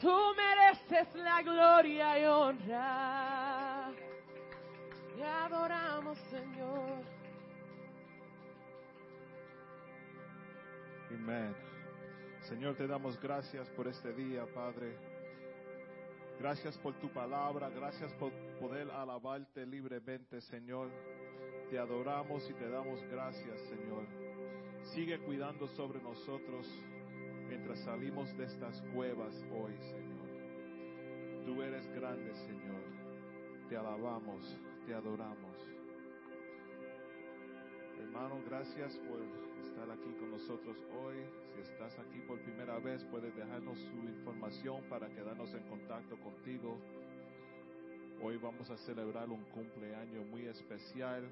tú 0.00 0.16
mereces 0.36 1.12
la 1.16 1.42
gloria 1.42 2.20
y 2.20 2.24
honra. 2.24 3.90
Te 5.16 5.24
adoramos, 5.24 6.16
Señor. 6.30 7.02
Amén. 11.10 11.52
Señor, 12.42 12.76
te 12.76 12.86
damos 12.86 13.20
gracias 13.20 13.68
por 13.70 13.88
este 13.88 14.12
día, 14.12 14.46
Padre. 14.54 14.96
Gracias 16.38 16.78
por 16.78 16.94
tu 17.00 17.08
palabra, 17.08 17.70
gracias 17.70 18.12
por 18.14 18.32
poder 18.60 18.88
alabarte 18.92 19.66
libremente, 19.66 20.40
Señor. 20.42 20.90
Te 21.70 21.78
adoramos 21.78 22.48
y 22.48 22.52
te 22.54 22.68
damos 22.68 23.02
gracias, 23.10 23.60
Señor. 23.62 24.21
Sigue 24.84 25.18
cuidando 25.20 25.68
sobre 25.68 26.02
nosotros 26.02 26.68
mientras 27.48 27.78
salimos 27.80 28.36
de 28.36 28.44
estas 28.44 28.82
cuevas 28.94 29.34
hoy, 29.52 29.72
Señor. 29.78 31.46
Tú 31.46 31.62
eres 31.62 31.86
grande, 31.94 32.34
Señor. 32.34 32.82
Te 33.68 33.76
alabamos, 33.76 34.58
te 34.86 34.92
adoramos. 34.92 35.56
Hermano, 38.00 38.40
gracias 38.46 38.98
por 39.08 39.20
estar 39.64 39.90
aquí 39.90 40.12
con 40.18 40.30
nosotros 40.32 40.76
hoy. 41.00 41.16
Si 41.54 41.60
estás 41.62 41.98
aquí 41.98 42.20
por 42.26 42.38
primera 42.40 42.78
vez, 42.78 43.02
puedes 43.04 43.34
dejarnos 43.34 43.78
su 43.78 43.96
información 44.08 44.82
para 44.90 45.08
quedarnos 45.08 45.54
en 45.54 45.62
contacto 45.68 46.16
contigo. 46.18 46.78
Hoy 48.20 48.36
vamos 48.36 48.68
a 48.68 48.76
celebrar 48.76 49.30
un 49.30 49.42
cumpleaños 49.44 50.26
muy 50.26 50.46
especial. 50.46 51.22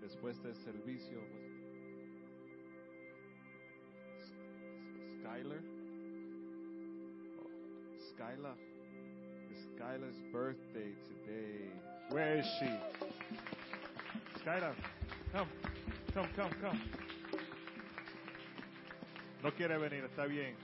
Después 0.00 0.42
del 0.42 0.54
servicio, 0.56 1.20
Skylar. 5.26 5.58
Oh, 7.40 7.48
Skylar. 8.14 8.54
It's 9.50 10.32
birthday 10.32 10.92
today. 11.08 11.70
Where 12.10 12.38
is 12.38 12.46
she? 12.60 12.66
Skylar, 14.40 14.74
come, 15.32 15.48
come, 16.14 16.28
come, 16.36 16.50
come. 16.60 16.80
No 19.42 19.50
quiere 19.50 19.78
venir, 19.78 20.04
está 20.04 20.28
bien. 20.28 20.54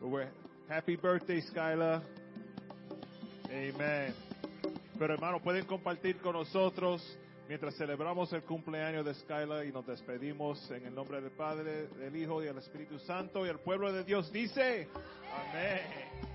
But 0.00 0.08
we're- 0.08 0.28
happy 0.68 0.96
birthday, 0.96 1.40
Skylar. 1.40 2.02
Amen. 3.50 4.14
Pero 4.98 5.14
hermano, 5.14 5.38
pueden 5.40 5.64
compartir 5.64 6.16
con 6.20 6.32
nosotros 6.32 7.02
mientras 7.48 7.76
celebramos 7.76 8.32
el 8.32 8.42
cumpleaños 8.42 9.04
de 9.04 9.14
Skylar 9.14 9.64
y 9.66 9.72
nos 9.72 9.86
despedimos 9.86 10.70
en 10.70 10.86
el 10.86 10.94
nombre 10.94 11.20
del 11.20 11.30
Padre, 11.32 11.88
del 11.88 12.16
Hijo 12.16 12.42
y 12.42 12.46
del 12.46 12.58
Espíritu 12.58 12.98
Santo 12.98 13.44
y 13.44 13.48
el 13.48 13.58
pueblo 13.58 13.92
de 13.92 14.04
Dios 14.04 14.32
dice, 14.32 14.88
amén. 15.50 16.31